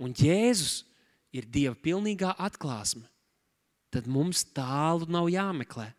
un 0.00 0.14
Jēzus 0.16 0.84
ir 1.36 1.46
Dieva 1.46 1.76
pilnīgā 1.76 2.32
atklāsme, 2.40 3.04
tad 3.92 4.06
mums 4.10 4.44
tālu 4.56 5.08
nav 5.10 5.28
jāmeklē. 5.30 5.90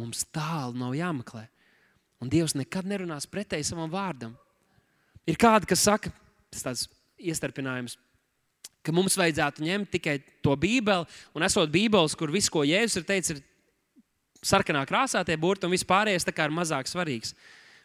Mums 0.00 0.24
tālu 0.32 0.78
nav 0.80 0.94
jāmeklē. 0.96 1.44
Un 2.22 2.30
Dievs 2.32 2.54
nekad 2.56 2.86
nerunās 2.88 3.26
pretēji 3.28 3.66
savam 3.68 3.90
vārdam. 3.92 4.32
Ir 5.28 5.36
kādi, 5.38 5.68
kas 5.68 5.84
saka, 5.84 6.12
tas 6.50 6.64
tāds 6.64 6.86
iestarpinājums, 7.20 7.98
ka 8.82 8.94
mums 8.94 9.18
vajadzētu 9.18 9.62
ņemt 9.66 9.90
tikai 9.92 10.16
to 10.42 10.54
Bībeli, 10.58 11.06
un 11.36 11.46
esot 11.46 11.70
Bībeles, 11.70 12.16
kur 12.18 12.32
viss, 12.34 12.50
ko 12.50 12.64
Jēzus 12.66 13.02
ir 13.02 13.06
teicis, 13.06 13.38
ir 13.38 13.44
sarkanā 14.42 14.82
krāsā, 14.88 15.22
tie 15.26 15.38
burti, 15.38 15.66
un 15.66 15.74
viss 15.74 15.86
pārējais 15.86 16.26
ir 16.26 16.54
mazāk 16.54 16.90
svarīgs. 16.90 17.34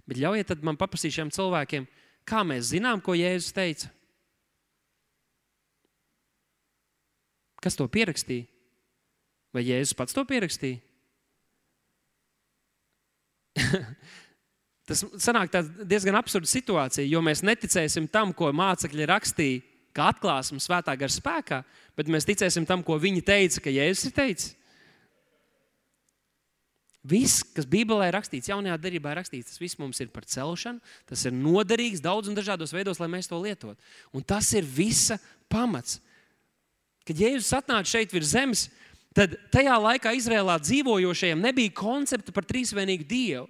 Bet 0.07 0.17
ļaujiet 0.17 0.63
man 0.63 0.79
paprasīt 0.79 1.13
šiem 1.13 1.29
cilvēkiem, 1.33 1.85
Kā 2.27 2.43
mēs 2.43 2.73
zinām, 2.73 2.99
ko 3.03 3.15
Jēzus 3.15 3.55
teica? 3.55 3.89
Kas 7.63 7.77
to 7.79 7.87
pierakstīja? 7.91 8.45
Vai 9.55 9.63
Jēzus 9.65 9.95
pats 9.97 10.15
to 10.15 10.25
pierakstīja? 10.27 10.83
Tas 14.87 15.01
sanāk 15.19 15.51
diezgan 15.83 16.15
absurda 16.19 16.47
situācija, 16.47 17.07
jo 17.09 17.19
mēs 17.23 17.43
neticēsim 17.43 18.07
tam, 18.11 18.31
ko 18.35 18.51
mācekļi 18.55 19.07
rakstīja, 19.09 19.63
kā 19.95 20.11
atklāsmes 20.13 20.67
svētā 20.67 20.93
gara 20.99 21.11
spēkā, 21.11 21.63
bet 21.97 22.11
mēs 22.11 22.27
ticēsim 22.27 22.67
tam, 22.69 22.83
ko 22.85 22.99
viņi 23.01 23.23
teica, 23.25 23.65
ka 23.65 23.73
Jēzus 23.73 24.11
ir 24.11 24.15
teicis. 24.15 24.53
Viss, 27.07 27.43
kas 27.55 27.67
Bībelē 27.69 28.09
ir 28.09 28.15
rakstīts, 28.17 28.49
jaunajā 28.51 28.75
darbā 28.83 29.13
ir 29.13 29.19
rakstīts, 29.21 29.53
tas 29.53 29.61
viss 29.61 29.77
mums 29.79 30.01
ir 30.03 30.09
par 30.11 30.25
celšanu, 30.27 30.81
tas 31.07 31.21
ir 31.27 31.35
noderīgs 31.35 32.01
daudz 32.03 32.27
un 32.27 32.35
dažādos 32.35 32.73
veidos, 32.75 32.99
lai 32.99 33.07
mēs 33.11 33.29
to 33.31 33.39
lietotu. 33.39 33.79
Un 34.11 34.25
tas 34.27 34.49
ir 34.57 34.67
visa 34.67 35.19
pamats. 35.51 36.01
Kad 37.07 37.21
Jēzus 37.23 37.53
atnāca 37.55 37.93
šeit 37.93 38.11
virs 38.11 38.33
zemes, 38.33 38.65
tad 39.15 39.37
tajā 39.53 39.77
laikā 39.79 40.11
Izrēlā 40.17 40.57
dzīvojošajiem 40.59 41.47
nebija 41.47 41.75
koncepta 41.77 42.35
par 42.35 42.47
trīsvienīgu 42.49 43.07
Dievu. 43.07 43.47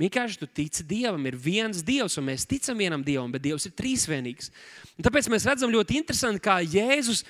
Vienkārši 0.00 0.38
tu 0.38 0.46
tici 0.46 0.86
Dievam, 0.86 1.26
ir 1.26 1.34
viens 1.36 1.82
Dievs, 1.84 2.16
un 2.18 2.30
mēs 2.30 2.46
ticam 2.48 2.78
vienam 2.78 3.02
Dievam, 3.06 3.30
bet 3.34 3.42
Dievs 3.42 3.66
ir 3.66 3.74
trīsvienīgs. 3.78 4.50
Un 4.94 5.06
tāpēc 5.06 5.28
mēs 5.32 5.46
redzam 5.50 5.74
ļoti 5.74 5.98
interesanti, 5.98 6.42
kā 6.42 6.60
Jēzus 6.62 7.26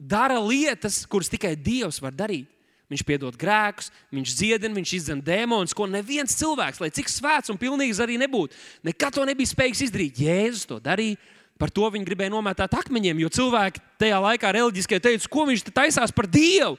dara 0.00 0.40
lietas, 0.40 1.04
kuras 1.08 1.30
tikai 1.32 1.54
Dievs 1.56 2.00
var 2.00 2.16
darīt. 2.16 2.48
Viņš 2.86 3.02
piedod 3.02 3.34
grēkus, 3.34 3.88
viņš 4.14 4.34
dziedina, 4.38 4.76
viņš 4.76 4.92
izdzen 5.00 5.22
dēmonus, 5.26 5.74
ko 5.74 5.88
neviens 5.90 6.36
cilvēks, 6.38 6.78
lai 6.78 6.92
cik 6.94 7.10
svēts 7.10 7.50
un 7.50 7.58
pilnīgs 7.58 7.98
arī 8.02 8.14
nebūtu, 8.22 8.54
nekad 8.86 9.16
to 9.16 9.24
nebija 9.26 9.50
spējīgs 9.50 9.82
izdarīt. 9.88 10.20
Jēzus 10.22 10.68
to 10.70 10.78
darīja. 10.82 11.18
Par 11.56 11.72
to 11.72 11.88
viņi 11.88 12.04
gribēja 12.04 12.30
nometāt 12.34 12.74
akmeņiem, 12.76 13.22
jo 13.24 13.30
cilvēki 13.32 13.80
tajā 14.02 14.20
laikā 14.20 14.50
reliģiskie 14.52 15.00
teica, 15.00 15.30
ko 15.32 15.46
viņš 15.48 15.64
taisās 15.72 16.12
par 16.12 16.28
Dievu. 16.28 16.76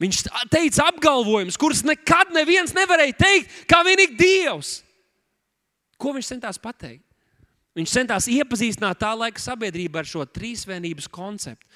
Viņš 0.00 0.22
teica 0.48 0.86
apgalvojumus, 0.88 1.58
kurus 1.60 1.82
nekad 1.84 2.30
neviens 2.32 2.72
nevarēja 2.72 3.18
teikt, 3.18 3.56
kā 3.68 3.82
vienīgi 3.84 4.16
Dievs. 4.16 4.76
Ko 6.00 6.14
viņš 6.16 6.30
centās 6.30 6.60
pateikt? 6.62 7.04
Viņš 7.76 7.92
centās 7.92 8.28
iepazīstināt 8.30 9.02
tā 9.02 9.10
laika 9.18 9.42
sabiedrību 9.42 10.00
ar 10.00 10.08
šo 10.08 10.24
trīsvienības 10.24 11.10
konceptu. 11.12 11.66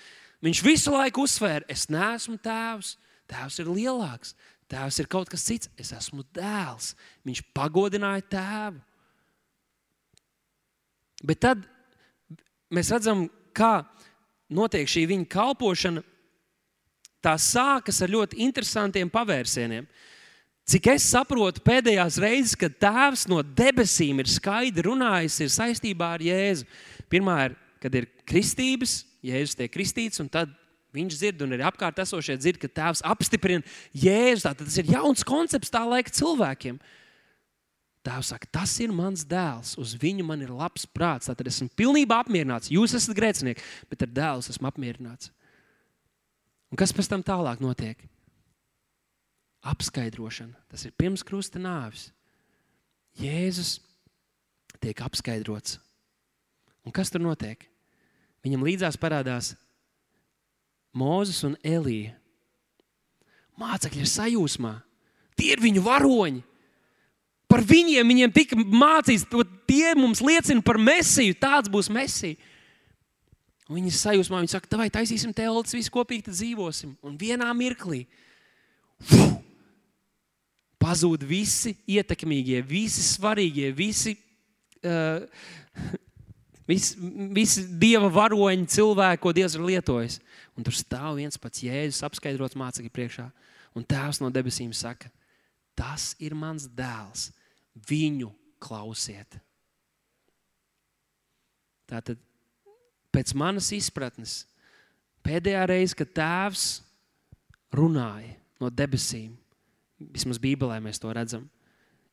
Viņš 0.45 0.61
visu 0.65 0.93
laiku 0.93 1.25
uzsvēra, 1.25 1.65
es 1.73 1.87
neesmu 1.89 2.37
tēvs, 2.45 2.95
tēvs 3.31 3.61
ir 3.63 3.71
lielāks, 3.73 4.35
tēvs 4.69 4.99
ir 5.01 5.09
kaut 5.09 5.31
kas 5.33 5.47
cits, 5.47 5.71
es 5.81 5.93
esmu 5.97 6.25
dēls. 6.37 6.93
Viņš 7.25 7.41
pagodināja 7.57 8.27
tēvu. 8.35 8.83
Bet 11.25 11.41
tad 11.41 11.63
mēs 12.75 12.93
redzam, 12.93 13.25
kā 13.57 13.87
notiek 14.53 14.89
šī 14.91 15.07
viņa 15.09 15.31
kalpošana. 15.33 16.03
tā 17.25 17.39
sākas 17.41 18.03
ar 18.05 18.11
ļoti 18.13 18.37
interesantiem 18.45 19.09
pavērsieniem. 19.09 19.87
Cik 20.69 20.91
es 20.93 21.07
saprotu, 21.09 21.63
pēdējās 21.65 22.19
reizes, 22.21 22.53
kad 22.57 22.77
Tēvs 22.77 23.27
no 23.29 23.39
debesīm 23.41 24.21
ir 24.21 24.29
skaidri 24.29 24.85
runājis, 24.85 25.39
ir 25.41 25.49
saistībā 25.53 26.11
ar 26.17 26.25
Jēzu. 26.25 26.65
Pirmā 27.09 27.37
ir, 27.47 27.57
kad 27.81 27.97
ir 27.97 28.11
kristības, 28.29 29.07
Jēzus 29.25 29.57
tiek 29.59 29.73
kristīts, 29.73 30.21
un 30.21 30.29
tad 30.33 30.53
viņš 30.95 31.17
dzird, 31.19 31.45
un 31.45 31.57
arī 31.57 31.65
apkārt 31.67 31.99
esošie 32.05 32.37
dzird, 32.39 32.61
ka 32.63 32.71
Tēvs 32.71 33.03
apstiprina 33.07 33.65
Jēzu. 33.97 34.45
Tātad 34.47 34.69
tas 34.69 34.77
ir 34.81 34.93
jauns 34.93 35.25
koncepts 35.27 35.73
tā 35.73 35.83
laika 35.89 36.13
cilvēkiem. 36.15 36.79
Tēvs 38.05 38.35
saka, 38.35 38.49
tas 38.53 38.75
ir 38.85 38.93
mans 38.93 39.23
dēls, 39.25 39.75
uz 39.81 39.95
viņu 39.97 40.27
man 40.29 40.43
ir 40.45 40.53
labs 40.53 40.85
prāts. 40.85 41.31
Tad 41.31 41.49
esmu 41.49 41.71
pilnībā 41.73 42.21
apmierināts. 42.21 42.69
Jūs 42.73 42.93
esat 42.99 43.17
grēcinieki, 43.17 43.65
bet 43.89 44.05
ar 44.05 44.13
dēlu 44.13 44.45
esmu 44.53 44.69
apmierināts. 44.69 45.33
Un 46.69 46.81
kas 46.81 46.93
pēc 46.93 47.09
tam 47.09 47.25
tālāk 47.25 47.63
notiek? 47.65 48.01
Apskaidrošana. 49.65 50.59
Tas 50.69 50.85
ir 50.85 50.93
pirms 51.01 51.25
krusta 51.25 51.63
nāves. 51.63 52.11
Jēzus 53.17 53.79
tiek 54.83 55.01
apskaidrots. 55.01 55.79
Un 56.85 56.93
kas 56.93 57.09
tur 57.09 57.25
notiek? 57.25 57.65
Viņam 58.45 58.65
līdzās 58.67 58.99
parādās 59.01 59.55
Mozus 60.95 61.43
un 61.47 61.57
Elija. 61.65 62.13
Mācekļi 63.59 64.03
ir 64.05 64.11
sajūsmā. 64.11 64.75
Tie 65.39 65.53
ir 65.55 65.63
viņu 65.63 65.83
varoņi. 65.83 66.43
Par 67.51 67.63
viņiem, 67.67 68.09
viņiem 68.11 68.35
tika 68.35 68.59
mācīts, 68.59 69.27
tie 69.69 69.95
mums 69.99 70.23
liecina 70.25 70.63
par 70.65 70.79
mesiju. 70.81 71.37
Tāds 71.39 71.71
būs 71.71 71.91
mesija. 71.93 72.39
Un 73.69 73.79
viņi 73.79 73.95
sajūsmā, 73.97 74.43
viņi 74.43 74.53
saka, 74.53 74.77
vai 74.77 74.91
taisīsim 74.93 75.33
teltis, 75.37 75.77
visi 75.77 75.93
kopīgi 75.93 76.35
dzīvosim. 76.35 76.97
Un 77.07 77.17
vienā 77.21 77.49
mirklī 77.57 78.03
uf, 79.01 79.39
pazūd 80.85 81.25
visi 81.25 81.73
ietekmīgie, 81.89 82.61
visi 82.69 83.03
svarīgie, 83.07 83.71
visi, 83.77 84.19
uh, 84.85 85.25
visi, 86.69 86.97
visi 87.35 87.65
dieva 87.81 88.09
varoņi, 88.13 88.69
cilvēki, 88.75 89.23
ko 89.23 89.33
Dievs 89.37 89.57
ir 89.59 89.65
lietojis. 89.65 90.19
Un 90.55 90.67
tur 90.67 90.77
stāv 90.77 91.19
viens 91.19 91.39
pats 91.41 91.65
Jēzus, 91.65 92.05
apskaidrots 92.07 92.59
mācekļu 92.59 92.93
priekšā. 92.95 93.27
Un 93.75 93.87
Tēvs 93.87 94.21
no 94.23 94.31
debesīm 94.33 94.71
saka, 94.77 95.11
tas 95.75 96.13
ir 96.23 96.37
mans 96.39 96.69
dēls, 96.71 97.33
viņu 97.89 98.31
klausiet. 98.63 99.41
Tātad 101.91 102.21
pēc 103.15 103.35
manas 103.37 103.69
izpratnes, 103.75 104.43
pēdējā 105.27 105.67
reize, 105.69 105.97
kad 105.99 106.15
tēvs 106.17 106.69
runāja 107.75 108.35
no 108.63 108.71
debesīm, 108.71 109.35
vismaz 110.15 110.41
Bībelē 110.41 110.81
mēs 110.83 111.03
to 111.03 111.13
redzam, 111.15 111.45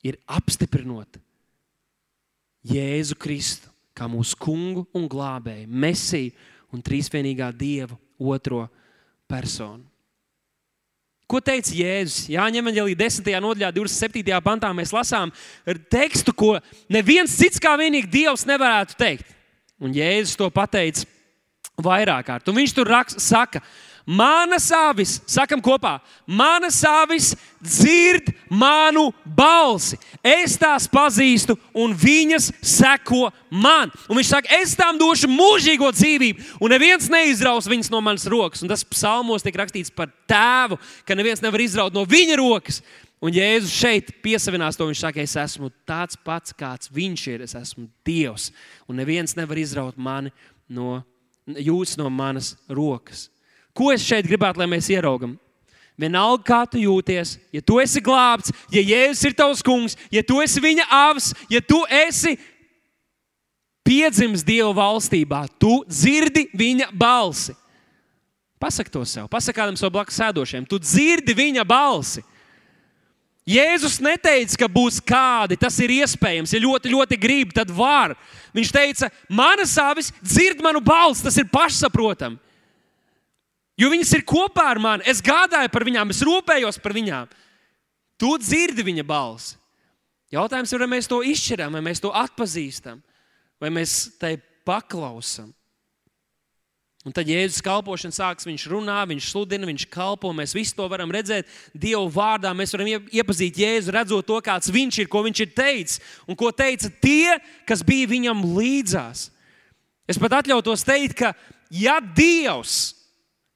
ir 0.03 0.17
apstiprinot 0.29 1.19
Jēzu 2.67 3.17
Kristu 3.17 3.70
kā 4.01 4.09
mūsu 4.09 4.37
kungu 4.41 4.87
un 4.97 5.05
glābēju, 5.09 5.69
mesiju 5.69 6.33
un 6.73 6.81
trīsvienīgā 6.81 7.51
dieva 7.53 7.97
otro 8.17 8.65
personu. 9.29 9.85
Ko 11.29 11.39
teica 11.39 11.71
Jēzus? 11.71 12.25
Jā, 12.33 12.43
ņemot 12.51 12.75
vērā 12.75 12.97
10. 12.99 13.29
nodaļā, 13.45 13.69
27. 13.77 14.39
pantā, 14.43 14.71
mēs 14.75 14.91
lasām 14.91 15.31
tekstu, 15.93 16.33
ko 16.35 16.57
neviens 16.91 17.37
cits 17.39 17.61
kā 17.61 17.77
vienīgi 17.79 18.09
Dievs 18.11 18.43
nevarētu 18.49 18.97
teikt. 18.99 19.29
Un 19.79 19.95
Jēzus 19.95 20.35
to 20.39 20.49
pateica 20.51 21.07
vairāk 21.79 22.27
kārt. 22.27 22.51
Un 22.51 22.59
viņš 22.59 22.75
tur 22.75 22.91
raksta, 22.91 23.23
saka, 23.23 23.63
Manas 24.05 24.65
avis, 24.73 25.19
sakam 25.29 25.61
kopā, 25.61 25.99
manas 26.25 26.79
avis 26.87 27.31
dzird 27.61 28.31
manu 28.49 29.11
balsi. 29.25 29.99
Es 30.25 30.57
tās 30.59 30.87
pazīstu, 30.89 31.55
un 31.77 31.93
viņas 31.93 32.49
seko 32.65 33.29
man. 33.53 33.93
Un 34.09 34.17
viņš 34.17 34.31
saka, 34.33 34.57
es 34.61 34.73
tām 34.77 34.97
došu 34.99 35.29
mūžīgo 35.31 35.91
dzīvību, 35.93 36.57
un 36.61 36.73
neviens 36.73 37.11
neizraus 37.13 37.69
viņas 37.69 37.91
no 37.93 38.01
manas 38.01 38.25
rokas. 38.29 38.65
Un 38.65 38.71
tas 38.71 38.85
psalmos 38.87 39.45
tiek 39.45 39.57
rakstīts 39.61 39.93
par 39.93 40.09
tēvu, 40.29 40.79
ka 41.05 41.17
neviens 41.17 41.43
nevar 41.45 41.61
izraut 41.61 41.95
no 41.95 42.05
viņa 42.09 42.41
rokas. 42.41 42.81
Un 43.21 43.35
Jēzus 43.35 43.73
šeit 43.77 44.07
piesavinās 44.25 44.77
to. 44.77 44.87
Viņš 44.89 45.03
saka, 45.03 45.21
es 45.21 45.37
esmu 45.37 45.69
tāds 45.85 46.17
pats, 46.25 46.55
kāds 46.57 46.89
viņš 46.93 47.25
ir. 47.29 47.43
Es 47.45 47.53
esmu 47.57 47.85
Dievs. 48.07 48.49
Un 48.89 48.97
neviens 48.97 49.37
nevar 49.37 49.61
izraut 49.61 49.99
mani 50.01 50.33
no, 50.65 51.03
jūs 51.45 51.97
no 52.01 52.09
manas 52.09 52.55
rokas. 52.65 53.29
Ko 53.75 53.91
es 53.93 54.03
šeit 54.05 54.27
gribētu, 54.27 54.61
lai 54.61 54.69
mēs 54.69 54.89
ieraugam? 54.91 55.37
Vienalga, 55.99 56.43
kā 56.47 56.61
tu 56.71 56.79
jūties, 56.81 57.35
ja 57.53 57.61
tu 57.61 57.77
esi 57.81 58.01
glābts, 58.01 58.53
ja 58.73 58.81
Jēzus 58.81 59.27
ir 59.27 59.35
tavs 59.37 59.61
kungs, 59.65 59.97
ja 60.11 60.23
tu 60.25 60.39
esi 60.41 60.63
viņa 60.63 60.87
avs, 60.87 61.29
ja 61.51 61.61
tu 61.61 61.77
esi 61.85 62.37
piedzimis 63.85 64.45
Dieva 64.47 64.71
valstībā, 64.77 65.43
tu 65.61 65.81
dzirdi 65.89 66.47
viņa 66.57 66.89
balsi. 66.97 67.53
Pasaki 68.61 68.93
to 68.93 69.01
sev, 69.09 69.25
pasaki 69.29 69.57
kādam 69.57 69.77
savam 69.77 69.95
blakus 69.97 70.19
sēdošiem. 70.21 70.67
Tu 70.69 70.77
dzirdi 70.81 71.33
viņa 71.33 71.65
balsi. 71.65 72.21
Jēzus 73.49 73.97
neteica, 74.05 74.53
ka 74.61 74.67
būs 74.69 74.99
kādi, 75.01 75.57
tas 75.57 75.79
ir 75.81 75.95
iespējams. 75.95 76.53
Ja 76.53 76.61
ļoti, 76.61 76.91
ļoti 76.93 77.17
grib, 77.17 77.55
tad 77.57 77.71
var. 77.73 78.13
Viņš 78.53 78.73
teica, 78.73 79.09
manas 79.25 79.73
avis 79.81 80.11
dzird 80.21 80.61
manu 80.61 80.81
balsi, 80.85 81.25
tas 81.25 81.39
ir 81.41 81.49
pašsaprotami. 81.49 82.37
Jo 83.79 83.89
viņas 83.91 84.11
ir 84.17 84.25
kopā 84.27 84.67
ar 84.73 84.81
mani, 84.83 85.05
es 85.09 85.23
gādāju 85.23 85.71
par 85.71 85.85
viņām, 85.87 86.11
es 86.11 86.21
rūpējos 86.27 86.79
par 86.83 86.95
viņām. 86.97 87.31
Tu 88.21 88.31
dzirdi 88.43 88.85
viņa 88.85 89.05
balsi. 89.07 89.55
Jautājums 90.31 90.71
ir, 90.71 90.83
vai 90.83 90.91
mēs 90.93 91.09
to 91.11 91.19
izšķiram, 91.27 91.73
vai 91.75 91.81
mēs 91.83 91.99
to 92.03 92.11
atpazīstam, 92.15 93.01
vai 93.59 93.71
mēs 93.73 94.13
tai 94.21 94.37
paklausām. 94.67 95.49
Un 97.01 97.15
tad 97.17 97.25
Jēzus 97.25 97.63
kalpošana 97.65 98.13
sāks, 98.13 98.45
viņš 98.45 98.67
runā, 98.69 98.99
viņš 99.09 99.31
sludina, 99.31 99.65
viņš 99.65 99.87
kalpo. 99.89 100.29
Mēs 100.37 100.53
visi 100.53 100.75
to 100.77 100.85
varam 100.85 101.09
redzēt 101.09 101.49
Dieva 101.73 102.03
vārdā. 102.13 102.51
Mēs 102.53 102.75
varam 102.75 102.91
iepazīt 103.09 103.57
Jēzu, 103.57 103.95
redzot 103.95 104.27
to, 104.29 104.37
kāds 104.45 104.69
viņš 104.69 104.99
ir, 105.01 105.09
ko 105.09 105.23
viņš 105.25 105.41
ir 105.41 105.55
teicis 105.57 105.97
un 106.29 106.37
ko 106.37 106.51
teica 106.53 106.91
tie, 107.01 107.39
kas 107.65 107.81
bija 107.81 108.11
viņam 108.11 108.45
līdzās. 108.53 109.31
Es 110.05 110.21
pat 110.21 110.37
atļautos 110.43 110.85
teikt, 110.85 111.17
ka 111.17 111.33
ja 111.73 111.97
Dievs 112.05 113.00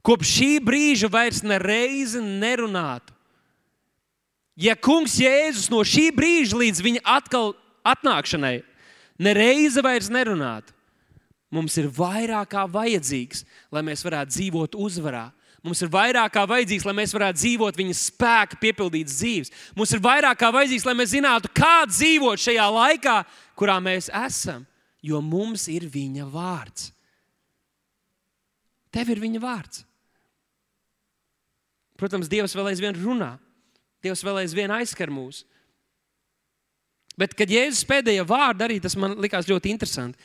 kopš 0.06 0.36
šī 0.38 0.52
brīža 0.64 1.10
vairs 1.12 1.42
nereizi 1.46 2.22
nerunātu, 2.22 3.14
ja 4.56 4.78
Kungs 4.78 5.18
Jēzus 5.20 5.72
no 5.74 5.82
šī 5.84 6.12
brīža 6.16 6.62
līdz 6.62 6.86
viņa 6.86 7.04
atkal 7.18 7.54
atnākšanai 7.86 8.60
nereizi 9.20 9.84
vairs 9.84 10.12
nerunātu, 10.14 10.76
Mums 11.56 11.78
ir 11.80 11.88
vairāk 11.94 12.50
kā 12.52 12.66
vajadzīgs, 12.68 13.46
lai 13.72 13.84
mēs 13.86 14.04
varētu 14.06 14.34
dzīvot 14.34 14.78
uzvarā. 14.82 15.30
Mums 15.66 15.82
ir 15.82 15.90
vairāk 15.94 16.34
kā 16.36 16.44
vajadzīgs, 16.50 16.86
lai 16.86 16.94
mēs 16.98 17.14
varētu 17.16 17.40
dzīvot 17.40 17.78
viņa 17.80 17.96
spēka, 17.98 18.60
piepildītas 18.62 19.18
dzīves. 19.18 19.54
Mums 19.78 19.94
ir 19.96 20.02
vairāk 20.04 20.38
kā 20.42 20.52
vajadzīgs, 20.54 20.86
lai 20.86 20.96
mēs 20.98 21.14
zinātu, 21.14 21.50
kā 21.56 21.88
dzīvot 21.90 22.42
šajā 22.42 22.66
laikā, 22.76 23.16
kurā 23.58 23.80
mēs 23.82 24.12
esam. 24.26 24.66
Jo 25.06 25.22
mums 25.22 25.68
ir 25.70 25.88
viņa 25.90 26.28
vārds. 26.34 26.92
Tev 28.94 29.10
ir 29.14 29.22
viņa 29.22 29.42
vārds. 29.42 29.84
Protams, 32.00 32.30
Dievs 32.32 32.56
vēl 32.58 32.72
aizvien 32.74 32.98
runā. 32.98 33.36
Dievs 34.04 34.24
vēl 34.26 34.44
aizvien 34.44 34.74
aizskar 34.76 35.12
mūs. 35.14 35.44
Bet, 37.16 37.32
kad 37.38 37.50
Jēzus 37.50 37.86
pēdējā 37.88 38.26
vārdā 38.28 38.68
arī 38.68 38.82
tas 38.84 38.98
man 39.00 39.16
likās 39.24 39.48
ļoti 39.48 39.72
interesanti 39.72 40.20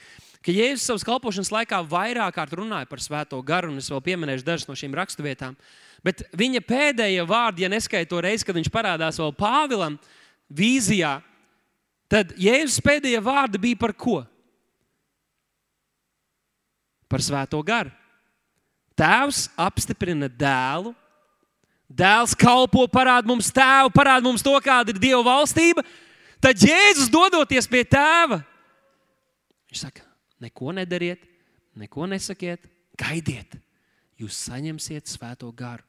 ka 0.44 0.52
Jēzus 0.54 0.86
savas 0.88 1.04
kalpošanas 1.04 1.52
laikā 1.52 1.80
vairāk 1.88 2.34
kārt 2.36 2.54
runāja 2.56 2.88
par 2.88 3.02
svēto 3.02 3.40
garu, 3.44 3.70
un 3.72 3.80
es 3.80 3.90
vēl 3.92 4.02
pieminēšu 4.04 4.46
dažas 4.46 4.68
no 4.68 4.76
šīm 4.78 4.96
raksturvietām. 4.96 5.56
Bet 6.04 6.24
viņa 6.36 6.62
pēdējie 6.64 7.26
vārdi, 7.28 7.66
ja 7.66 7.72
neskaito 7.72 8.14
to 8.14 8.22
reizi, 8.24 8.46
kad 8.48 8.56
viņš 8.56 8.70
parādās 8.72 9.20
vēl 9.20 9.34
Pāvilam 9.36 9.98
vīzijā, 10.48 11.18
tad 12.10 12.32
Jēzus 12.40 12.80
pēdējie 12.84 13.20
vārdi 13.24 13.60
bija 13.60 13.80
par 13.80 13.92
ko? 13.92 14.22
Par 17.10 17.24
svēto 17.24 17.60
garu. 17.66 17.92
Tēvs 18.96 19.48
apstiprina 19.60 20.28
dēlu, 20.28 20.94
dēls 21.90 22.36
kalpo, 22.38 22.86
parāda 22.90 23.28
mums 23.28 23.50
tēvu, 23.54 23.90
parāda 23.94 24.24
mums 24.26 24.44
to, 24.46 24.54
kāda 24.64 24.94
ir 24.94 25.00
Dieva 25.02 25.24
valstība. 25.26 25.84
Tad 26.40 26.62
Jēzus 26.62 27.10
dodoties 27.12 27.66
pie 27.68 27.82
tēva, 27.84 28.40
viņš 29.70 29.82
saka, 29.82 30.06
Neko 30.40 30.72
nedariet, 30.72 31.20
neko 31.76 32.08
nesakiet, 32.08 32.64
gaidiet. 32.98 33.58
Jūs 34.20 34.36
saņemsiet 34.48 35.08
svēto 35.08 35.50
garu. 35.56 35.84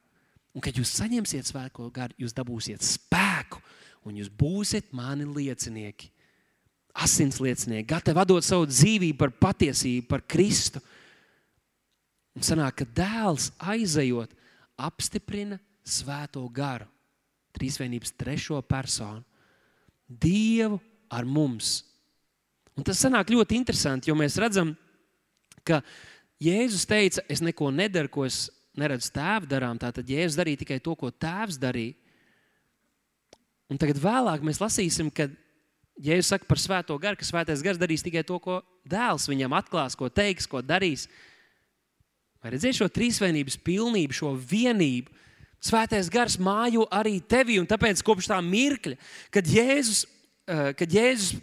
Un, 0.52 0.64
kad 0.64 0.76
jūs 0.76 0.92
saņemsiet 1.00 1.48
svēto 1.48 1.88
garu, 1.96 2.16
jūs 2.20 2.36
dabūsiet 2.36 2.84
spēku 2.84 3.62
un 4.08 4.18
jūs 4.20 4.28
būsiet 4.28 4.92
mani 4.96 5.24
liecinieki. 5.24 6.10
Asins 6.92 7.40
liecinieki, 7.40 7.88
gatavi 7.88 8.26
dot 8.28 8.44
savu 8.44 8.68
dzīvību 8.68 9.16
par 9.20 9.32
patiesību, 9.32 10.10
par 10.10 10.26
Kristu. 10.28 10.82
Un 12.36 12.44
sanāk, 12.44 12.82
ka 12.82 12.88
dēls 13.00 13.54
aizejot, 13.72 14.34
apstiprina 14.76 15.56
svēto 15.88 16.44
garu, 16.54 16.88
trīsvienības 17.58 18.16
trešo 18.20 18.62
personu, 18.64 19.24
Dievu 20.12 20.76
ar 21.08 21.24
mums. 21.24 21.86
Un 22.76 22.84
tas 22.84 23.00
sanāk 23.00 23.32
ļoti 23.32 23.56
interesanti, 23.56 24.10
jo 24.12 24.16
mēs 24.20 24.36
redzam, 24.42 24.74
ka 25.64 25.80
Jēzus 26.42 26.88
teica, 26.90 27.24
es 27.32 27.40
neko 27.44 27.70
nedaru, 27.72 28.10
ko 28.12 28.26
es 28.28 28.50
neredzu 28.76 29.12
tēvu 29.16 29.48
darām. 29.52 29.80
Tātad 29.80 30.08
Jēzus 30.10 30.40
darīja 30.40 30.64
tikai 30.64 30.80
to, 30.84 30.96
ko 31.00 31.12
tēvs 31.12 31.60
darīja. 31.62 31.96
Un 33.72 33.80
tagad 33.80 34.02
vēlāk 34.04 34.44
mēs 34.44 34.60
lasīsim, 34.60 35.12
ka 35.14 35.30
Jēzus 36.02 36.32
saka 36.34 36.48
par 36.50 36.60
svēto 36.60 36.98
garu, 37.00 37.20
ka 37.20 37.28
svētais 37.28 37.62
gars 37.64 37.80
darīs 37.80 38.04
tikai 38.04 38.24
to, 38.28 38.40
ko 38.42 38.62
dēls 38.90 39.30
viņam 39.30 39.54
atklās, 39.60 39.96
ko 39.96 40.10
teiks, 40.10 40.48
ko 40.50 40.64
darīs. 40.66 41.06
Vai 42.42 42.56
redzēji 42.56 42.80
šo 42.80 42.88
trīsvienības 42.90 43.60
pilnību, 43.62 44.18
šo 44.18 44.34
vienību? 44.34 45.14
Svētais 45.62 46.10
gars 46.10 46.40
mājo 46.42 46.88
arī 46.90 47.20
tevī, 47.22 47.60
un 47.62 47.70
tāpēc 47.70 48.02
kopš 48.02 48.32
tā 48.32 48.40
mirkļa, 48.42 48.96
kad 49.30 49.46
Jēzus, 49.46 50.08
eh, 50.50 50.74
kad 50.74 50.90
Jēzus 50.90 51.38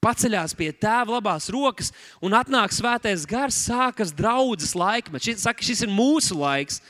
paceļās 0.00 0.56
pie 0.56 0.70
tēva 0.72 1.18
labās 1.18 1.50
rokas 1.52 1.92
un 2.24 2.32
atnāk 2.32 2.72
svētais 2.72 3.26
gars, 3.28 3.58
sākas 3.68 4.14
draudzes 4.16 4.72
laikmets. 4.72 5.28
Šis, 5.28 5.44
saka, 5.44 5.64
šis 5.64 5.84
ir 5.84 5.92
mūsu 5.92 6.38
laiks. 6.40 6.80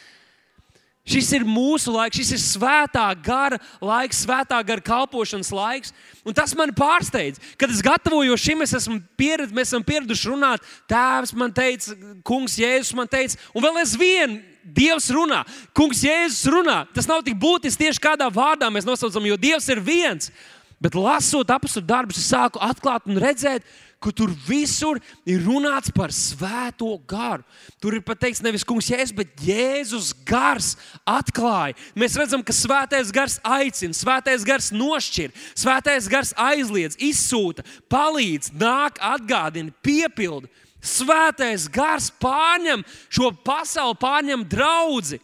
Šis 1.10 1.30
ir 1.32 1.46
mūsu 1.48 1.90
laiks, 1.94 2.20
šis 2.20 2.30
ir 2.36 2.40
svētā 2.44 3.06
gara 3.24 3.56
laiks, 3.82 4.20
svētā 4.22 4.60
gara 4.62 4.84
kalpošanas 4.84 5.50
laiks. 5.50 5.94
Un 6.22 6.36
tas 6.36 6.52
man 6.54 6.70
pārsteidz, 6.76 7.40
kad 7.58 7.72
es 7.72 7.80
gatavojos 7.82 8.44
šim, 8.44 8.62
es 8.62 8.76
esmu 8.76 9.00
pieredz, 9.18 9.50
mēs 9.56 9.72
esam 9.72 9.82
pieraduši 9.86 10.30
runāt. 10.30 10.66
Tēvs 10.92 11.32
man 11.34 11.56
teica, 11.56 11.96
Kungs, 12.22 12.58
Jēzus 12.60 12.94
man 12.94 13.10
teica, 13.10 13.40
un 13.56 13.64
vēl 13.64 13.80
aizvien 13.82 14.38
Dievs 14.76 15.10
runā, 15.14 15.42
Kungs, 15.76 16.04
Jēzus 16.06 16.48
runā. 16.52 16.82
Tas 16.94 17.08
nav 17.10 17.24
tik 17.26 17.38
būtiski 17.40 17.86
tieši 17.86 18.02
kādā 18.02 18.30
vārdā 18.32 18.70
mēs 18.72 18.88
nosaucam, 18.88 19.28
jo 19.28 19.38
Dievs 19.40 19.68
ir 19.72 19.82
viens. 19.84 20.32
Bet 20.80 20.96
lasot 20.96 21.50
apakstu 21.52 21.82
darbus, 21.84 22.18
es 22.22 22.30
sāku 22.32 22.60
atklāt 22.64 23.04
un 23.04 23.20
redzēt, 23.20 23.66
ka 24.00 24.08
tur 24.16 24.32
visur 24.46 24.96
ir 25.28 25.42
runāts 25.44 25.92
par 25.92 26.08
svēto 26.14 26.94
garu. 27.08 27.44
Tur 27.82 27.98
ir 27.98 28.04
pateikts 28.04 28.40
nevis 28.40 28.64
kungs 28.64 28.88
Jēzus, 28.88 29.12
bet 29.12 29.44
Jēzus 29.44 30.14
gars 30.24 30.72
atklāja. 31.04 31.76
Mēs 31.92 32.16
redzam, 32.16 32.40
ka 32.40 32.56
svētais 32.56 33.12
gars 33.12 33.36
aicina, 33.44 33.96
svētais 33.96 34.46
gars 34.48 34.70
nošķir, 34.72 35.36
svētais 35.52 36.08
gars 36.08 36.32
aizliedz, 36.32 36.96
izsūta, 36.96 37.66
palīdz, 37.92 38.54
nāk, 38.56 38.96
atgādina, 39.04 39.76
piepilda. 39.84 40.48
Svētais 40.80 41.66
gars 41.68 42.08
pārņem 42.22 42.84
šo 43.12 43.30
pasauli, 43.44 43.98
pārņem 44.00 44.46
draugu 44.48 45.18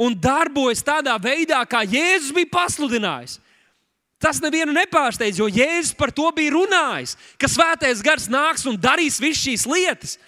un 0.00 0.16
darbojas 0.16 0.84
tādā 0.84 1.14
veidā, 1.20 1.62
kā 1.68 1.80
Jēzus 1.86 2.34
bija 2.36 2.50
pasludinājis. 2.52 3.38
Tas 4.22 4.38
nevienu 4.38 4.74
nepārsteidz, 4.76 5.40
jo 5.40 5.48
Jēzus 5.50 5.96
par 5.98 6.12
to 6.14 6.28
bija 6.36 6.52
runājis, 6.54 7.16
ka 7.40 7.50
svētais 7.50 8.04
gars 8.04 8.28
nāks 8.30 8.68
un 8.70 8.78
darīs 8.78 9.18
visas 9.20 9.42
šīs 9.42 9.66
lietas. 9.66 10.18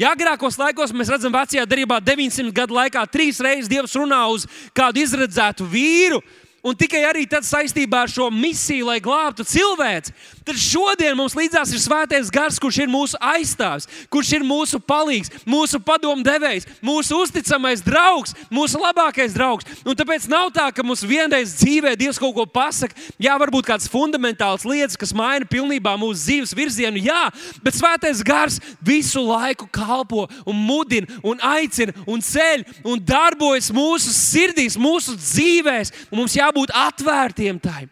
Ja 0.00 0.10
agrākos 0.16 0.58
laikos 0.58 0.92
mēs 0.96 1.10
redzam, 1.12 1.32
vecajā 1.32 1.64
darbā 1.68 2.00
900 2.02 2.52
gadu 2.56 2.76
laikā 2.76 3.04
trīs 3.12 3.38
reizes 3.44 3.70
Dievs 3.70 3.94
runā 3.96 4.20
uz 4.32 4.48
kādu 4.74 5.02
izredzētu 5.04 5.66
vīru, 5.68 6.18
un 6.62 6.76
tikai 6.78 7.02
arī 7.08 7.24
tad 7.26 7.46
saistībā 7.46 8.04
ar 8.04 8.10
šo 8.10 8.28
misiju, 8.30 8.86
lai 8.86 9.00
glābtu 9.02 9.44
cilvēci. 9.46 10.14
Tad 10.42 10.58
šodien 10.58 11.14
mums 11.18 11.36
līdzās 11.38 11.70
ir 11.74 11.80
svētais 11.82 12.30
gars, 12.34 12.58
kurš 12.62 12.80
ir 12.82 12.90
mūsu 12.90 13.18
aizstāvs, 13.22 13.86
kurš 14.10 14.32
ir 14.38 14.46
mūsu 14.46 14.80
palīgs, 14.82 15.30
mūsu 15.46 15.78
padomdevējs, 15.82 16.66
mūsu 16.82 17.20
uzticamais 17.22 17.82
draugs, 17.84 18.34
mūsu 18.50 18.80
labākais 18.82 19.36
draugs. 19.36 19.68
Un 19.86 19.98
tāpēc 19.98 20.26
nav 20.30 20.50
tā, 20.54 20.68
ka 20.74 20.82
mums 20.86 21.04
vienreiz 21.06 21.54
dzīvē 21.60 21.94
Dievs 21.98 22.18
kaut 22.18 22.34
ko 22.34 22.46
pasaka. 22.46 22.98
Jā, 23.22 23.36
varbūt 23.38 23.68
kāds 23.70 23.90
fundamentāls 23.90 24.66
lietas, 24.66 24.98
kas 24.98 25.14
maina 25.14 25.46
pilnībā 25.46 25.94
mūsu 26.00 26.24
dzīves 26.24 26.56
virzienu, 26.58 27.02
jā, 27.02 27.28
bet 27.62 27.78
svētais 27.78 28.22
gars 28.26 28.58
visu 28.82 29.22
laiku 29.22 29.68
kalpo 29.70 30.26
un 30.46 30.58
mudina 30.58 31.20
un 31.22 31.38
aicina 31.52 31.94
un 32.06 32.22
ceļ 32.22 32.66
un 32.86 33.02
darbojas 33.02 33.70
mūsu 33.74 34.10
sirdīs, 34.14 34.78
mūsu 34.78 35.14
dzīvēs. 35.18 35.94
Mums 36.10 36.34
jābūt 36.52 36.72
atvērtiem 36.76 37.58
tai. 37.60 37.88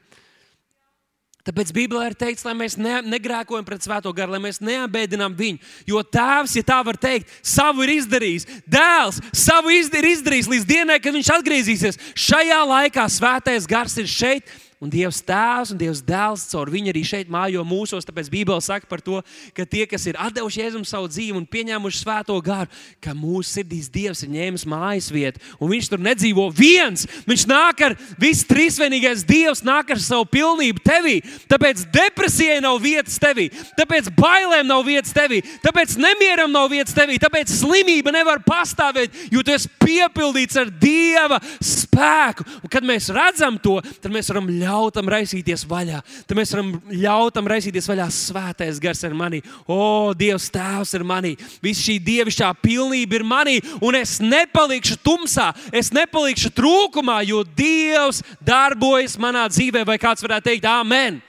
Tāpēc 1.40 1.70
Bībelē 1.72 2.10
ir 2.10 2.14
teikts, 2.20 2.44
lai 2.44 2.52
mēs 2.52 2.76
ne, 2.76 3.00
negrēkojam 3.00 3.64
pret 3.64 3.82
Svēto 3.82 4.12
garu, 4.12 4.34
lai 4.34 4.42
mēs 4.44 4.60
neapbēdinām 4.60 5.32
viņu. 5.34 5.58
Jo 5.88 6.02
Tēvs, 6.04 6.58
ja 6.58 6.62
tā 6.68 6.82
var 6.84 6.98
teikt, 7.00 7.32
savu 7.42 7.86
ir 7.86 7.94
izdarījis. 7.96 8.44
Dēls 8.68 9.22
savu 9.32 9.72
ir 9.72 10.10
izdarījis 10.12 10.50
līdz 10.52 10.66
dienai, 10.68 10.98
kad 11.00 11.16
viņš 11.16 11.32
atgriezīsies. 11.38 11.98
Šajā 12.12 12.60
laikā 12.68 13.06
Svētais 13.08 13.66
gars 13.66 13.96
ir 13.98 14.10
šeit 14.12 14.52
Un 14.80 14.88
Dievs 14.88 15.18
Tēvs 15.28 15.74
un 15.74 15.76
Dievs 15.76 15.98
Dēls 16.00 16.46
caur 16.48 16.70
viņu 16.72 16.88
arī 16.88 17.02
šeit 17.04 17.28
mājo 17.28 17.60
mūsos. 17.68 18.06
Tāpēc 18.08 18.30
Bībele 18.32 18.62
saka 18.64 18.88
par 18.88 19.02
to, 19.04 19.18
ka 19.52 19.66
tie, 19.68 19.82
kas 19.84 20.06
ir 20.08 20.16
devuši 20.32 20.62
Jēzum 20.62 20.86
savu 20.88 21.10
dzīvi 21.12 21.36
un 21.36 21.44
pieņēmuši 21.44 21.98
svēto 22.00 22.38
garu, 22.40 22.72
ka 23.04 23.12
mūsu 23.12 23.58
sirdīs 23.58 23.90
Dievs 23.92 24.24
ir 24.24 24.30
ņēmis 24.32 24.64
mājas 24.64 25.10
vietu. 25.12 25.42
Un 25.60 25.68
viņš 25.74 25.90
tur 25.92 26.00
nedzīvo 26.00 26.46
viens. 26.56 27.04
Viņš 27.28 27.44
nāk 27.50 27.82
ar 27.90 27.96
visu 28.16 28.46
trīsvienīgais 28.48 29.26
Dievs, 29.28 29.60
nāk 29.68 29.92
ar 29.92 30.00
savu 30.00 30.24
pilnību 30.32 30.80
tevī. 30.80 31.18
Tāpēc 31.52 31.84
depresijai 31.92 32.62
nav 32.64 32.80
vietas 32.80 33.20
tevī, 33.20 33.50
tāpēc 33.76 34.08
bailēm 34.16 34.64
nav 34.64 34.86
vietas 34.88 35.12
tevī, 35.12 35.42
tāpēc 35.60 35.98
nemieram 36.00 36.56
nav 36.56 36.70
vietas 36.72 36.96
tevī, 36.96 37.20
tāpēc 37.20 37.52
slimība 37.52 38.16
nevar 38.16 38.40
pastāvēt, 38.48 39.28
jo 39.28 39.44
tu 39.44 39.52
esi 39.52 39.68
piepildīts 39.84 40.56
ar 40.64 40.72
Dieva 40.80 41.36
spēku. 41.60 42.48
Un 42.64 42.72
kad 42.72 42.88
mēs 42.88 43.12
redzam 43.12 43.60
to, 43.60 43.76
tad 44.00 44.08
mēs 44.14 44.32
varam 44.32 44.48
ļaut 44.48 44.69
ļautam 44.70 45.10
raisīties 45.10 45.64
vaļā. 45.68 46.00
Tad 46.26 46.38
mēs 46.38 46.52
varam 46.54 46.72
ļautam 46.88 47.48
raisīties 47.50 47.88
vaļā. 47.90 48.08
Svētais 48.14 48.80
gars 48.82 49.02
ir 49.06 49.16
manī, 49.16 49.42
o, 49.66 50.12
Dievs, 50.16 50.50
Tēvs 50.54 50.94
ir 50.98 51.06
manī. 51.06 51.34
Viss 51.62 51.82
šī 51.84 51.98
dievišķā 52.06 52.52
pilnība 52.62 53.18
ir 53.18 53.26
manī, 53.26 53.56
un 53.82 53.98
es 53.98 54.18
nepalikšu 54.22 55.00
tumsā, 55.04 55.50
es 55.72 55.92
nepalikšu 55.94 56.52
trūkumā, 56.56 57.20
jo 57.28 57.42
Dievs 57.44 58.22
darbojas 58.40 59.18
manā 59.20 59.48
dzīvē, 59.50 59.84
vai 59.86 59.98
kāds 60.00 60.24
varētu 60.26 60.50
teikt, 60.52 60.70
Āmen! 60.70 61.20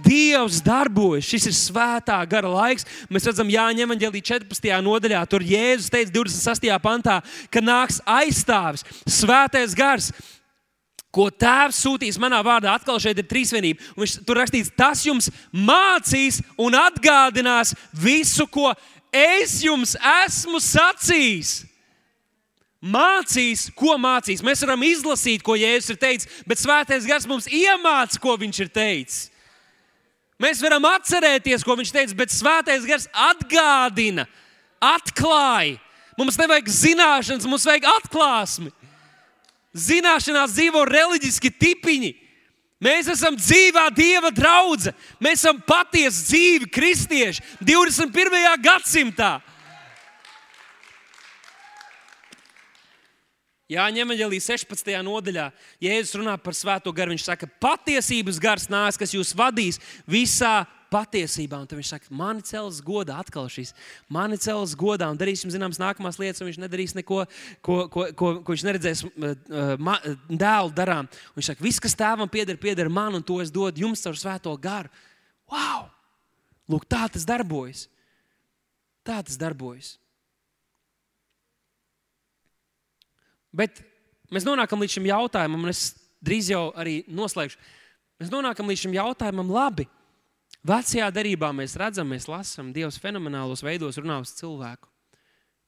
Dievs 0.00 0.62
darbojas, 0.64 1.26
šis 1.28 1.48
ir 1.50 1.54
svētā 1.58 2.16
gara 2.30 2.48
laiks. 2.48 2.86
Mēs 3.12 3.26
redzam, 3.28 3.50
Jāņa 3.52 3.84
Evangelija 3.84 4.38
14. 4.38 4.70
nodaļā, 4.86 5.20
tur 5.28 5.44
Jēzus 5.44 5.90
teica 5.92 6.14
26. 6.14 6.70
pantā, 6.80 7.18
ka 7.52 7.60
nāks 7.60 7.98
aizstāvis, 8.08 8.86
svētais 9.04 9.74
gars 9.76 10.08
ko 11.14 11.26
Tēvs 11.30 11.80
sūtīs 11.84 12.18
manā 12.22 12.40
vārdā. 12.46 12.74
Atkal 12.74 13.00
šeit 13.02 13.18
ir 13.18 13.26
trīsvienība. 13.30 13.82
Un 13.96 14.04
viņš 14.04 14.20
tur 14.26 14.38
rakstīts, 14.38 14.72
tas 14.78 15.02
jums 15.06 15.30
mācīs 15.50 16.40
un 16.60 16.76
atgādinās 16.78 17.74
visu, 17.92 18.46
ko 18.46 18.70
es 19.12 19.58
jums 19.64 19.96
esmu 20.24 20.62
sacījis. 20.62 21.58
Mācīs, 22.80 23.66
ko 23.76 23.98
mācīs. 24.00 24.40
Mēs 24.44 24.62
varam 24.64 24.86
izlasīt, 24.86 25.42
ko 25.44 25.52
Jēzus 25.58 25.92
ir 25.92 25.98
teicis, 26.00 26.40
bet 26.48 26.62
Svētais 26.62 27.04
Gars 27.04 27.28
mums 27.28 27.50
iemāca, 27.52 28.16
ko 28.22 28.38
viņš 28.40 28.62
ir 28.64 28.70
teicis. 28.72 29.26
Mēs 30.40 30.62
varam 30.64 30.86
atcerēties, 30.88 31.64
ko 31.66 31.76
viņš 31.76 31.92
teica, 31.92 32.16
bet 32.16 32.32
Svētais 32.32 32.86
Gars 32.88 33.04
atgādina, 33.12 34.24
atklāja. 34.80 35.76
Mums 36.16 36.38
nevajag 36.40 36.70
zināšanas, 36.72 37.44
mums 37.48 37.66
vajag 37.68 37.84
atklāsmi. 37.98 38.72
Zināšanās 39.76 40.56
dzīvo 40.56 40.82
reliģiski 40.88 41.52
tipiņi. 41.54 42.10
Mēs 42.80 43.10
esam 43.12 43.36
dzīvā 43.36 43.90
Dieva 43.92 44.30
draudzene. 44.32 44.96
Mēs 45.20 45.44
esam 45.44 45.60
patiesi 45.62 46.24
dzīvi 46.30 46.70
kristieši 46.72 47.44
21. 47.60 48.40
gadsimtā. 48.64 49.34
Jāņem 53.70 54.08
Evangelijas 54.08 54.48
16. 54.50 54.88
nodaļā, 55.06 55.44
Jēzus 55.78 56.16
runā 56.18 56.32
par 56.42 56.56
svēto 56.58 56.90
garu. 56.90 57.12
Viņš 57.14 57.28
saka, 57.28 57.46
patiesības 57.62 58.40
gars 58.42 58.66
nāks, 58.72 58.98
kas 58.98 59.14
jūs 59.14 59.30
vadīs 59.38 59.78
visā 60.10 60.64
patiesībā. 60.90 61.60
Un 61.60 61.68
tad 61.70 61.78
viņš 61.78 61.92
saka, 61.94 62.10
mani 62.14 62.44
cels 62.46 62.80
godā, 62.84 63.20
atkal 63.22 63.48
šīs, 63.52 63.72
mani 64.12 64.38
cels 64.42 64.74
godā 64.78 65.08
un 65.10 65.20
darīsim 65.20 65.52
zināmas 65.52 65.80
nākamās 65.80 66.18
lietas, 66.20 66.42
un 66.42 66.50
viņš 66.50 66.58
nedarīs 66.62 66.96
neko, 66.98 67.22
ko, 67.64 67.76
ko, 67.92 68.08
ko, 68.16 68.32
ko 68.44 68.56
viņš 68.56 68.66
neredzēs 68.66 69.04
uh, 69.06 70.10
dēlu 70.28 70.74
darām. 70.76 71.08
Un 71.30 71.40
viņš 71.40 71.52
saka, 71.52 71.64
viss, 71.64 71.82
kas 71.82 71.96
tēvam 71.98 72.30
pieder, 72.30 72.58
pieder 72.60 72.90
man, 72.92 73.16
un 73.18 73.24
to 73.26 73.38
es 73.44 73.54
dodu 73.54 73.86
jums 73.86 74.02
caur 74.04 74.18
svēto 74.18 74.54
garu. 74.60 74.92
Wow! 75.50 75.88
Lūk, 76.70 76.86
tā 76.86 77.06
tas 77.10 77.26
darbojas. 77.26 77.88
Tā 79.06 79.18
tas 79.26 79.38
darbojas. 79.40 79.96
Bet 83.50 83.80
mēs 84.30 84.46
nonākam 84.46 84.82
līdz 84.82 84.98
šim 84.98 85.08
jautājumam, 85.10 85.64
un 85.64 85.72
es 85.72 85.88
drīz 86.22 86.52
jau 86.52 86.68
arī 86.78 87.00
noslēgšu. 87.10 87.58
Mēs 88.20 88.30
nonākam 88.30 88.68
līdz 88.70 88.84
šim 88.84 88.94
jautājumam, 88.94 89.50
labi, 89.50 89.88
Vecajā 90.66 91.06
darbā 91.14 91.48
mēs 91.56 91.76
redzam, 91.80 92.10
mēs 92.12 92.28
lasām, 92.28 92.72
Dievs 92.76 93.00
fenomenālos 93.00 93.62
veidos 93.64 93.96
runā 93.96 94.18
uz 94.20 94.34
cilvēku. 94.36 94.90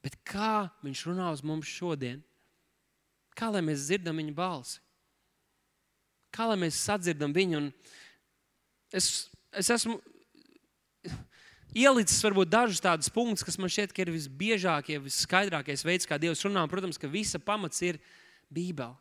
Bet 0.04 0.18
kā 0.26 0.68
viņš 0.84 1.06
runā 1.08 1.30
uz 1.32 1.40
mums 1.46 1.70
šodien? 1.70 2.20
Kā 3.38 3.48
lai 3.48 3.62
mēs 3.64 3.86
dzirdam 3.86 4.18
viņa 4.20 4.34
balsi? 4.36 4.80
Kā 6.32 6.48
lai 6.50 6.58
mēs 6.60 6.80
sadzirdam 6.80 7.32
viņu? 7.32 7.60
Un 7.62 7.70
es, 8.92 9.08
es 9.56 9.70
esmu 9.72 9.96
ielicis 11.72 12.20
varbūt 12.24 12.52
dažus 12.52 12.82
tādus 12.84 13.08
punktus, 13.12 13.44
kas 13.46 13.56
man 13.60 13.72
šķiet, 13.72 13.94
ka 13.96 14.04
ir 14.04 14.12
visbiežākie, 14.12 14.98
visskaidrākais 15.06 15.84
veids, 15.88 16.08
kā 16.08 16.20
Dievs 16.20 16.44
runā. 16.44 16.66
Protams, 16.68 17.00
ka 17.00 17.08
visa 17.08 17.40
pamats 17.40 17.80
ir 17.84 18.00
Bībele. 18.52 18.96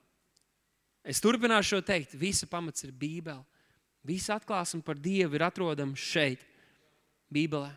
Es 1.03 1.19
turpināšu 1.19 1.75
šo 1.75 1.81
teikt, 1.83 2.15
visa 2.15 2.47
pamats 2.47 2.85
ir 2.85 2.93
Bībele. 2.95 3.41
Visa 4.07 4.37
atklāsme 4.39 4.81
par 4.85 4.97
Dievu 4.97 5.37
ir 5.37 5.45
atrodama 5.45 5.97
šeit, 5.99 6.41
Bībelē. 7.31 7.69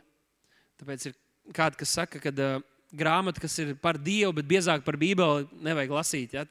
Tāpēc 0.81 1.11
ir 1.11 1.19
kādi, 1.55 1.79
kas 1.83 1.93
saka, 1.99 2.21
ka 2.23 2.33
uh, 2.33 2.63
grāmata, 2.95 3.43
kas 3.43 3.57
ir 3.63 3.75
par 3.81 3.99
Dievu, 4.01 4.33
bet 4.39 4.49
biezāk 4.49 4.85
par 4.87 4.99
Bībeli, 5.01 5.49
nevajag 5.67 5.95
lasīt. 5.95 6.37
Ja? 6.37 6.45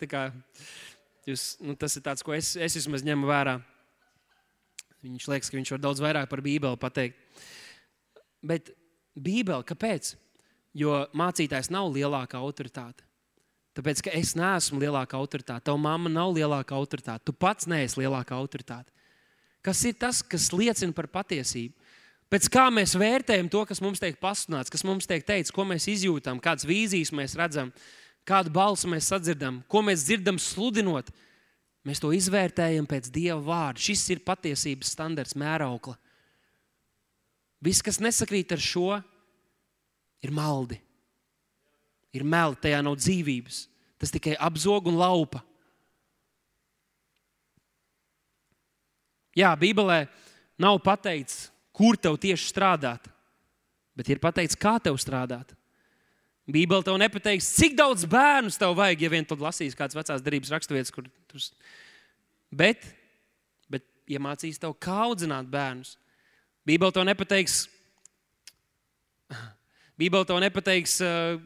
Jūs, 1.27 1.53
nu, 1.63 1.75
tas 1.79 1.95
ir 1.97 2.03
tas, 2.05 2.23
ko 2.25 2.35
es, 2.35 2.53
es 2.59 2.77
vismaz 2.77 3.05
ņemu 3.05 3.29
vērā. 3.29 3.57
Viņš 5.03 5.27
liekas, 5.31 5.51
ka 5.51 5.59
viņš 5.59 5.73
var 5.75 5.83
daudz 5.83 6.03
vairāk 6.03 6.29
par 6.31 6.43
Bībeli 6.43 6.79
pateikt. 6.79 7.43
Bet 8.43 8.71
Bībele, 9.15 9.63
kāpēc? 9.67 10.13
Jo 10.77 11.03
mācītājs 11.15 11.69
nav 11.73 11.91
lielākā 11.93 12.39
autoritāte. 12.41 13.05
Tāpēc, 13.77 14.03
ka 14.05 14.13
es 14.13 14.33
neesmu 14.37 14.81
lielākā 14.81 15.17
autoritāte, 15.17 15.65
tava 15.65 15.81
mamma 15.81 16.11
nav 16.11 16.33
lielākā 16.35 16.75
autoritāte, 16.77 17.25
tu 17.25 17.33
pats 17.33 17.65
neesi 17.69 18.01
lielākā 18.01 18.37
autoritāte. 18.37 18.91
Kas 19.63 19.79
ir 19.87 19.95
tas, 19.95 20.19
kas 20.25 20.49
liecina 20.51 20.95
par 20.95 21.07
patiesību? 21.11 21.73
Pēc 22.33 22.47
kā 22.51 22.65
mēs 22.73 22.95
vērtējam 22.97 23.49
to, 23.51 23.61
kas 23.69 23.79
mums 23.83 24.01
tiek 24.01 24.17
pasludināts, 24.19 24.71
kas 24.73 24.83
mums 24.87 25.05
tiek 25.07 25.23
teikts, 25.25 25.53
ko 25.53 25.67
mēs 25.69 25.85
izjūtam, 25.91 26.41
kādas 26.41 26.65
vīzijas 26.65 27.13
mēs 27.13 27.35
redzam, 27.37 27.69
kādu 28.25 28.49
balsi 28.53 28.89
mēs 28.89 29.11
sadzirdam, 29.11 29.61
ko 29.69 29.83
mēs 29.85 30.07
dzirdam 30.07 30.39
sludinot. 30.41 31.11
Mēs 31.83 31.99
to 31.99 32.13
izvērtējam 32.15 32.87
pēc 32.87 33.09
Dieva 33.11 33.41
vārda. 33.43 33.83
Šis 33.83 34.05
ir 34.15 34.23
patiesības 34.25 34.93
standarts, 34.95 35.35
mēraukla. 35.37 35.97
Viss, 37.63 37.83
kas 37.83 37.99
nesakrīt 38.03 38.55
ar 38.55 38.63
šo, 38.63 38.97
ir 40.23 40.31
maldi. 40.31 40.79
Ir 42.15 42.25
meli, 42.27 42.59
tajā 42.63 42.79
nav 42.85 42.97
dzīvības. 42.99 43.59
Tas 43.99 44.11
tikai 44.15 44.35
apzog 44.39 44.87
un 44.91 44.99
laupa. 44.99 45.43
Jā, 49.37 49.53
Bībelē 49.57 50.05
nav 50.61 50.77
pateikts, 50.85 51.47
kur 51.73 51.97
tev 51.97 52.19
tieši 52.21 52.51
strādāt, 52.51 53.09
bet 53.97 54.09
ir 54.13 54.21
pateikts, 54.21 54.57
kā 54.59 54.77
tev 54.83 54.99
strādāt. 55.01 55.55
Bībeli 56.43 56.83
tev 56.83 56.97
nepateiks, 56.99 57.53
cik 57.55 57.77
daudz 57.79 58.03
bērnu 58.09 58.51
tev 58.59 58.75
vajag, 58.75 59.05
ja 59.05 59.11
vien 59.13 59.25
tu 59.25 59.37
lasīsi 59.39 59.77
kādas 59.79 59.95
vecās 59.95 60.23
darbības 60.23 60.51
raksturvietas, 60.51 60.91
kur 60.91 61.07
tur. 61.31 61.45
Bet, 62.53 62.83
bet 63.71 63.85
iemācīs 64.11 64.59
tev, 64.59 64.75
kā 64.75 64.97
audzināt 65.05 65.47
bērnus. 65.49 65.95
Bībeli 66.67 66.95
tev 66.95 67.07
nepateiks, 67.07 67.61
Bībeli 69.99 70.27
tev 70.27 70.41
nepateiks, 70.43 70.97
uh, 71.07 71.39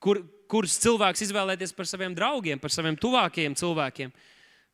kur, 0.00 0.22
kurus 0.50 0.78
cilvēkus 0.82 1.26
izvēlēties 1.26 1.74
par 1.74 1.90
saviem 1.90 2.14
draugiem, 2.14 2.62
par 2.62 2.72
saviem 2.74 2.96
tuvākajiem 2.98 3.58
cilvēkiem, 3.58 4.14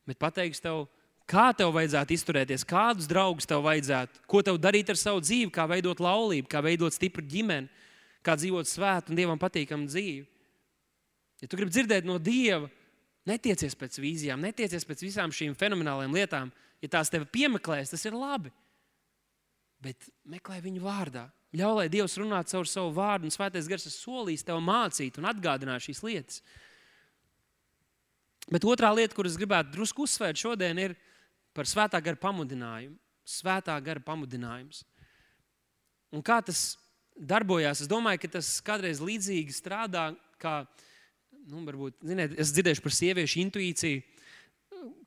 bet 0.07 0.21
pateiks 0.21 0.61
tev, 0.63 0.85
Kā 1.27 1.49
tev 1.59 1.73
vajadzētu 1.75 2.15
izturēties, 2.15 2.63
kādus 2.69 3.09
draugus 3.11 3.49
tev 3.51 3.65
vajadzētu, 3.67 4.23
ko 4.31 4.45
tev 4.47 4.61
darīt 4.63 4.93
ar 4.93 4.99
savu 5.01 5.23
dzīvi, 5.25 5.51
kā 5.55 5.65
veidot 5.67 5.99
laulību, 6.03 6.47
kā 6.51 6.61
veidot 6.63 6.95
stipru 6.95 7.25
ģimeni, 7.27 7.67
kā 8.23 8.37
dzīvot 8.39 8.71
svētu 8.71 9.11
un 9.11 9.19
dievam 9.19 9.41
patīkamu 9.43 9.91
dzīvi. 9.91 10.23
Ja 11.43 11.49
tu 11.51 11.59
gribi 11.59 11.75
dzirdēt 11.75 12.07
no 12.07 12.21
dieva, 12.23 12.71
netiecies 13.27 13.75
pēc 13.79 13.99
vīzijām, 14.01 14.45
netiecies 14.47 14.87
pēc 14.87 15.03
visām 15.03 15.35
šīm 15.35 15.57
fenomenālajām 15.59 16.15
lietām. 16.15 16.53
Ja 16.85 16.93
tās 16.95 17.11
tev 17.11 17.27
piemeklēs, 17.33 17.91
tas 17.91 18.07
ir 18.07 18.15
labi. 18.15 18.53
Bet 19.83 20.07
meklē 20.29 20.61
viņu 20.65 20.85
vārdā. 20.85 21.27
Ļauj, 21.57 21.75
lai 21.79 21.89
Dievs 21.93 22.17
runā 22.21 22.43
caur 22.49 22.69
savu 22.69 22.93
vārdu, 22.97 23.29
un 23.29 23.35
Svētais 23.35 23.69
Gars 23.71 23.87
solīs 23.95 24.45
tev 24.45 24.61
mācīt 24.65 25.19
un 25.21 25.29
atgādināt 25.31 25.85
šīs 25.85 26.03
lietas. 26.05 26.41
Bet 28.53 28.67
otrā 28.67 28.93
lieta, 28.95 29.15
kuras 29.17 29.39
gribētu 29.39 29.73
drusku 29.75 30.05
uzsvērt 30.07 30.39
šodien, 30.39 30.79
ir, 30.79 30.95
par 31.57 31.69
svētā 31.69 32.01
gara 32.05 32.21
pamudinājumu. 32.21 32.97
Svētā 33.27 33.75
gara 33.83 34.03
pamudinājums. 34.05 34.85
Un 36.15 36.23
kā 36.23 36.39
tas 36.47 36.77
darbojās? 37.17 37.83
Es 37.83 37.91
domāju, 37.91 38.23
ka 38.23 38.37
tas 38.37 38.53
kādreiz 38.65 39.01
līdzīgi 39.03 39.55
strādā, 39.57 40.11
kā, 40.43 40.61
nu, 41.49 41.65
varbūt, 41.67 41.99
ziniet, 42.07 42.37
es 42.39 42.53
dzirdēju 42.55 42.85
par 42.85 42.95
sieviešu 42.95 43.41
intuīciju. 43.43 44.05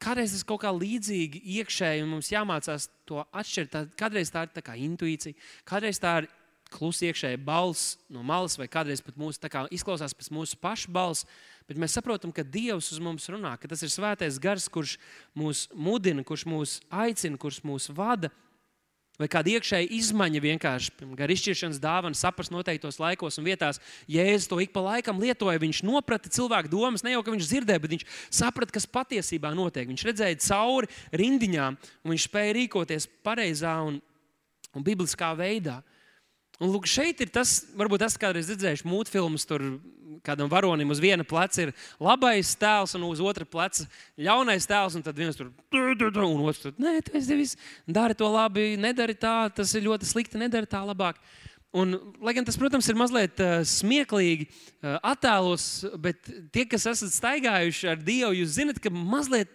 Kādreiz 0.04 0.34
tas 0.34 0.44
kaut 0.48 0.64
kā 0.66 0.74
līdzīgi 0.76 1.40
iekšēji, 1.60 2.08
mums 2.10 2.34
jāmācās 2.34 2.90
to 3.08 3.22
atšķirt. 3.24 3.72
Tā, 3.72 3.86
kādreiz 4.00 4.34
tā 4.34 4.44
ir 4.48 4.52
tā 4.58 4.66
kā 4.66 4.76
intuīcija, 4.76 5.38
kādreiz 5.70 6.02
tā 6.04 6.18
ir 6.24 6.30
klusa 6.74 7.10
iekšēja 7.10 7.40
balss 7.44 7.98
no 8.10 8.24
malas, 8.26 8.58
vai 8.60 8.70
kādreiz 8.72 9.02
pat 9.06 9.18
mūsu, 9.20 9.42
kā, 9.50 9.66
izklausās 9.74 10.16
pēc 10.18 10.32
mūsu 10.36 10.60
pašu 10.62 10.94
balss 10.94 11.28
bet 11.70 11.78
mēs 11.78 11.94
saprotam, 11.94 12.34
ka 12.34 12.42
Dievs 12.42 12.90
uz 12.90 13.00
mums 13.04 13.30
runā, 13.30 13.54
ka 13.62 13.70
tas 13.70 13.84
ir 13.86 13.94
svētais 13.94 14.42
gars, 14.42 14.66
kurš 14.74 14.98
mūs 15.38 15.68
mudina, 15.78 16.26
kurš 16.26 16.48
mūs 16.50 16.80
aicina, 16.90 17.38
kurš 17.38 17.62
mūs 17.62 17.92
vada. 17.94 18.32
Vai 19.20 19.28
kāda 19.28 19.52
iekšēja 19.52 19.90
izmaiņa 19.98 20.40
vienkārši 20.40 21.08
gar 21.20 21.30
izšķiršanas 21.34 21.82
dāvanu, 21.84 22.16
saprast 22.16 22.54
noteiktos 22.54 23.02
laikos 23.02 23.36
un 23.38 23.50
vietās. 23.50 23.82
Jēzus 24.08 24.48
to 24.48 24.62
ik 24.64 24.72
pa 24.72 24.80
laikam 24.80 25.20
lietoja. 25.20 25.60
Viņš 25.60 25.82
saprata 25.84 26.32
cilvēku 26.32 26.72
domas, 26.72 27.04
ne 27.04 27.12
jau 27.12 27.22
ka 27.28 27.34
viņš 27.36 27.50
dzirdēja, 27.52 27.84
bet 27.84 27.94
viņš 27.98 28.06
saprata, 28.32 28.74
kas 28.78 28.88
patiesībā 28.88 29.52
notiek. 29.52 29.92
Viņš 29.92 30.06
redzēja 30.08 30.40
cauri 30.48 30.88
rindiņām, 31.12 31.78
un 32.08 32.16
viņš 32.16 32.30
spēja 32.32 32.56
rīkoties 32.62 33.10
pareizā 33.28 33.76
un, 33.84 34.00
un 34.72 34.88
bibliskā 34.88 35.34
veidā. 35.36 35.82
Un 36.60 36.74
lūk, 36.74 36.88
šeit 36.92 37.22
ir 37.24 37.30
tas, 37.32 37.62
varbūt 37.80 38.02
tas 38.04 38.18
kādreiz 38.20 38.50
redzējuši 38.52 38.88
mūtu 38.88 39.14
filmas, 39.14 39.46
tur 39.48 39.64
kādam 40.26 40.50
varonim 40.52 40.90
uz 40.92 41.00
viena 41.00 41.24
pleca 41.24 41.64
ir 41.64 41.74
labais 42.04 42.52
tēls, 42.60 42.96
un 42.98 43.06
uz 43.08 43.22
otra 43.24 43.48
pleca 43.48 43.86
ļaunais 44.20 44.68
tēls. 44.68 44.98
Un 45.00 45.06
tad 45.06 45.16
viens 45.16 45.38
tur 45.40 45.54
un 45.72 46.42
otrs 46.44 46.64
tur 46.66 46.76
nē, 46.82 46.98
tu 47.06 47.16
esi 47.16 47.32
devis, 47.32 47.56
dari 47.88 48.18
to 48.18 48.28
labi, 48.28 48.74
nedari 48.80 49.16
tā, 49.16 49.48
tas 49.56 49.72
ir 49.76 49.88
ļoti 49.88 50.10
slikti, 50.10 50.42
nedari 50.42 50.68
tā 50.70 50.84
labāk. 50.84 51.22
Un, 51.70 51.94
lai 52.26 52.34
gan 52.34 52.48
tas, 52.48 52.58
protams, 52.58 52.88
ir 52.90 52.98
mazliet 52.98 53.40
uh, 53.46 53.60
smieklīgi 53.62 54.48
uh, 54.50 54.98
attēlos, 55.12 55.86
bet 56.02 56.18
tie, 56.50 56.66
kas 56.66 56.88
esat 56.90 57.14
staigājuši 57.14 57.92
ar 57.92 58.00
Dievu, 58.02 58.34
jūs 58.40 58.56
zinat, 58.58 58.80
ka 58.82 58.90
mazliet 58.90 59.52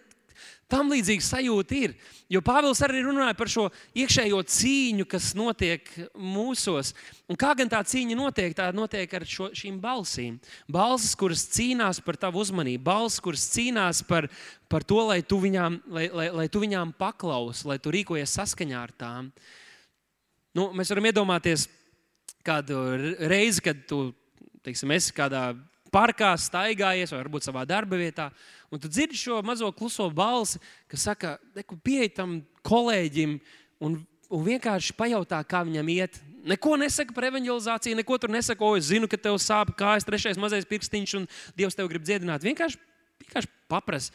Tam 0.71 0.89
līdzīga 0.89 1.21
sajūta 1.21 1.75
ir. 1.77 1.91
Jo 2.31 2.39
Pāvils 2.41 2.79
arī 2.81 3.03
runāja 3.05 3.35
par 3.37 3.49
šo 3.51 3.67
iekšējo 4.01 4.39
cīņu, 4.49 5.05
kas 5.05 5.27
notiek 5.37 5.91
mūsos. 6.17 6.95
Un 7.29 7.37
kā 7.37 7.51
gan 7.57 7.69
tā 7.69 7.83
cīņa 7.85 8.17
notiek? 8.17 8.55
Tā 8.57 8.71
notiek 8.73 9.13
ar 9.13 9.27
šo, 9.29 9.51
šīm 9.53 9.77
balsīm. 9.83 10.39
Balsis, 10.71 11.13
kuras 11.19 11.45
cīnās 11.53 12.01
par 12.01 12.17
tavu 12.17 12.41
uzmanību, 12.41 12.81
balsis, 12.87 13.21
kuras 13.21 13.45
cīnās 13.53 14.01
par, 14.09 14.25
par 14.71 14.87
to, 14.89 15.03
lai 15.11 15.19
tu 15.21 15.37
viņām, 15.43 15.77
lai, 15.93 16.07
lai, 16.09 16.27
lai 16.41 16.47
tu 16.49 16.63
viņām 16.65 16.95
paklausi, 16.97 17.69
lai 17.69 17.77
tu 17.77 17.93
rīkojies 17.93 18.33
saskaņā 18.39 18.81
ar 18.81 18.95
tām. 18.97 19.29
Nu, 20.57 20.71
mēs 20.73 20.89
varam 20.89 21.11
iedomāties 21.11 21.69
kādu 22.45 22.81
reizi, 23.29 23.61
kad 23.69 23.85
tu 23.85 24.07
teiksim, 24.65 24.91
esi 24.97 25.13
kādā 25.13 25.51
parkā 25.93 26.33
staigājies, 26.39 27.13
vai 27.13 27.21
varbūt 27.21 27.47
savā 27.47 27.63
darba 27.69 27.99
vietā, 27.99 28.29
un 28.75 28.81
tu 28.83 28.91
dzirdi 28.91 29.15
šo 29.15 29.39
mazo 29.45 29.69
kluso 29.71 30.09
balsi, 30.11 30.59
kas 30.91 31.07
saka, 31.07 31.37
pieeja 31.85 32.11
tam 32.21 32.37
kolēģim 32.67 33.37
un, 33.79 33.97
un 34.27 34.45
vienkārši 34.45 34.95
pajautā, 34.97 35.39
kā 35.47 35.63
viņam 35.67 35.91
iet. 35.95 36.19
Neko 36.45 36.75
nesaka 36.77 37.15
par 37.15 37.29
evanģelizāciju, 37.31 37.97
neko 37.97 38.19
tur 38.21 38.33
nesaka, 38.35 38.61
o, 38.67 38.75
es 38.77 38.91
zinu, 38.91 39.09
ka 39.09 39.17
tev 39.17 39.39
sāp 39.41 39.71
kājas, 39.79 40.05
trešais 40.05 40.37
mazais 40.41 40.67
pirkstiņš, 40.69 41.15
un 41.21 41.29
Dievs 41.57 41.77
tev 41.77 41.89
grib 41.89 42.03
dziedināt. 42.05 42.43
Vienkārši, 42.45 42.77
vienkārši 43.23 43.51
paprasti. 43.71 44.13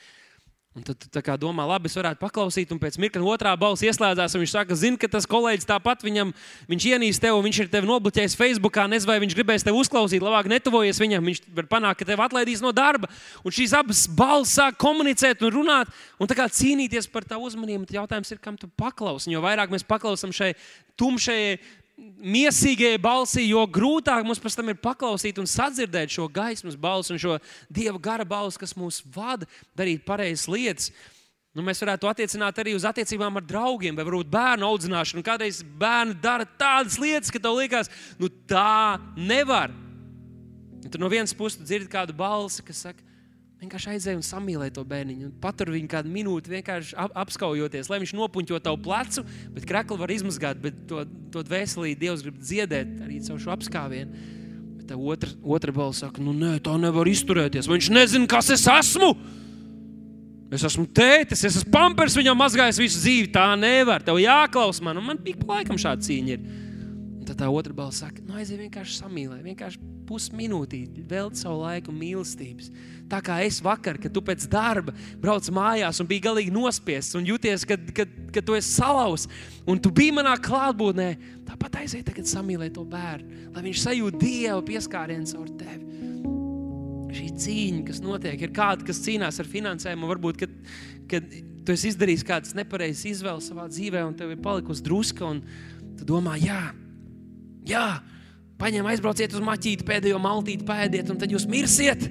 Un 0.71 0.85
tad 0.87 1.03
tu 1.03 1.23
domā, 1.43 1.65
labi, 1.67 1.89
es 1.91 1.97
varētu 1.99 2.21
paklausīt, 2.21 2.71
un 2.71 2.79
pēc 2.79 2.95
mirkļa 3.03 3.27
otrā 3.27 3.57
balss 3.59 3.83
ieslēdzās. 3.83 4.37
Viņš 4.39 4.53
saka, 4.55 4.77
zina, 4.79 5.01
ka 5.03 5.09
tas 5.11 5.27
kolēģis 5.27 5.67
tāpat 5.67 6.05
viņam, 6.07 6.31
viņš 6.71 6.85
ienīst 6.93 7.23
tevi, 7.25 7.41
viņš 7.43 7.59
ir 7.65 7.71
tevi 7.73 7.89
nobloķējis 7.91 8.37
Facebookā. 8.39 8.85
Nezinu, 8.87 9.11
vai 9.11 9.17
viņš 9.25 9.35
gribēs 9.35 9.67
tevi 9.67 9.81
uzklausīt, 9.83 10.23
labāk 10.23 10.47
netuvojies 10.53 11.03
viņam. 11.03 11.27
Viņš 11.27 11.41
var 11.59 11.67
panākt, 11.73 11.99
ka 11.99 12.07
tevi 12.13 12.23
atlaidīs 12.23 12.63
no 12.63 12.71
darba. 12.71 13.11
Un 13.43 13.57
šīs 13.57 13.75
abas 13.81 14.05
balss 14.15 14.55
sāk 14.61 14.79
komunicēt 14.79 15.43
un 15.43 15.51
runāt, 15.57 15.91
un 16.23 16.31
cīnīties 16.31 17.11
par 17.11 17.27
tavu 17.27 17.51
uzmanību. 17.51 17.91
Jautājums 17.91 18.31
ir, 18.31 18.39
kam 18.39 18.55
tu 18.55 18.71
paklausi? 18.71 19.35
Jo 19.35 19.43
vairāk 19.43 19.75
mēs 19.75 19.83
paklausām 19.83 20.31
šai 20.31 20.53
tumšajai 21.01 21.59
Miesīgajai 22.01 22.99
balsī, 23.01 23.43
jo 23.49 23.61
grūtāk 23.69 24.25
mums 24.25 24.41
pēc 24.41 24.55
tam 24.57 24.71
ir 24.73 24.79
paklausīt 24.81 25.39
un 25.41 25.49
sadzirdēt 25.49 26.13
šo 26.15 26.27
gaismas 26.33 26.77
balsi 26.81 27.13
un 27.15 27.21
šo 27.21 27.37
dieva 27.69 28.01
gara 28.01 28.25
balsi, 28.29 28.61
kas 28.61 28.73
mūs 28.77 29.03
vada 29.15 29.49
darīt 29.77 30.07
pareizas 30.07 30.47
lietas. 30.49 30.91
Nu, 31.57 31.65
mēs 31.67 31.83
varētu 31.83 32.07
attiecināt 32.07 32.61
arī 32.63 32.77
uz 32.79 32.87
attiecībām 32.87 33.41
ar 33.41 33.45
draugiem, 33.45 33.97
vai 33.99 34.07
varbūt 34.07 34.31
bērnu 34.33 34.69
audzināšanu. 34.69 35.25
Kādreiz 35.27 35.65
bērni 35.81 36.15
dara 36.23 36.47
tādas 36.47 36.97
lietas, 37.03 37.33
ka 37.33 37.43
tev 37.43 37.59
liekas, 37.59 37.91
nu 38.21 38.31
tā 38.49 39.01
nevar. 39.19 39.75
Un 40.81 40.89
tur 40.89 41.03
no 41.03 41.11
vienas 41.11 41.35
puses 41.37 41.61
dzird 41.65 41.91
kādu 41.91 42.15
balsi, 42.17 42.63
kas 42.65 42.85
saka, 42.87 43.10
Vienkārši 43.61 43.91
aizēj 43.93 44.15
un 44.17 44.23
samīlē 44.25 44.71
to 44.73 44.81
bērniņu. 44.89 45.35
Patur 45.43 45.69
viņu 45.75 45.89
kādu 45.93 46.09
minūti, 46.09 46.49
vienkārši 46.49 46.95
ap, 46.97 47.13
apskaujoties, 47.27 47.91
lai 47.93 47.99
viņš 48.01 48.15
nopuņķo 48.17 48.61
tavu 48.65 48.79
plecu, 48.87 49.25
bet 49.53 49.67
krekli 49.69 49.99
var 50.01 50.13
izmazgāt, 50.15 50.63
bet 50.63 50.79
to, 50.89 51.03
to 51.35 51.43
dvēselī 51.45 51.93
Dievs 52.01 52.25
grib 52.25 52.39
dziedēt 52.41 52.95
arī 53.05 53.19
caur 53.27 53.43
šo 53.43 53.53
apskāvienu. 53.53 54.25
Bet 54.79 54.87
tā 54.89 54.97
otra, 54.97 55.35
otra 55.45 55.75
balss 55.77 56.01
saka, 56.01 56.25
nu 56.25 56.33
nē, 56.33 56.55
tā 56.65 56.79
nevar 56.81 57.11
izturēties. 57.13 57.69
Viņš 57.69 57.91
nezina, 57.93 58.31
kas 58.33 58.49
es 58.57 58.65
esmu. 58.65 59.13
Es 60.57 60.65
esmu 60.67 60.87
tētis, 60.97 61.45
es 61.45 61.61
esmu 61.61 61.71
pampers, 61.75 62.17
viņam 62.17 62.41
mazgājis 62.41 62.81
visu 62.81 63.05
dzīvi. 63.05 63.29
Tā 63.37 63.45
nevar, 63.61 64.01
tev 64.03 64.23
jāklaus 64.25 64.81
man. 64.81 64.97
Un 64.99 65.11
man 65.13 65.21
ik 65.29 65.45
pa 65.45 65.61
laikam 65.61 65.77
šāda 65.79 66.09
cīņa 66.09 66.33
ir. 66.39 66.49
Un 67.21 67.27
tad 67.29 67.37
tā 67.37 67.49
otra 67.53 67.75
balss 67.77 68.01
saka, 68.01 68.23
nu 68.25 68.39
aiziet 68.41 68.63
vienkārši 68.63 68.95
samīlēt, 69.03 69.43
vienkārši 69.45 69.81
pusminūtīti, 70.09 71.05
veltīt 71.11 71.43
savu 71.43 71.61
laiku 71.61 71.93
mīlestības. 71.93 72.71
Tā 73.11 73.21
kā 73.25 73.37
es 73.45 73.61
vakar, 73.63 73.99
kad 74.01 74.15
tu 74.15 74.23
pēc 74.25 74.47
darba 74.51 74.95
brauc 75.21 75.47
mājās 75.53 76.01
un 76.01 76.09
biji 76.09 76.25
galīgi 76.25 76.55
nospiests 76.55 77.19
un 77.19 77.29
jūties, 77.29 77.67
ka, 77.69 77.77
ka, 77.95 78.07
ka 78.33 78.43
tu 78.47 78.57
esi 78.57 78.73
salauzts 78.73 79.29
un 79.69 79.83
tu 79.83 79.93
biji 79.93 80.17
manā 80.17 80.33
klātbūtnē, 80.41 81.11
tāpat 81.51 81.83
aiziet 81.83 82.09
tagad 82.09 82.31
samīlēt 82.31 82.75
to 82.79 82.87
bērnu, 82.89 83.53
lai 83.53 83.67
viņš 83.69 83.85
sajūta 83.85 84.25
Dieva 84.25 84.65
pieskārienu 84.65 85.29
caur 85.35 85.53
tevi. 85.61 85.87
Šī 87.21 87.31
cīņa, 87.45 87.87
kas 87.91 88.01
notiek, 88.01 88.41
ir 88.47 88.55
kāda, 88.57 88.87
kas 88.87 89.03
cīnās 89.05 89.43
ar 89.43 89.49
finansēm, 89.51 90.07
un 90.07 90.15
varbūt, 90.15 90.41
kad, 90.41 90.61
kad 91.11 91.41
tu 91.67 91.75
esi 91.75 91.91
izdarījis 91.93 92.25
kādas 92.27 92.55
nepareizas 92.57 93.09
izvēles 93.11 93.51
savā 93.51 93.67
dzīvē, 93.69 94.07
un 94.07 94.15
tev 94.17 94.33
ir 94.33 94.43
palikusi 94.43 94.87
druska, 94.87 95.27
un 95.27 95.43
tu 95.99 96.07
domā, 96.07 96.39
jā, 96.41 96.71
jā, 97.69 98.01
paņem, 98.61 98.89
aizbrauciet 98.93 99.35
uz 99.37 99.45
maķīti, 99.45 99.87
pēdējo 99.89 100.21
maltīti 100.23 100.67
pēdiet, 100.69 101.11
un 101.13 101.21
tad 101.21 101.33
jūs 101.33 101.49
mirsiet. 101.51 102.07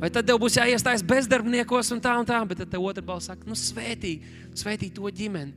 Vai 0.00 0.10
tad 0.12 0.26
tev 0.26 0.40
būs 0.42 0.58
jāiestājas 0.58 1.04
bezdarbniekos 1.06 1.92
un 1.94 2.00
tā 2.02 2.16
un 2.18 2.26
tā, 2.28 2.40
bet 2.48 2.60
tad 2.64 2.74
otra 2.80 3.04
balss 3.04 3.30
saka, 3.30 3.46
nu 3.48 3.56
svētī, 3.56 4.18
svētī 4.58 4.90
to 4.92 5.08
ģimeni. 5.08 5.54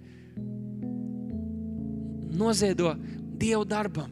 Noziedo 2.38 2.94
Dievu 3.38 3.66
darbam, 3.70 4.12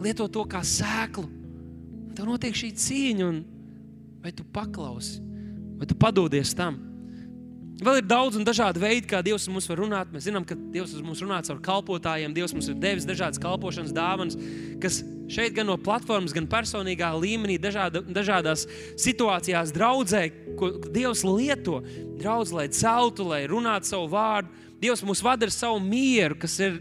lieto 0.00 0.26
to 0.28 0.44
kā 0.48 0.60
sēklu. 0.64 1.24
Tev 2.16 2.28
notiek 2.28 2.56
šī 2.56 2.72
cīņa, 2.76 3.28
un 3.28 3.42
vai 4.24 4.32
tu 4.36 4.44
paklausi, 4.44 5.20
vai 5.80 5.88
tu 5.88 5.96
padodies 5.96 6.52
tam. 6.56 6.91
Vēl 7.80 7.98
ir 8.02 8.04
daudz 8.06 8.36
un 8.36 8.44
dažādi 8.46 8.82
veidi, 8.82 9.06
kā 9.08 9.22
Dievs 9.24 9.48
mums 9.50 9.66
var 9.70 9.80
runāt. 9.80 10.10
Mēs 10.12 10.26
zinām, 10.28 10.44
ka 10.46 10.54
Dievs 10.54 10.92
mums 11.02 11.22
runā 11.24 11.40
caur 11.46 11.60
kalpotājiem. 11.64 12.34
Dievs 12.36 12.52
mums 12.54 12.68
ir 12.68 12.76
devis 12.78 13.06
dažādas 13.08 13.40
kalpošanas 13.42 13.94
dāvanas, 13.96 14.36
kas 14.82 15.00
šeit 15.32 15.56
gan 15.56 15.66
no 15.70 15.78
platformas, 15.80 16.34
gan 16.36 16.46
personīgā 16.50 17.08
līmenī, 17.16 17.56
dažāda, 17.62 18.04
dažādās 18.04 18.66
situācijās 19.00 19.72
draudzē, 19.74 20.26
ko 20.60 20.74
Dievs 20.92 21.24
lieto. 21.26 21.80
Draudz, 22.20 22.52
lai 22.54 22.68
celtu, 22.70 23.26
lai 23.32 23.46
runātu 23.50 23.94
savu 23.94 24.12
vārdu. 24.12 24.52
Dievs 24.82 25.02
mūs 25.06 25.24
vada 25.24 25.48
ar 25.48 25.54
savu 25.54 25.80
mieru, 25.82 26.36
kas 26.42 26.58
ir, 26.62 26.78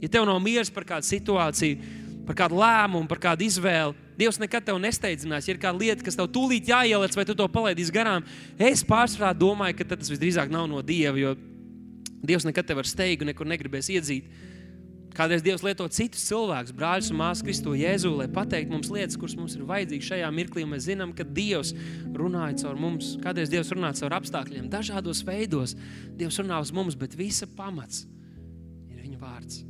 ja 0.00 0.08
tev 0.12 0.28
nav 0.28 0.40
miers 0.44 0.70
par 0.72 0.86
kādu 0.86 1.08
situāciju, 1.08 1.92
par 2.28 2.38
kādu 2.38 2.60
lēmumu, 2.60 3.08
par 3.10 3.20
kādu 3.26 3.48
izvēli, 3.48 4.03
Dievs 4.18 4.38
nekad 4.38 4.66
tev 4.66 4.78
nesteidzinās. 4.82 5.48
Ja 5.48 5.54
ir 5.54 5.60
kāda 5.62 5.80
lieta, 5.80 6.04
kas 6.06 6.18
tev 6.18 6.28
tūlīt 6.34 6.70
jāieliec, 6.70 7.16
vai 7.18 7.26
tu 7.26 7.34
to 7.38 7.46
palaidīsi 7.50 7.94
garām, 7.94 8.26
es 8.58 8.84
pārsvarā 8.86 9.32
domāju, 9.34 9.80
ka 9.80 9.88
tas 9.94 10.12
visdrīzāk 10.12 10.52
nav 10.54 10.68
no 10.70 10.82
Dieva, 10.86 11.18
jo 11.18 11.34
Dievs 12.24 12.46
nekad 12.48 12.68
tev 12.68 12.80
ar 12.80 12.88
steigu 12.88 13.26
nekur 13.28 13.48
negribēs 13.48 13.90
iedzīt. 13.92 14.30
Kādreiz 15.14 15.44
Dievs 15.46 15.62
lieto 15.62 15.84
citus 15.94 16.24
cilvēkus, 16.26 16.72
brāļus 16.74 17.12
un 17.12 17.18
māsas 17.20 17.44
Kristo 17.46 17.74
Jēzu, 17.78 18.10
lai 18.18 18.26
pateiktu 18.34 18.74
mums 18.74 18.88
lietas, 18.90 19.18
kuras 19.20 19.36
mums 19.38 19.54
ir 19.54 19.62
vajadzīgas 19.68 20.08
šajā 20.08 20.30
mirklī. 20.34 20.64
Mēs 20.66 20.88
zinām, 20.88 21.12
ka 21.14 21.22
Dievs 21.22 21.70
runāja 22.18 22.64
caur 22.64 22.80
mums. 22.82 23.12
Kādreiz 23.22 23.52
Dievs 23.52 23.70
runā 23.76 23.92
caur 23.94 24.16
apstākļiem, 24.18 24.66
dažādos 24.72 25.22
veidos. 25.26 25.76
Dievs 26.18 26.40
runā 26.42 26.58
uz 26.64 26.74
mums, 26.74 26.98
bet 26.98 27.14
visa 27.18 27.46
pamats 27.46 28.08
ir 28.90 29.04
viņa 29.04 29.20
vārds. 29.22 29.62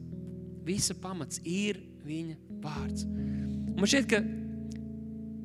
Visa 0.65 0.97
pamats 0.97 1.45
ir 1.45 1.83
viņa 2.09 2.39
vārds. 2.65 3.05
Man 3.75 3.91
šķiet, 3.91 4.07
ka 4.11 4.21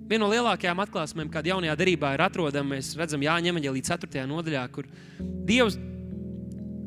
viena 0.10 0.24
no 0.24 0.30
lielākajām 0.30 0.82
atklāsmēm, 0.86 1.30
kāda 1.34 1.54
jaunajā 1.54 1.76
darbā 1.80 2.14
ir 2.16 2.24
atrodama, 2.26 2.76
mēs 2.76 2.92
redzam 2.98 3.24
Jāņa 3.26 3.54
Evanģelī 3.54 3.82
4. 3.86 4.26
nodaļā, 4.30 4.64
kur 4.74 4.90
Dievs, 5.20 5.78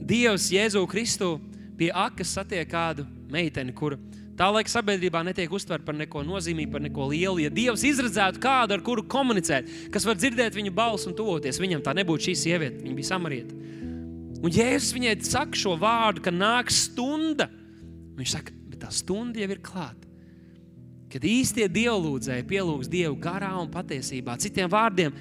Dievs 0.06 0.48
Jēzu 0.54 0.82
Kristu 0.90 1.36
pie 1.78 1.90
akas 1.94 2.34
satiek 2.38 2.68
kādu 2.70 3.06
meiteni, 3.32 3.74
kura 3.74 3.98
tā 4.38 4.48
laika 4.52 4.70
sabiedrībā 4.70 5.22
netiek 5.26 5.50
uztverta 5.54 5.86
par 5.86 5.96
neko 5.98 6.22
nozīmīgu, 6.26 6.72
par 6.72 6.82
neko 6.84 7.08
lielu. 7.12 7.44
Ja 7.44 7.50
Dievs 7.54 7.84
izredzētu 7.86 8.42
kādu, 8.42 8.76
ar 8.76 8.84
kuru 8.84 9.04
komunicēt, 9.10 9.70
kas 9.94 10.06
var 10.08 10.18
dzirdēt 10.18 10.56
viņa 10.58 10.74
balsi 10.74 11.10
un 11.10 11.18
tuvoties, 11.18 11.60
viņam 11.62 11.82
tā 11.84 11.94
nebūtu 11.98 12.30
šī 12.30 12.36
sieviete, 12.44 12.82
viņa 12.82 12.98
bija 12.98 13.10
samarieta. 13.10 13.58
Un 14.42 14.50
Jēzus 14.50 14.94
viņai 14.96 15.16
saka 15.26 15.58
šo 15.58 15.76
vārdu, 15.78 16.24
ka 16.24 16.32
nāks 16.34 16.88
stunda. 16.88 17.46
Viņš 18.18 18.32
saka, 18.34 18.54
bet 18.72 18.82
tā 18.82 18.90
stunda 18.94 19.38
jau 19.38 19.50
ir 19.54 19.60
klāta. 19.62 20.01
Kad 21.12 21.26
īstie 21.28 21.68
dievlūdzēji 21.68 22.48
pielūgs 22.48 22.88
Dievu 22.88 23.18
garā 23.20 23.52
un 23.60 23.68
patiesībā, 23.72 24.38
citiem 24.40 24.70
vārdiem, 24.72 25.12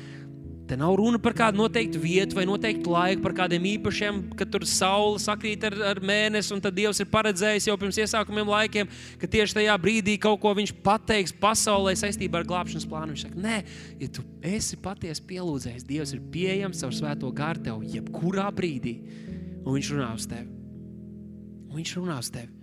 Te 0.72 0.78
nav 0.80 0.94
runa 0.96 1.20
par 1.20 1.34
kādu 1.36 1.60
noteiktu 1.60 2.00
vietu 2.00 2.38
vai 2.38 2.46
noteiktu 2.48 2.94
laiku, 2.94 3.20
par 3.26 3.34
kādiem 3.36 3.66
īpašiem, 3.74 4.22
kad 4.40 4.48
tur 4.54 4.64
saule 4.64 5.18
sakrīt 5.20 5.66
ar, 5.68 5.74
ar 5.90 6.00
mēnesi, 6.00 6.54
un 6.56 6.62
tad 6.64 6.78
Dievs 6.78 7.02
ir 7.04 7.10
paredzējis 7.12 7.68
jau 7.68 7.76
pirms 7.82 8.00
iesākumiem 8.00 8.48
laikiem, 8.48 8.94
ka 9.20 9.28
tieši 9.34 9.58
tajā 9.58 9.76
brīdī 9.84 10.16
kaut 10.24 10.40
ko 10.40 10.54
viņš 10.56 10.72
pateiks 10.86 11.36
pasaulē 11.44 11.92
saistībā 12.00 12.40
ar 12.40 12.48
glābšanas 12.48 12.88
plānu. 12.88 13.12
Viņš 13.12 13.26
saka, 13.26 13.42
nē, 13.44 13.58
ja 14.00 14.10
tu 14.16 14.24
esi 14.48 14.80
patiesi 14.80 15.28
pielūdzējis, 15.34 15.88
Dievs 15.92 16.16
ir 16.16 16.24
pieejams 16.32 16.86
caur 16.86 16.96
svēto 16.96 17.34
gārtu 17.36 17.68
tev 17.68 17.84
jebkurā 17.98 18.48
brīdī, 18.56 18.96
un 19.66 19.76
viņš 19.76 19.94
runā 19.98 20.14
uz 20.16 20.32
tevi. 20.32 20.48
Un 21.68 21.82
viņš 21.82 21.96
runā 22.00 22.16
uz 22.24 22.32
tevi. 22.32 22.61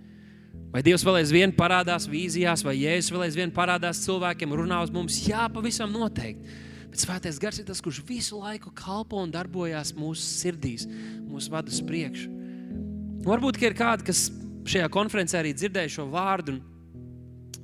Vai 0.69 0.83
Dievs 0.85 1.01
vēl 1.05 1.23
aizvien 1.23 1.53
parādās 1.55 2.05
vīzijās, 2.09 2.61
vai 2.65 2.75
Jēzus 2.77 3.13
vēl 3.13 3.25
aizvien 3.25 3.53
parādās 3.53 4.03
cilvēkiem, 4.03 4.51
runā 4.53 4.83
uz 4.85 4.91
mums? 4.93 5.17
Jā, 5.25 5.47
pavisam 5.49 5.89
noteikti. 5.93 6.57
Bet 6.89 7.01
svētais 7.01 7.39
gars 7.41 7.57
ir 7.61 7.65
tas, 7.65 7.81
kurš 7.81 8.03
visu 8.05 8.37
laiku 8.41 8.71
kalpo 8.77 9.17
un 9.21 9.33
darbojās 9.33 9.95
mūsu 9.97 10.21
sirdīs, 10.21 10.85
mūsu 11.25 11.53
vada 11.53 11.73
uz 11.73 11.81
priekšu. 11.85 12.29
Varbūt 13.25 13.57
ir 13.65 13.77
kādi, 13.77 14.05
kas 14.09 14.27
šajā 14.69 14.89
konferencē 14.93 15.41
arī 15.41 15.55
dzirdēja 15.57 15.95
šo 15.97 16.05
vārdu. 16.13 16.59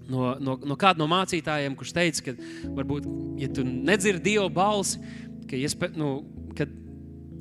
No, 0.10 0.36
no, 0.41 0.58
no 0.62 0.78
kāda 0.78 1.01
no 1.01 1.08
mācītājiem, 1.10 1.78
kurš 1.78 1.93
teica, 1.97 2.28
ka, 2.28 2.36
varbūt, 2.78 3.08
ja 3.41 3.49
tu 3.53 3.66
nedzirdi 3.66 4.32
Dieva 4.32 4.49
balsi, 4.53 5.01
ka, 5.49 5.58
iespē, 5.58 5.89
nu, 5.97 6.20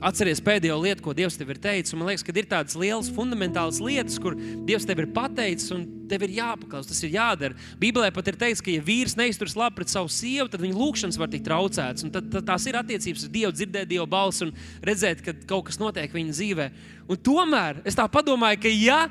Atceries 0.03 0.40
pēdējo 0.42 0.76
lietu, 0.82 1.03
ko 1.05 1.12
Dievs 1.16 1.36
tev 1.38 1.53
ir 1.55 1.59
teicis. 1.62 1.95
Man 1.95 2.09
liekas, 2.09 2.24
ka 2.26 2.32
ir 2.34 2.49
tādas 2.51 2.74
lielas, 2.78 3.11
fundamentālas 3.14 3.78
lietas, 3.82 4.16
kur 4.20 4.34
Dievs 4.66 4.86
tev 4.88 5.05
ir 5.05 5.11
pateicis, 5.14 5.70
un 5.74 5.84
tev 6.11 6.24
ir 6.26 6.34
jāpaklaus, 6.40 6.88
tas 6.90 7.01
ir 7.07 7.14
jādara. 7.14 7.57
Bībelē 7.80 8.11
pat 8.14 8.28
ir 8.32 8.38
teikts, 8.40 8.62
ka, 8.64 8.72
ja 8.74 8.82
vīrs 8.84 9.14
neizturas 9.16 9.55
labi 9.59 9.78
pret 9.78 9.92
savu 9.92 10.11
sievu, 10.12 10.49
tad 10.51 10.64
viņa 10.64 10.76
lūgšanas 10.80 11.20
var 11.20 11.30
tikt 11.32 11.47
traucētas. 11.49 12.07
Tad, 12.14 12.30
tad 12.32 12.49
tās 12.51 12.66
ir 12.68 12.78
attiecības 12.80 13.26
ar 13.26 13.34
Dievu, 13.36 13.53
dzirdēt 13.55 13.92
Dieva 13.92 14.09
balsi 14.11 14.49
un 14.49 14.55
redzēt, 14.84 15.22
ka 15.24 15.36
kaut 15.49 15.70
kas 15.70 15.80
notiek 15.80 16.12
viņa 16.12 16.34
dzīvē. 16.34 16.70
Un 17.09 17.20
tomēr 17.30 17.84
es 17.88 17.97
tā 17.97 18.09
domāju, 18.26 18.64
ka 18.66 18.74
ja 18.74 19.05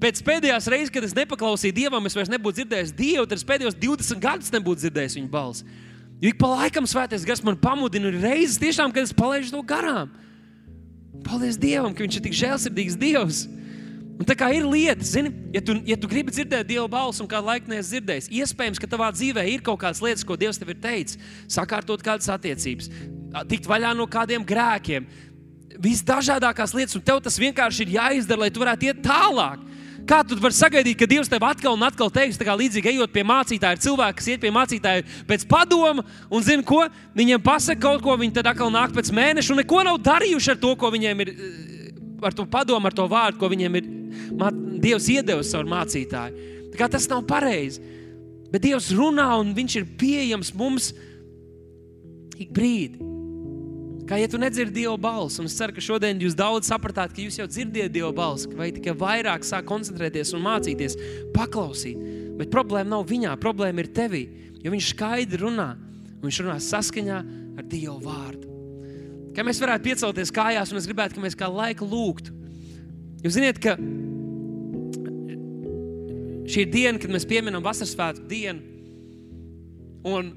pēc 0.00 0.20
pēdējās 0.24 0.68
reizes, 0.72 0.92
kad 0.94 1.04
es 1.06 1.16
nepaklausīju 1.16 1.76
Dievam, 1.76 2.06
es 2.06 2.16
vairs 2.16 2.32
nebūtu 2.32 2.62
dzirdējis 2.62 2.94
Dievu, 2.96 3.26
tad 3.28 3.40
es 3.40 3.48
pēdējos 3.48 3.76
20 3.82 4.22
gadus 4.22 4.54
nebūtu 4.54 4.86
dzirdējis 4.86 5.18
viņa 5.20 5.32
balsi. 5.32 5.68
Jo 6.24 6.30
ik 6.32 6.38
pa 6.40 6.48
laikam 6.48 6.86
svētais 6.88 7.26
gars 7.28 7.42
man 7.44 7.58
pamudina 7.60 8.08
reizes, 8.08 8.56
tiešām, 8.56 8.94
kad 8.96 9.04
es 9.04 9.12
palaidu 9.12 9.50
to 9.52 9.60
garām. 9.68 10.08
Paldies 11.24 11.58
Dievam, 11.60 11.92
ka 11.92 12.00
Viņš 12.00 12.16
ir 12.16 12.24
tik 12.24 12.36
žēlsirdīgs 12.38 12.96
Dievs. 12.96 13.42
Un 14.14 14.24
tā 14.24 14.36
kā 14.38 14.48
ir 14.54 14.64
lietas, 14.64 15.10
zini, 15.10 15.32
ja 15.52 15.60
tu, 15.64 15.74
ja 15.84 15.98
tu 15.98 16.08
gribi 16.08 16.32
dzirdēt 16.32 16.68
Dieva 16.68 16.86
balsi 16.88 17.20
un 17.20 17.28
kādu 17.28 17.50
laiku 17.50 17.68
neesi 17.68 17.96
dzirdējis, 17.96 18.30
iespējams, 18.30 18.80
ka 18.80 18.88
tavā 18.88 19.10
dzīvē 19.12 19.42
ir 19.50 19.64
kaut 19.66 19.80
kādas 19.82 20.00
lietas, 20.04 20.22
ko 20.24 20.36
Dievs 20.38 20.60
tev 20.60 20.70
ir 20.70 20.78
teicis, 20.80 21.18
sakārtot 21.50 22.04
kādas 22.06 22.30
attiecības, 22.30 22.92
tikt 23.50 23.66
vaļā 23.66 23.90
no 23.98 24.06
kādiem 24.06 24.46
grēkiem, 24.46 25.08
visdažādākās 25.82 26.76
lietas, 26.78 26.94
un 26.94 27.02
tev 27.04 27.18
tas 27.26 27.40
vienkārši 27.42 27.84
ir 27.84 27.96
jāizdara, 27.96 28.44
lai 28.44 28.52
tu 28.54 28.62
varētu 28.62 28.92
iet 28.92 29.02
tālāk. 29.02 29.66
Kā 30.04 30.20
tu 30.26 30.36
vari 30.36 30.56
sagaidīt, 30.56 30.98
ka 31.00 31.08
Dievs 31.08 31.30
tev 31.32 31.44
atkal 31.48 31.76
un 31.76 31.84
atkal 31.86 32.10
teiks, 32.12 32.36
kā 32.36 32.56
līdzīgi 32.60 32.90
ejot 32.92 33.12
pie 33.12 33.22
mācītāja, 33.24 33.78
ir 33.78 33.84
cilvēki, 33.84 34.18
kas 34.18 34.26
iet 34.34 34.42
pie 34.42 34.50
mācītāja 34.52 35.04
pēc 35.28 35.46
padoma 35.48 36.04
un 36.28 36.44
zina, 36.44 36.64
ko 36.66 36.82
viņiem 37.16 37.40
pasaka 37.44 37.80
kaut 37.86 38.04
ko, 38.04 38.16
viņi 38.20 38.36
tad 38.36 38.50
atkal 38.52 38.72
nāk 38.74 38.92
pēc 38.96 39.08
mēneša 39.16 39.54
un 39.54 39.62
neko 39.62 39.80
nav 39.88 40.02
darījuši 40.04 40.52
ar 40.52 40.60
to, 40.60 40.74
ko 40.76 40.92
viņiem 40.92 41.24
ir, 41.24 41.32
ar 42.20 42.36
to 42.36 42.44
padomu, 42.44 42.84
ar 42.90 42.96
to 42.96 43.08
vārdu, 43.08 43.40
ko 43.40 43.52
viņiem 43.52 43.80
ir 43.80 43.90
Dievs 44.84 45.08
iedevis 45.08 45.54
caur 45.54 45.64
mācītāju. 45.70 46.52
Tā 46.74 46.80
kā 46.82 46.90
tas 46.92 47.08
nav 47.08 47.24
pareizi. 47.28 47.80
Bet 48.52 48.66
Dievs 48.66 48.92
runā 48.92 49.30
un 49.40 49.54
Viņš 49.56 49.80
ir 49.80 49.90
pieejams 49.98 50.52
mums 50.58 50.92
ik 52.36 52.52
brīdi. 52.52 53.13
Kā 54.04 54.18
ja 54.20 54.28
tu 54.28 54.36
nedzirdi 54.36 54.82
Dieva 54.82 54.98
balsi, 55.00 55.38
un 55.40 55.48
es 55.48 55.54
ceru, 55.56 55.72
ka 55.72 55.80
šodien 55.80 56.18
jūs 56.20 56.34
daudz 56.36 56.68
sapratāt, 56.68 57.14
ka 57.16 57.22
jūs 57.24 57.38
jau 57.40 57.46
dzirdiet 57.48 57.92
Dieva 57.94 58.10
balsi, 58.12 58.50
vai 58.52 58.68
tikai 58.76 58.92
vairāk 59.00 59.46
sāk 59.48 59.64
koncentrēties 59.70 60.34
un 60.36 60.44
mācīties, 60.44 60.98
paklausīt. 61.32 62.02
Bet 62.36 62.52
problēma 62.52 62.98
nav 62.98 63.06
viņā, 63.08 63.32
problēma 63.40 63.80
ir 63.80 63.88
tevī. 63.96 64.24
Jo 64.60 64.74
viņš 64.74 64.90
skaidri 64.92 65.40
runā, 65.40 65.70
viņš 66.20 66.42
runā 66.44 66.58
saskaņā 66.60 67.22
ar 67.56 67.64
Dieva 67.70 67.96
vārdu. 68.04 68.52
Kā 69.34 69.42
mēs 69.46 69.62
varētu 69.62 69.88
piecelties 69.88 70.34
kājās, 70.34 70.70
un 70.70 70.78
es 70.78 70.86
gribētu, 70.90 71.16
ka 71.16 71.24
mēs 71.24 71.38
kā 71.38 71.48
laiku 71.48 71.88
lūgtu. 71.88 72.36
Jūs 73.24 73.38
zināt, 73.38 73.56
ka 73.62 73.78
šī 76.44 76.66
ir 76.66 76.72
diena, 76.76 77.00
kad 77.00 77.10
mēs 77.10 77.24
pieminam 77.28 77.64
vasaras 77.64 77.96
svētku 77.96 78.28
dienu. 78.28 78.60
Un 80.04 80.34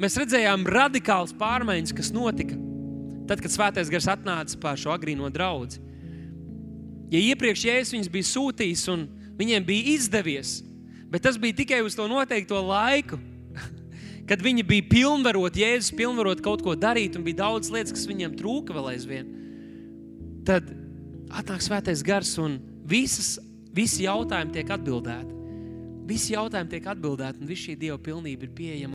mēs 0.00 0.16
redzējām 0.20 0.66
radikālas 0.68 1.34
pārmaiņas, 1.36 1.94
kas 1.96 2.12
notika 2.14 2.56
tad, 3.26 3.42
kad 3.42 3.52
svētais 3.52 3.90
gars 3.90 4.08
atnāca 4.10 4.58
pār 4.62 4.78
šo 4.80 4.92
agrīno 4.94 5.28
draugu. 5.34 5.80
Ja 7.12 7.20
iepriekš 7.22 7.66
Jēzus 7.68 7.94
viņus 7.94 8.12
bija 8.12 8.28
sūtījis 8.30 8.84
un 8.92 9.06
viņiem 9.38 9.66
bija 9.66 9.94
izdevies, 9.94 10.58
bet 11.10 11.26
tas 11.26 11.38
bija 11.38 11.58
tikai 11.60 11.82
uz 11.86 11.94
to 11.98 12.08
noteikto 12.10 12.58
laiku, 12.66 13.18
kad 14.30 14.42
viņi 14.42 14.66
bija 14.66 14.86
pilnvaroti, 14.90 15.62
Jēzus 15.62 15.94
pilnvarot 15.98 16.42
kaut 16.44 16.64
ko 16.66 16.74
darīt, 16.78 17.18
un 17.18 17.26
bija 17.26 17.44
daudz 17.44 17.70
lietas, 17.74 17.94
kas 17.94 18.08
viņiem 18.10 18.34
trūka 18.38 18.74
vēl 18.74 18.90
aizvien. 18.94 19.30
Tad 20.46 20.70
atnāk 21.34 21.62
svētais 21.62 22.02
gars, 22.06 22.34
un 22.42 22.58
visas, 22.86 23.36
visi 23.74 24.06
jautājumi 24.06 24.54
tiek 24.54 24.70
atbildēti. 24.76 25.34
Visi 26.06 26.36
jautājumi 26.36 26.70
tiek 26.70 26.84
atbildēti, 26.86 27.42
un 27.42 27.50
viss 27.50 27.66
šī 27.66 27.74
dieva 27.78 27.98
pilnība 27.98 28.46
ir 28.46 28.52
pieejama. 28.54 28.84